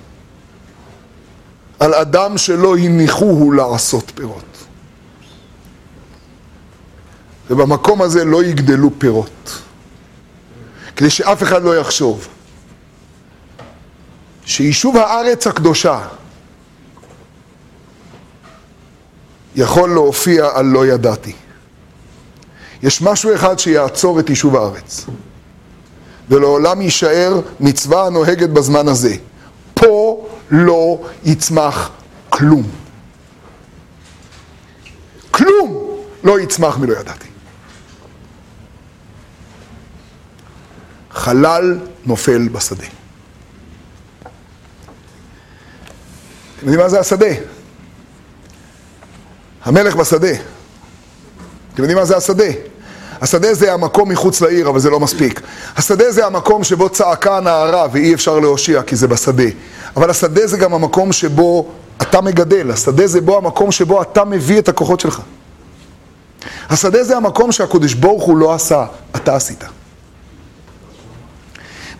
על 1.81 1.95
אדם 1.95 2.39
שלא 2.39 2.77
הניחוהו 2.77 3.53
לעשות 3.53 4.13
פירות. 4.15 4.65
ובמקום 7.51 8.03
הזה 8.03 8.25
לא 8.25 8.45
יגדלו 8.45 8.91
פירות, 8.99 9.59
כדי 10.97 11.11
שאף 11.11 11.43
אחד 11.43 11.63
לא 11.63 11.77
יחשוב 11.77 12.29
שיישוב 14.45 14.97
הארץ 14.97 15.47
הקדושה 15.47 16.07
יכול 19.59 19.91
להופיע 19.91 20.49
על 20.55 20.67
לא 20.67 20.87
ידעתי. 20.87 21.33
יש 22.83 23.03
משהו 23.03 23.35
אחד 23.35 23.59
שיעצור 23.59 24.21
את 24.21 24.31
יישוב 24.31 24.57
הארץ, 24.57 25.07
ולעולם 26.29 26.83
יישאר 26.83 27.41
מצווה 27.61 28.07
הנוהגת 28.07 28.49
בזמן 28.49 28.89
הזה. 28.89 29.17
פה 29.75 30.27
לא 30.51 31.01
יצמח 31.25 31.91
כלום. 32.29 32.63
כלום 35.31 35.89
לא 36.25 36.41
יצמח 36.41 36.79
מלא 36.79 36.93
ידעתי. 37.01 37.29
חלל 41.11 41.79
נופל 42.07 42.49
בשדה. 42.49 42.87
אתם 46.57 46.67
יודעים 46.67 46.81
מה 46.81 46.89
זה 46.89 47.01
השדה? 47.01 47.58
המלך 49.69 49.97
בשדה. 49.97 50.33
אתם 51.75 51.83
יודעים 51.83 51.99
מה 51.99 52.05
זה 52.05 52.17
השדה? 52.17 52.45
השדה 53.21 53.55
זה 53.55 53.73
המקום 53.73 54.09
מחוץ 54.09 54.41
לעיר, 54.41 54.69
אבל 54.69 54.79
זה 54.79 54.91
לא 54.91 55.01
מספיק. 55.01 55.41
השדה 55.77 56.13
זה 56.13 56.27
המקום 56.27 56.65
שבו 56.65 56.89
צעקה 56.89 57.37
הנערה 57.37 57.87
ואי 57.93 58.15
אפשר 58.15 58.39
להושיע 58.39 58.83
כי 58.83 58.97
זה 58.97 59.09
בשדה. 59.09 59.45
אבל 59.97 60.11
השדה 60.11 60.47
זה 60.47 60.57
גם 60.57 60.75
המקום 60.75 61.13
שבו 61.13 61.69
אתה 62.03 62.21
מגדל, 62.21 62.71
השדה 62.71 63.07
זה 63.07 63.21
בו 63.21 63.37
המקום 63.37 63.73
שבו 63.73 64.03
אתה 64.03 64.25
מביא 64.25 64.59
את 64.59 64.69
הכוחות 64.69 65.01
שלך. 65.01 65.21
השדה 66.71 67.05
זה 67.05 67.17
המקום 67.17 67.53
שהקדוש 67.53 67.95
ברוך 67.95 68.25
הוא 68.25 68.39
לא 68.39 68.55
עשה, 68.55 68.87
אתה 69.17 69.37
עשית. 69.37 69.65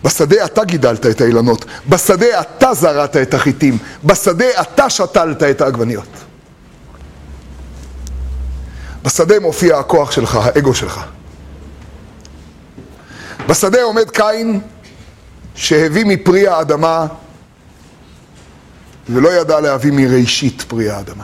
בשדה 0.03 0.45
אתה 0.45 0.63
גידלת 0.63 1.05
את 1.05 1.21
האילנות, 1.21 1.65
בשדה 1.89 2.41
אתה 2.41 2.73
זרעת 2.73 3.17
את 3.17 3.33
החיטים, 3.33 3.77
בשדה 4.03 4.61
אתה 4.61 4.89
שתלת 4.89 5.43
את 5.43 5.61
העגבניות. 5.61 6.28
בשדה 9.03 9.39
מופיע 9.39 9.77
הכוח 9.77 10.11
שלך, 10.11 10.35
האגו 10.35 10.73
שלך. 10.73 10.99
בשדה 13.47 13.81
עומד 13.81 14.09
קין 14.09 14.61
שהביא 15.55 16.05
מפרי 16.05 16.47
האדמה 16.47 17.07
ולא 19.09 19.29
ידע 19.29 19.59
להביא 19.59 19.91
מראשית 19.91 20.61
פרי 20.67 20.89
האדמה. 20.89 21.23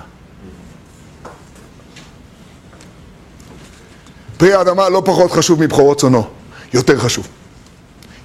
פרי 4.38 4.54
האדמה 4.54 4.90
לא 4.90 5.02
פחות 5.06 5.32
חשוב 5.32 5.64
מבכורות 5.64 6.00
צונו, 6.00 6.28
יותר 6.74 7.00
חשוב. 7.00 7.28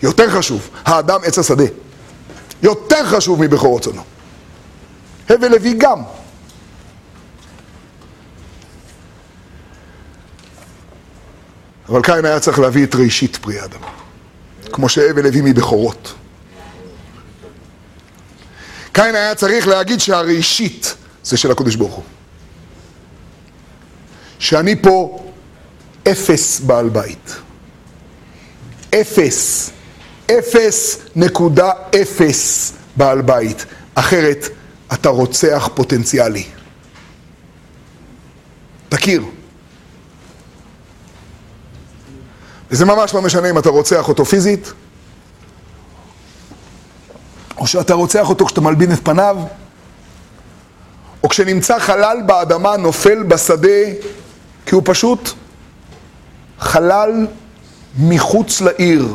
יותר 0.03 0.31
חשוב, 0.31 0.69
האדם 0.85 1.21
עץ 1.25 1.39
השדה. 1.39 1.65
יותר 2.63 3.07
חשוב 3.07 3.43
מבכורות 3.43 3.83
צונו. 3.83 4.03
הבל 5.29 5.49
לוי 5.49 5.75
גם. 5.79 6.03
אבל 11.91 12.03
קין 12.03 12.25
היה 12.25 12.41
צריך 12.41 12.59
להביא 12.59 12.85
את 12.85 12.95
ראשית 12.95 13.37
פרי 13.37 13.61
האדמה, 13.61 13.87
כמו 14.73 14.89
שהבל 14.89 15.27
הביא 15.27 15.43
מבכורות. 15.43 16.15
קין 18.93 19.15
היה 19.15 19.35
צריך 19.35 19.69
להגיד 19.69 20.01
שהראשית 20.01 20.95
זה 21.23 21.37
של 21.37 21.51
הקדוש 21.51 21.77
ברוך 21.77 21.95
הוא. 21.95 22.05
שאני 24.39 24.83
פה 24.83 25.27
אפס 26.09 26.61
בעל 26.61 26.89
בית. 26.89 27.37
אפס. 29.01 29.71
אפס 30.27 30.99
נקודה 31.17 31.71
אפס 32.03 32.73
בעל 32.97 33.23
בית. 33.23 33.67
אחרת 33.95 34.49
אתה 34.93 35.09
רוצח 35.09 35.69
פוטנציאלי. 35.75 36.45
תכיר. 38.89 39.23
וזה 42.71 42.85
ממש 42.85 43.15
לא 43.15 43.23
משנה 43.23 43.51
אם 43.51 43.59
אתה 43.59 43.69
רוצח 43.69 44.09
אותו 44.09 44.25
פיזית, 44.25 44.73
או 47.59 47.67
שאתה 47.67 47.95
רוצח 47.95 48.29
אותו 48.29 48.47
כשאתה 48.47 48.61
מלבין 48.61 48.93
את 48.93 48.99
פניו, 49.05 49.37
או 51.23 51.29
כשנמצא 51.29 51.79
חלל 51.79 52.19
באדמה 52.27 52.77
נופל 52.77 53.23
בשדה, 53.23 53.79
כי 54.67 54.75
הוא 54.75 54.83
פשוט 54.85 55.31
חלל 56.59 57.27
מחוץ 57.99 58.61
לעיר. 58.61 59.15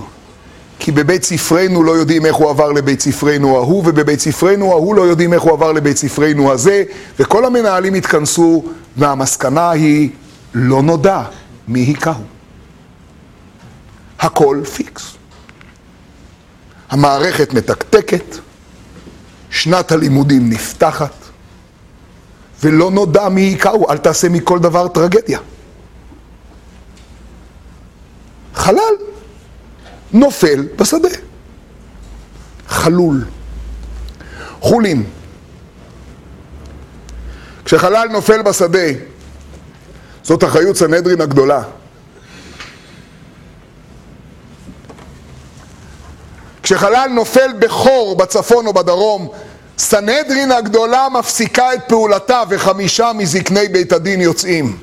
כי 0.79 0.91
בבית 0.91 1.23
ספרנו 1.23 1.83
לא 1.83 1.91
יודעים 1.91 2.25
איך 2.25 2.35
הוא 2.35 2.49
עבר 2.49 2.71
לבית 2.71 3.01
ספרנו 3.01 3.57
ההוא, 3.57 3.83
ובבית 3.85 4.19
ספרנו 4.19 4.71
ההוא 4.71 4.95
לא 4.95 5.01
יודעים 5.01 5.33
איך 5.33 5.43
הוא 5.43 5.53
עבר 5.53 5.71
לבית 5.71 5.97
ספרנו 5.97 6.51
הזה, 6.51 6.83
וכל 7.19 7.45
המנהלים 7.45 7.93
התכנסו, 7.93 8.63
והמסקנה 8.97 9.69
היא, 9.71 10.09
לא 10.53 10.81
נודע 10.81 11.23
מי 11.67 11.79
היכהו. 11.79 12.34
הכל 14.19 14.61
פיקס. 14.75 15.15
המערכת 16.89 17.53
מתקתקת, 17.53 18.35
שנת 19.49 19.91
הלימודים 19.91 20.49
נפתחת, 20.49 21.13
ולא 22.63 22.91
נודע 22.91 23.29
מי 23.29 23.41
היכהו, 23.41 23.89
אל 23.89 23.97
תעשה 23.97 24.29
מכל 24.29 24.59
דבר 24.59 24.87
טרגדיה. 24.87 25.39
חלל 28.53 28.93
נופל 30.13 30.67
בשדה. 30.75 31.09
חלול. 32.67 33.25
חולין. 34.59 35.03
כשחלל 37.65 38.07
נופל 38.11 38.41
בשדה, 38.41 38.87
זאת 40.23 40.43
אחריות 40.43 40.75
סנהדרין 40.75 41.21
הגדולה. 41.21 41.63
כשחלל 46.65 47.09
נופל 47.09 47.53
בחור 47.59 48.15
בצפון 48.15 48.67
או 48.67 48.73
בדרום, 48.73 49.27
סנהדרין 49.77 50.51
הגדולה 50.51 51.07
מפסיקה 51.09 51.73
את 51.73 51.79
פעולתה 51.87 52.43
וחמישה 52.49 53.11
מזקני 53.13 53.67
בית 53.67 53.93
הדין 53.93 54.21
יוצאים. 54.21 54.77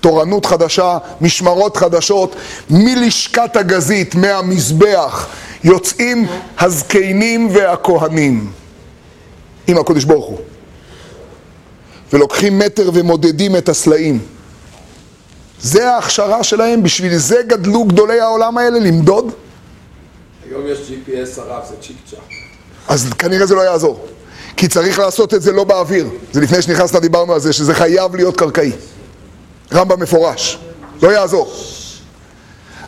תורנות 0.00 0.46
חדשה, 0.46 0.98
משמרות 1.20 1.76
חדשות, 1.76 2.36
מלשכת 2.70 3.56
הגזית, 3.56 4.14
מהמזבח, 4.14 5.26
יוצאים 5.64 6.26
הזקנים 6.58 7.48
והכהנים 7.52 8.50
עם 9.66 9.78
הקדוש 9.78 10.04
ברוך 10.04 10.26
הוא. 10.26 10.38
ולוקחים 12.12 12.58
מטר 12.58 12.90
ומודדים 12.94 13.56
את 13.56 13.68
הסלעים. 13.68 14.18
זה 15.60 15.90
ההכשרה 15.90 16.42
שלהם, 16.42 16.82
בשביל 16.82 17.16
זה 17.16 17.42
גדלו 17.46 17.84
גדולי 17.84 18.20
העולם 18.20 18.58
האלה, 18.58 18.78
למדוד. 18.78 19.32
היום 20.50 20.62
יש 20.66 20.78
GPS 20.78 21.40
הרב, 21.40 21.62
זה 21.68 21.74
צ'יק 21.82 21.96
צ'אק. 22.10 22.18
אז 22.88 23.10
כנראה 23.18 23.46
זה 23.46 23.54
לא 23.54 23.60
יעזור. 23.60 24.06
כי 24.56 24.68
צריך 24.68 24.98
לעשות 24.98 25.34
את 25.34 25.42
זה 25.42 25.52
לא 25.52 25.64
באוויר. 25.64 26.08
זה 26.32 26.40
לפני 26.40 26.62
שנכנסת 26.62 26.96
דיברנו 26.96 27.32
על 27.32 27.40
זה, 27.40 27.52
שזה 27.52 27.74
חייב 27.74 28.16
להיות 28.16 28.36
קרקעי. 28.36 28.72
רמב"ם 29.72 30.00
מפורש. 30.02 30.58
לא 31.02 31.08
יעזור. 31.08 31.52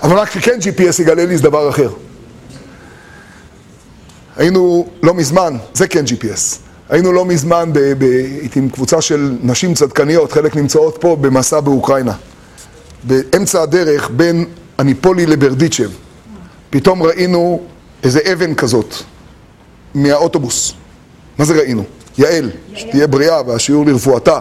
אבל 0.02 0.16
רק 0.18 0.30
שכן 0.30 0.58
GPS 0.60 1.02
יגלה 1.02 1.24
לי 1.24 1.36
זה 1.36 1.42
דבר 1.42 1.68
אחר. 1.68 1.90
היינו 4.36 4.88
לא 5.02 5.14
מזמן, 5.14 5.56
זה 5.74 5.88
כן 5.88 6.04
GPS. 6.04 6.56
היינו 6.88 7.12
לא 7.12 7.24
מזמן 7.24 7.70
ב- 7.72 8.04
עם 8.56 8.68
קבוצה 8.68 9.00
של 9.00 9.36
נשים 9.42 9.74
צדקניות, 9.74 10.32
חלק 10.32 10.56
נמצאות 10.56 10.96
פה 11.00 11.16
במסע 11.20 11.60
באוקראינה. 11.60 12.12
באמצע 13.04 13.62
הדרך 13.62 14.10
בין 14.16 14.44
אניפולי 14.78 15.26
לברדיצ'ב, 15.26 15.90
פתאום 16.70 17.02
ראינו 17.02 17.60
איזה 18.02 18.20
אבן 18.32 18.54
כזאת 18.54 18.94
מהאוטובוס. 19.94 20.72
מה 21.38 21.44
זה 21.44 21.54
ראינו? 21.54 21.84
יעל, 22.18 22.50
שתהיה 22.74 23.06
בריאה 23.06 23.42
והשיעור 23.46 23.86
לרפואתה. 23.86 24.38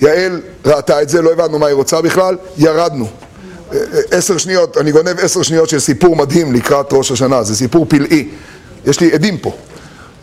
יעל 0.00 0.40
ראתה 0.66 1.02
את 1.02 1.08
זה, 1.08 1.22
לא 1.22 1.32
הבנו 1.32 1.58
מה 1.58 1.66
היא 1.66 1.74
רוצה 1.74 2.00
בכלל, 2.00 2.36
ירדנו. 2.58 3.08
אה, 3.72 3.78
עשר 4.10 4.38
שניות, 4.38 4.76
אני 4.78 4.92
גונב 4.92 5.18
עשר 5.18 5.42
שניות 5.42 5.68
של 5.68 5.78
סיפור 5.78 6.16
מדהים 6.16 6.52
לקראת 6.52 6.86
ראש 6.92 7.12
השנה, 7.12 7.42
זה 7.42 7.56
סיפור 7.56 7.86
פלאי. 7.88 8.28
יש 8.86 9.00
לי 9.00 9.12
עדים 9.12 9.38
פה. 9.38 9.52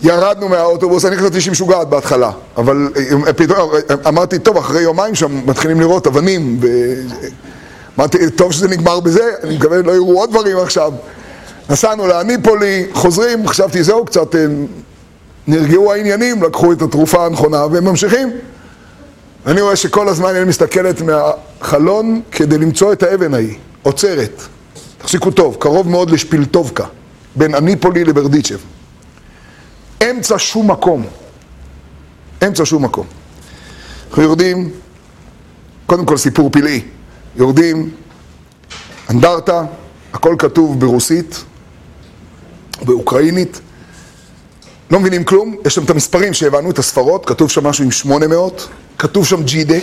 ירדנו 0.02 0.50
מהאוטובוס, 0.50 1.06
אני 1.06 1.18
חשבתי 1.18 1.42
שהיא 1.42 1.52
משוגעת 1.52 1.88
בהתחלה, 1.88 2.32
אבל 2.58 2.90
אה, 3.28 3.34
פתאום 3.34 3.72
אמרתי, 4.08 4.40
טוב, 4.40 4.58
אחרי 4.58 4.82
יומיים 4.82 5.16
שם 5.16 5.42
מתחילים 5.46 5.80
לראות 5.80 6.08
אבנים, 6.08 6.60
אמרתי, 8.00 8.30
טוב 8.30 8.52
שזה 8.52 8.68
נגמר 8.68 9.00
בזה, 9.00 9.32
אני 9.44 9.58
מקווה 9.58 9.78
שלא 9.82 9.92
יראו 9.92 10.20
עוד 10.20 10.30
דברים 10.30 10.58
עכשיו. 10.58 10.92
נסענו 11.70 12.08
לאניפולי, 12.08 12.86
חוזרים, 12.94 13.48
חשבתי 13.48 13.84
זהו, 13.84 14.06
קצת 14.06 14.36
אה, 14.36 14.46
נרגעו 15.48 15.94
העניינים, 15.94 16.44
לקחו 16.44 16.72
את 16.72 16.82
התרופה 16.82 17.26
הנכונה 17.26 17.66
והם 17.66 17.86
ממשיכים. 17.86 18.30
אני 19.46 19.62
רואה 19.62 19.76
שכל 19.76 20.08
הזמן 20.08 20.36
אני 20.36 20.46
מסתכלת 20.46 21.02
מהחלון 21.02 22.22
כדי 22.32 22.58
למצוא 22.58 22.94
את 22.94 23.04
האבן 23.04 23.34
ההיא, 23.34 23.58
עוצרת. 23.84 24.42
תחזיקו 24.98 25.32
טוב, 25.32 25.56
קרוב 25.60 25.90
מאוד 25.90 26.10
לשפילטובקה, 26.10 26.86
בין 27.36 27.56
אניפולי 27.56 28.04
לברדיצ'ב. 28.04 28.58
אמצע 30.10 30.36
שום 30.38 30.72
מקום. 30.72 31.06
אמצע 32.48 32.66
שום 32.66 32.86
מקום. 32.86 33.06
אנחנו 34.10 34.24
יורדים, 34.24 34.70
קודם 35.86 36.06
כל 36.06 36.18
סיפור 36.18 36.50
פלאי. 36.50 36.82
יורדים, 37.36 37.90
אנדרטה, 39.10 39.64
הכל 40.14 40.36
כתוב 40.40 40.80
ברוסית, 40.80 41.44
באוקראינית, 42.82 43.60
לא 44.92 45.00
מבינים 45.00 45.24
כלום, 45.24 45.56
יש 45.66 45.76
שם 45.76 45.84
את 45.84 45.90
המספרים 45.90 46.34
שהבנו, 46.34 46.72
את 46.72 46.80
הספרות, 46.80 47.26
כתוב 47.26 47.50
שם 47.50 47.68
משהו 47.68 47.84
עם 47.84 47.92
800, 47.92 48.68
כתוב 48.98 49.26
שם 49.26 49.44
ג'ידה, 49.44 49.78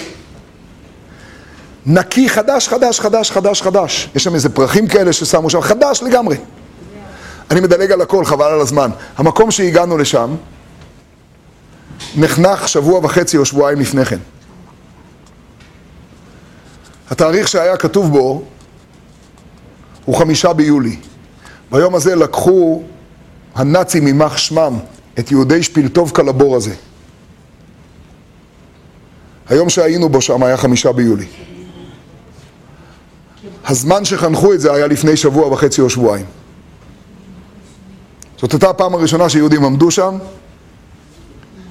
נקי, 1.87 2.29
חדש, 2.29 2.69
חדש, 2.69 3.01
חדש, 3.01 3.31
חדש, 3.31 3.63
חדש. 3.63 4.11
יש 4.15 4.25
שם 4.25 4.35
איזה 4.35 4.49
פרחים 4.49 4.89
כאלה 4.89 5.13
ששמו 5.13 5.51
שם, 5.51 5.61
חדש 5.61 6.03
לגמרי. 6.03 6.37
אני 7.51 7.61
מדלג 7.61 7.93
על 7.93 8.01
הכל, 8.01 8.25
חבל 8.25 8.47
על 8.47 8.61
הזמן. 8.61 8.91
המקום 9.17 9.51
שהגענו 9.51 9.99
לשם, 9.99 10.35
נחנך 12.17 12.69
שבוע 12.69 13.01
וחצי 13.03 13.37
או 13.37 13.45
שבועיים 13.45 13.81
לפני 13.81 14.05
כן. 14.05 14.19
התאריך 17.11 17.49
שהיה 17.49 17.77
כתוב 17.77 18.13
בו 18.13 18.43
הוא 20.05 20.17
חמישה 20.17 20.53
ביולי. 20.53 20.97
ביום 21.73 21.95
הזה 21.95 22.17
לקחו 22.17 22.83
הנאצים 23.55 24.07
יימח 24.07 24.37
שמם 24.37 24.79
את 25.19 25.31
יהודי 25.31 25.63
שפילטובקה 25.63 26.23
לבור 26.23 26.57
הזה. 26.57 26.75
היום 29.49 29.71
שהיינו 29.71 30.09
בו 30.09 30.21
שם 30.21 30.43
היה 30.43 30.57
חמישה 30.57 30.93
ביולי. 30.93 31.27
הזמן 33.67 34.05
שחנכו 34.05 34.53
את 34.53 34.61
זה 34.61 34.73
היה 34.73 34.87
לפני 34.87 35.17
שבוע 35.17 35.47
וחצי 35.47 35.81
או 35.81 35.91
שבועיים. 35.91 36.27
זאת 38.39 38.53
הייתה 38.53 38.71
הפעם 38.71 38.95
הראשונה 38.95 39.29
שיהודים 39.29 39.65
עמדו 39.65 39.91
שם 39.91 40.19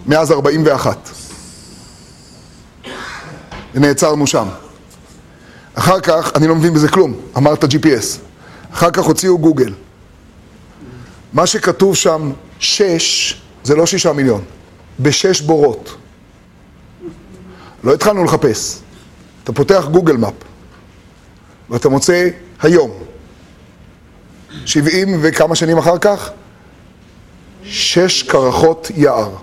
מאז 0.07 0.31
41. 0.31 1.09
ונעצרנו 3.75 4.27
שם. 4.27 4.47
אחר 5.73 5.99
כך, 5.99 6.31
אני 6.35 6.47
לא 6.47 6.55
מבין 6.55 6.73
בזה 6.73 6.87
כלום, 6.87 7.13
אמרת 7.37 7.63
GPS. 7.63 8.17
אחר 8.73 8.91
כך 8.91 9.03
הוציאו 9.03 9.39
גוגל. 9.39 9.73
מה 11.33 11.47
שכתוב 11.47 11.95
שם, 11.95 12.31
שש, 12.59 13.35
זה 13.63 13.75
לא 13.75 13.85
שישה 13.85 14.13
מיליון, 14.13 14.43
בשש 14.99 15.41
בורות. 15.41 15.95
לא 17.83 17.93
התחלנו 17.93 18.23
לחפש. 18.23 18.79
אתה 19.43 19.53
פותח 19.53 19.85
גוגל 19.91 20.17
מפ, 20.17 20.33
ואתה 21.69 21.89
מוצא 21.89 22.29
היום, 22.61 22.91
שבעים 24.65 25.19
וכמה 25.21 25.55
שנים 25.55 25.77
אחר 25.77 25.97
כך, 25.97 26.29
שש 27.63 28.23
קרחות 28.23 28.91
יער. 28.95 29.35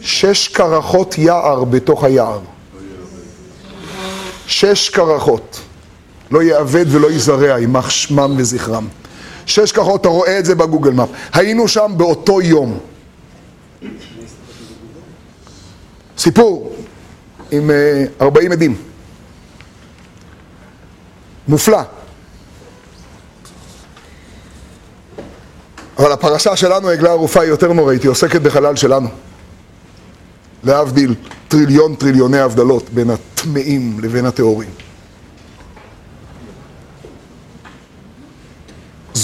שש 0.00 0.48
קרחות 0.48 1.18
יער 1.18 1.64
בתוך 1.64 2.04
היער. 2.04 2.40
שש 4.46 4.88
קרחות. 4.88 5.60
לא 6.30 6.42
יאבד 6.42 6.86
ולא 6.88 7.10
יזרע, 7.10 7.58
יימח 7.58 7.90
שמם 7.90 8.34
וזכרם. 8.38 8.88
שש 9.52 9.72
קרחות, 9.72 10.00
אתה 10.00 10.08
רואה 10.08 10.38
את 10.38 10.44
זה 10.44 10.54
בגוגל 10.54 10.90
מפ. 10.90 11.08
היינו 11.32 11.68
שם 11.68 11.92
באותו 11.96 12.42
יום. 12.42 12.78
סיפור 16.18 16.72
עם 17.50 17.70
uh, 17.70 17.72
אה, 17.72 18.04
40 18.20 18.52
עדים. 18.52 18.76
מופלא. 21.48 21.80
אבל 25.98 26.12
הפרשה 26.12 26.56
שלנו, 26.56 26.88
עגלה 26.88 27.10
ערופה, 27.10 27.40
היא 27.40 27.48
יותר 27.48 27.72
נוראית, 27.72 28.02
היא 28.02 28.10
עוסקת 28.10 28.40
בחלל 28.40 28.76
שלנו. 28.76 29.08
להבדיל 30.64 31.14
טריליון 31.48 31.94
טריליוני 31.94 32.38
הבדלות 32.38 32.90
בין 32.90 33.10
הטמאים 33.10 34.00
לבין 34.02 34.26
הטהורים. 34.26 34.70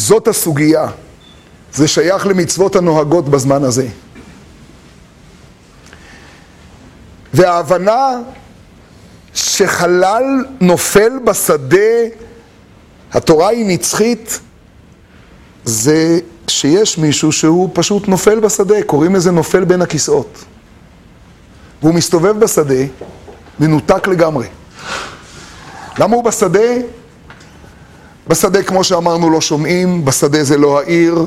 זאת 0.08 0.28
הסוגיה. 0.28 0.86
זה 1.72 1.88
שייך 1.88 2.26
למצוות 2.26 2.76
הנוהגות 2.76 3.28
בזמן 3.28 3.64
הזה. 3.64 3.86
וההבנה 7.34 8.18
שחלל 9.34 10.24
נופל 10.60 11.12
בשדה, 11.24 11.90
התורה 13.12 13.48
היא 13.48 13.66
נצחית, 13.66 14.40
זה 15.64 16.18
שיש 16.48 16.98
מישהו 16.98 17.32
שהוא 17.32 17.70
פשוט 17.72 18.08
נופל 18.08 18.40
בשדה, 18.40 18.82
קוראים 18.82 19.14
לזה 19.14 19.30
נופל 19.30 19.64
בין 19.64 19.82
הכיסאות. 19.82 20.44
והוא 21.82 21.94
מסתובב 21.94 22.38
בשדה, 22.40 22.84
מנותק 23.60 24.08
לגמרי. 24.08 24.46
למה 25.98 26.16
הוא 26.16 26.24
בשדה? 26.24 26.97
בשדה, 28.28 28.62
כמו 28.62 28.84
שאמרנו, 28.84 29.30
לא 29.30 29.40
שומעים, 29.40 30.04
בשדה 30.04 30.44
זה 30.44 30.56
לא 30.56 30.80
העיר, 30.80 31.26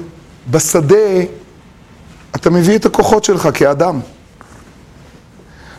בשדה 0.51 0.95
אתה 2.35 2.49
מביא 2.49 2.75
את 2.75 2.85
הכוחות 2.85 3.23
שלך 3.23 3.49
כאדם. 3.53 3.99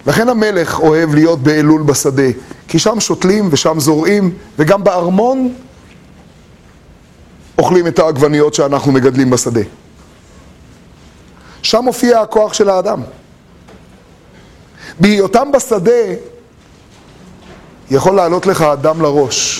לכן 0.07 0.29
המלך 0.29 0.81
אוהב 0.81 1.15
להיות 1.15 1.39
באלול 1.39 1.83
בשדה, 1.83 2.29
כי 2.69 2.79
שם 2.79 3.01
שותלים 3.01 3.49
ושם 3.51 3.81
זורעים, 3.81 4.35
וגם 4.59 4.85
בארמון 4.85 5.55
אוכלים 7.59 7.87
את 7.87 7.99
העגבניות 7.99 8.55
שאנחנו 8.55 8.93
מגדלים 8.93 9.31
בשדה. 9.31 9.61
שם 11.63 11.85
מופיע 11.85 12.21
הכוח 12.21 12.53
של 12.53 12.69
האדם. 12.69 13.03
בהיותם 15.01 15.53
בשדה, 15.53 16.03
יכול 17.91 18.17
לעלות 18.17 18.47
לך 18.47 18.63
אדם 18.63 19.03
לראש. 19.03 19.52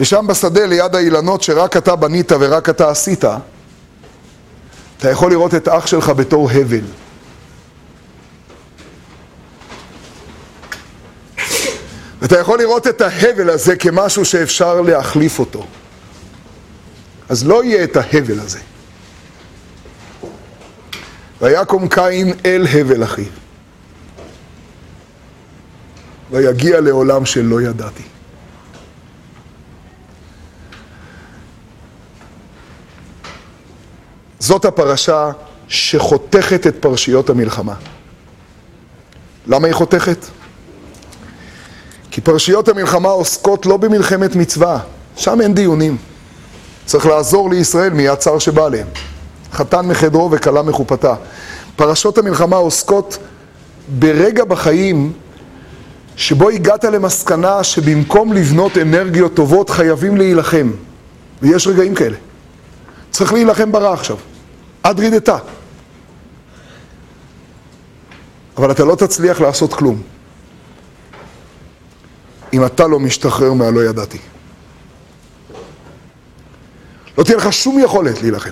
ושם 0.00 0.26
בשדה, 0.26 0.66
ליד 0.66 0.94
האילנות 0.94 1.42
שרק 1.42 1.76
אתה 1.76 1.96
בנית 1.96 2.32
ורק 2.32 2.68
אתה 2.68 2.90
עשית, 2.90 3.24
אתה 4.98 5.10
יכול 5.10 5.30
לראות 5.30 5.54
את 5.54 5.68
אח 5.68 5.86
שלך 5.86 6.08
בתור 6.08 6.50
הבל. 6.50 6.84
אתה 12.24 12.38
יכול 12.38 12.58
לראות 12.58 12.86
את 12.86 13.00
ההבל 13.00 13.50
הזה 13.50 13.76
כמשהו 13.76 14.24
שאפשר 14.24 14.80
להחליף 14.80 15.38
אותו. 15.38 15.66
אז 17.28 17.46
לא 17.46 17.64
יהיה 17.64 17.84
את 17.84 17.96
ההבל 17.96 18.40
הזה. 18.40 18.58
ויקום 21.40 21.88
קין 21.88 22.32
אל 22.44 22.66
הבל 22.72 23.04
אחיו. 23.04 23.24
ויגיע 26.30 26.80
לעולם 26.80 27.26
שלא 27.26 27.60
ידעתי. 27.62 28.13
זאת 34.44 34.64
הפרשה 34.64 35.30
שחותכת 35.68 36.66
את 36.66 36.76
פרשיות 36.80 37.30
המלחמה. 37.30 37.74
למה 39.46 39.66
היא 39.66 39.74
חותכת? 39.74 40.26
כי 42.10 42.20
פרשיות 42.20 42.68
המלחמה 42.68 43.08
עוסקות 43.08 43.66
לא 43.66 43.76
במלחמת 43.76 44.36
מצווה, 44.36 44.78
שם 45.16 45.40
אין 45.40 45.54
דיונים. 45.54 45.96
צריך 46.84 47.06
לעזור 47.06 47.50
לישראל 47.50 47.92
מיד 47.92 48.14
צר 48.14 48.38
שבא 48.38 48.64
עליהם. 48.64 48.86
חתן 49.52 49.86
מחדרו 49.86 50.30
וכלה 50.32 50.62
מחופתה. 50.62 51.14
פרשות 51.76 52.18
המלחמה 52.18 52.56
עוסקות 52.56 53.18
ברגע 53.98 54.44
בחיים 54.44 55.12
שבו 56.16 56.48
הגעת 56.48 56.84
למסקנה 56.84 57.64
שבמקום 57.64 58.32
לבנות 58.32 58.78
אנרגיות 58.78 59.34
טובות 59.34 59.70
חייבים 59.70 60.16
להילחם. 60.16 60.70
ויש 61.42 61.66
רגעים 61.66 61.94
כאלה. 61.94 62.16
צריך 63.10 63.32
להילחם 63.32 63.72
ברע 63.72 63.92
עכשיו. 63.92 64.16
עד 64.84 65.00
רידתה. 65.00 65.38
אבל 68.56 68.70
אתה 68.70 68.84
לא 68.84 68.94
תצליח 68.94 69.40
לעשות 69.40 69.74
כלום. 69.74 70.02
אם 72.52 72.66
אתה 72.66 72.86
לא 72.86 73.00
משתחרר 73.00 73.52
מהלא 73.52 73.84
ידעתי. 73.84 74.18
לא 77.18 77.24
תהיה 77.24 77.36
לך 77.36 77.52
שום 77.52 77.78
יכולת 77.78 78.22
להילחם. 78.22 78.50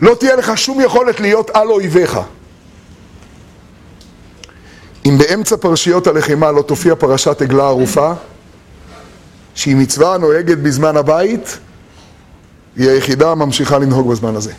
לא 0.00 0.14
תהיה 0.20 0.36
לך 0.36 0.58
שום 0.58 0.80
יכולת 0.80 1.20
להיות 1.20 1.50
על 1.50 1.68
אויביך. 1.68 2.18
אם 5.06 5.18
באמצע 5.18 5.56
פרשיות 5.56 6.06
הלחימה 6.06 6.52
לא 6.52 6.62
תופיע 6.62 6.94
פרשת 6.94 7.42
עגלה 7.42 7.66
ערופה, 7.66 8.12
שהיא 9.54 9.76
מצווה 9.76 10.14
הנוהגת 10.14 10.58
בזמן 10.58 10.96
הבית, 10.96 11.58
היא 12.76 12.90
היחידה 12.90 13.30
הממשיכה 13.30 13.78
לנהוג 13.78 14.10
בזמן 14.10 14.36
הזה. 14.36 14.52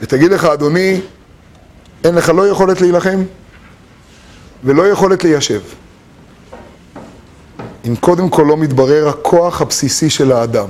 ותגיד 0.00 0.30
לך, 0.30 0.44
אדוני, 0.44 1.00
אין 2.04 2.14
לך 2.14 2.28
לא 2.28 2.48
יכולת 2.48 2.80
להילחם 2.80 3.22
ולא 4.64 4.88
יכולת 4.88 5.24
ליישב. 5.24 5.60
אם 7.86 7.96
קודם 7.96 8.30
כל 8.30 8.44
לא 8.48 8.56
מתברר 8.56 9.08
הכוח 9.08 9.60
הבסיסי 9.60 10.10
של 10.10 10.32
האדם. 10.32 10.68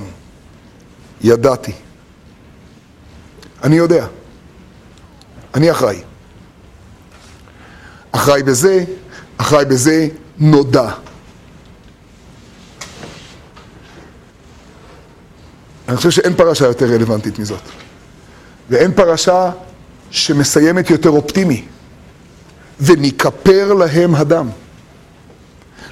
ידעתי. 1.21 1.73
אני 3.63 3.75
יודע. 3.75 4.07
אני 5.55 5.71
אחראי. 5.71 6.01
אחראי 8.11 8.43
בזה, 8.43 8.83
אחראי 9.37 9.65
בזה, 9.65 10.07
נודע. 10.37 10.89
אני 15.89 15.97
חושב 15.97 16.09
שאין 16.09 16.35
פרשה 16.35 16.65
יותר 16.65 16.85
רלוונטית 16.85 17.39
מזאת. 17.39 17.61
ואין 18.69 18.91
פרשה 18.91 19.51
שמסיימת 20.11 20.89
יותר 20.89 21.09
אופטימי. 21.09 21.65
וניכפר 22.81 23.73
להם 23.73 24.15
הדם. 24.15 24.49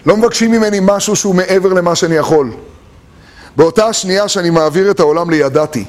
לא 0.06 0.18
מבקשים 0.18 0.52
ממני 0.52 0.80
משהו 0.82 1.16
שהוא 1.16 1.36
מעבר 1.36 1.74
למה 1.74 1.96
שאני 1.96 2.16
יכול. 2.16 2.52
באותה 3.56 3.86
השנייה 3.86 4.28
שאני 4.28 4.50
מעביר 4.50 4.92
את 4.92 5.00
העולם 5.00 5.30
לידעתי, 5.30 5.86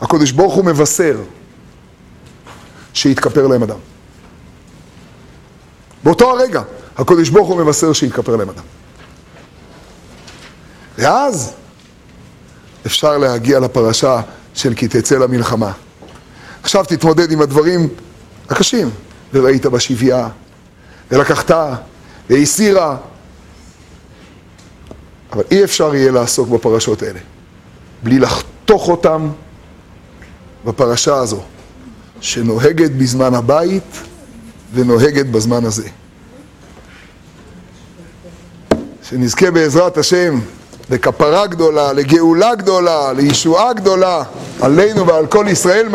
הקדוש 0.00 0.30
ברוך 0.30 0.54
הוא 0.54 0.64
מבשר 0.64 1.20
שיתכפר 2.94 3.46
להם 3.46 3.62
אדם. 3.62 3.78
באותו 6.04 6.30
הרגע, 6.30 6.62
הקדוש 6.96 7.28
ברוך 7.28 7.48
הוא 7.48 7.56
מבשר 7.56 7.92
שיתכפר 7.92 8.36
להם 8.36 8.48
אדם. 8.48 8.64
ואז 10.98 11.52
אפשר 12.86 13.18
להגיע 13.18 13.60
לפרשה 13.60 14.20
של 14.54 14.74
כי 14.74 14.88
תצא 14.88 15.18
למלחמה. 15.18 15.72
עכשיו 16.62 16.84
תתמודד 16.84 17.32
עם 17.32 17.40
הדברים 17.40 17.88
הקשים. 18.50 18.90
וראית 19.34 19.66
בשביה, 19.66 20.28
ולקחת, 21.10 21.50
והסירה. 22.30 22.96
אבל 25.32 25.42
אי 25.50 25.64
אפשר 25.64 25.94
יהיה 25.94 26.12
לעסוק 26.12 26.48
בפרשות 26.48 27.02
האלה 27.02 27.20
בלי 28.02 28.18
לחתוך 28.18 28.88
אותם 28.88 29.28
בפרשה 30.64 31.14
הזו, 31.14 31.42
שנוהגת 32.20 32.90
בזמן 32.90 33.34
הבית 33.34 33.98
ונוהגת 34.74 35.26
בזמן 35.26 35.64
הזה. 35.64 35.88
שנזכה 39.02 39.50
בעזרת 39.50 39.98
השם 39.98 40.40
לכפרה 40.90 41.46
גדולה, 41.46 41.92
לגאולה 41.92 42.54
גדולה, 42.54 43.12
לישועה 43.12 43.72
גדולה, 43.72 44.22
עלינו 44.60 45.06
ועל 45.06 45.26
כל 45.26 45.46
ישראל. 45.48 45.88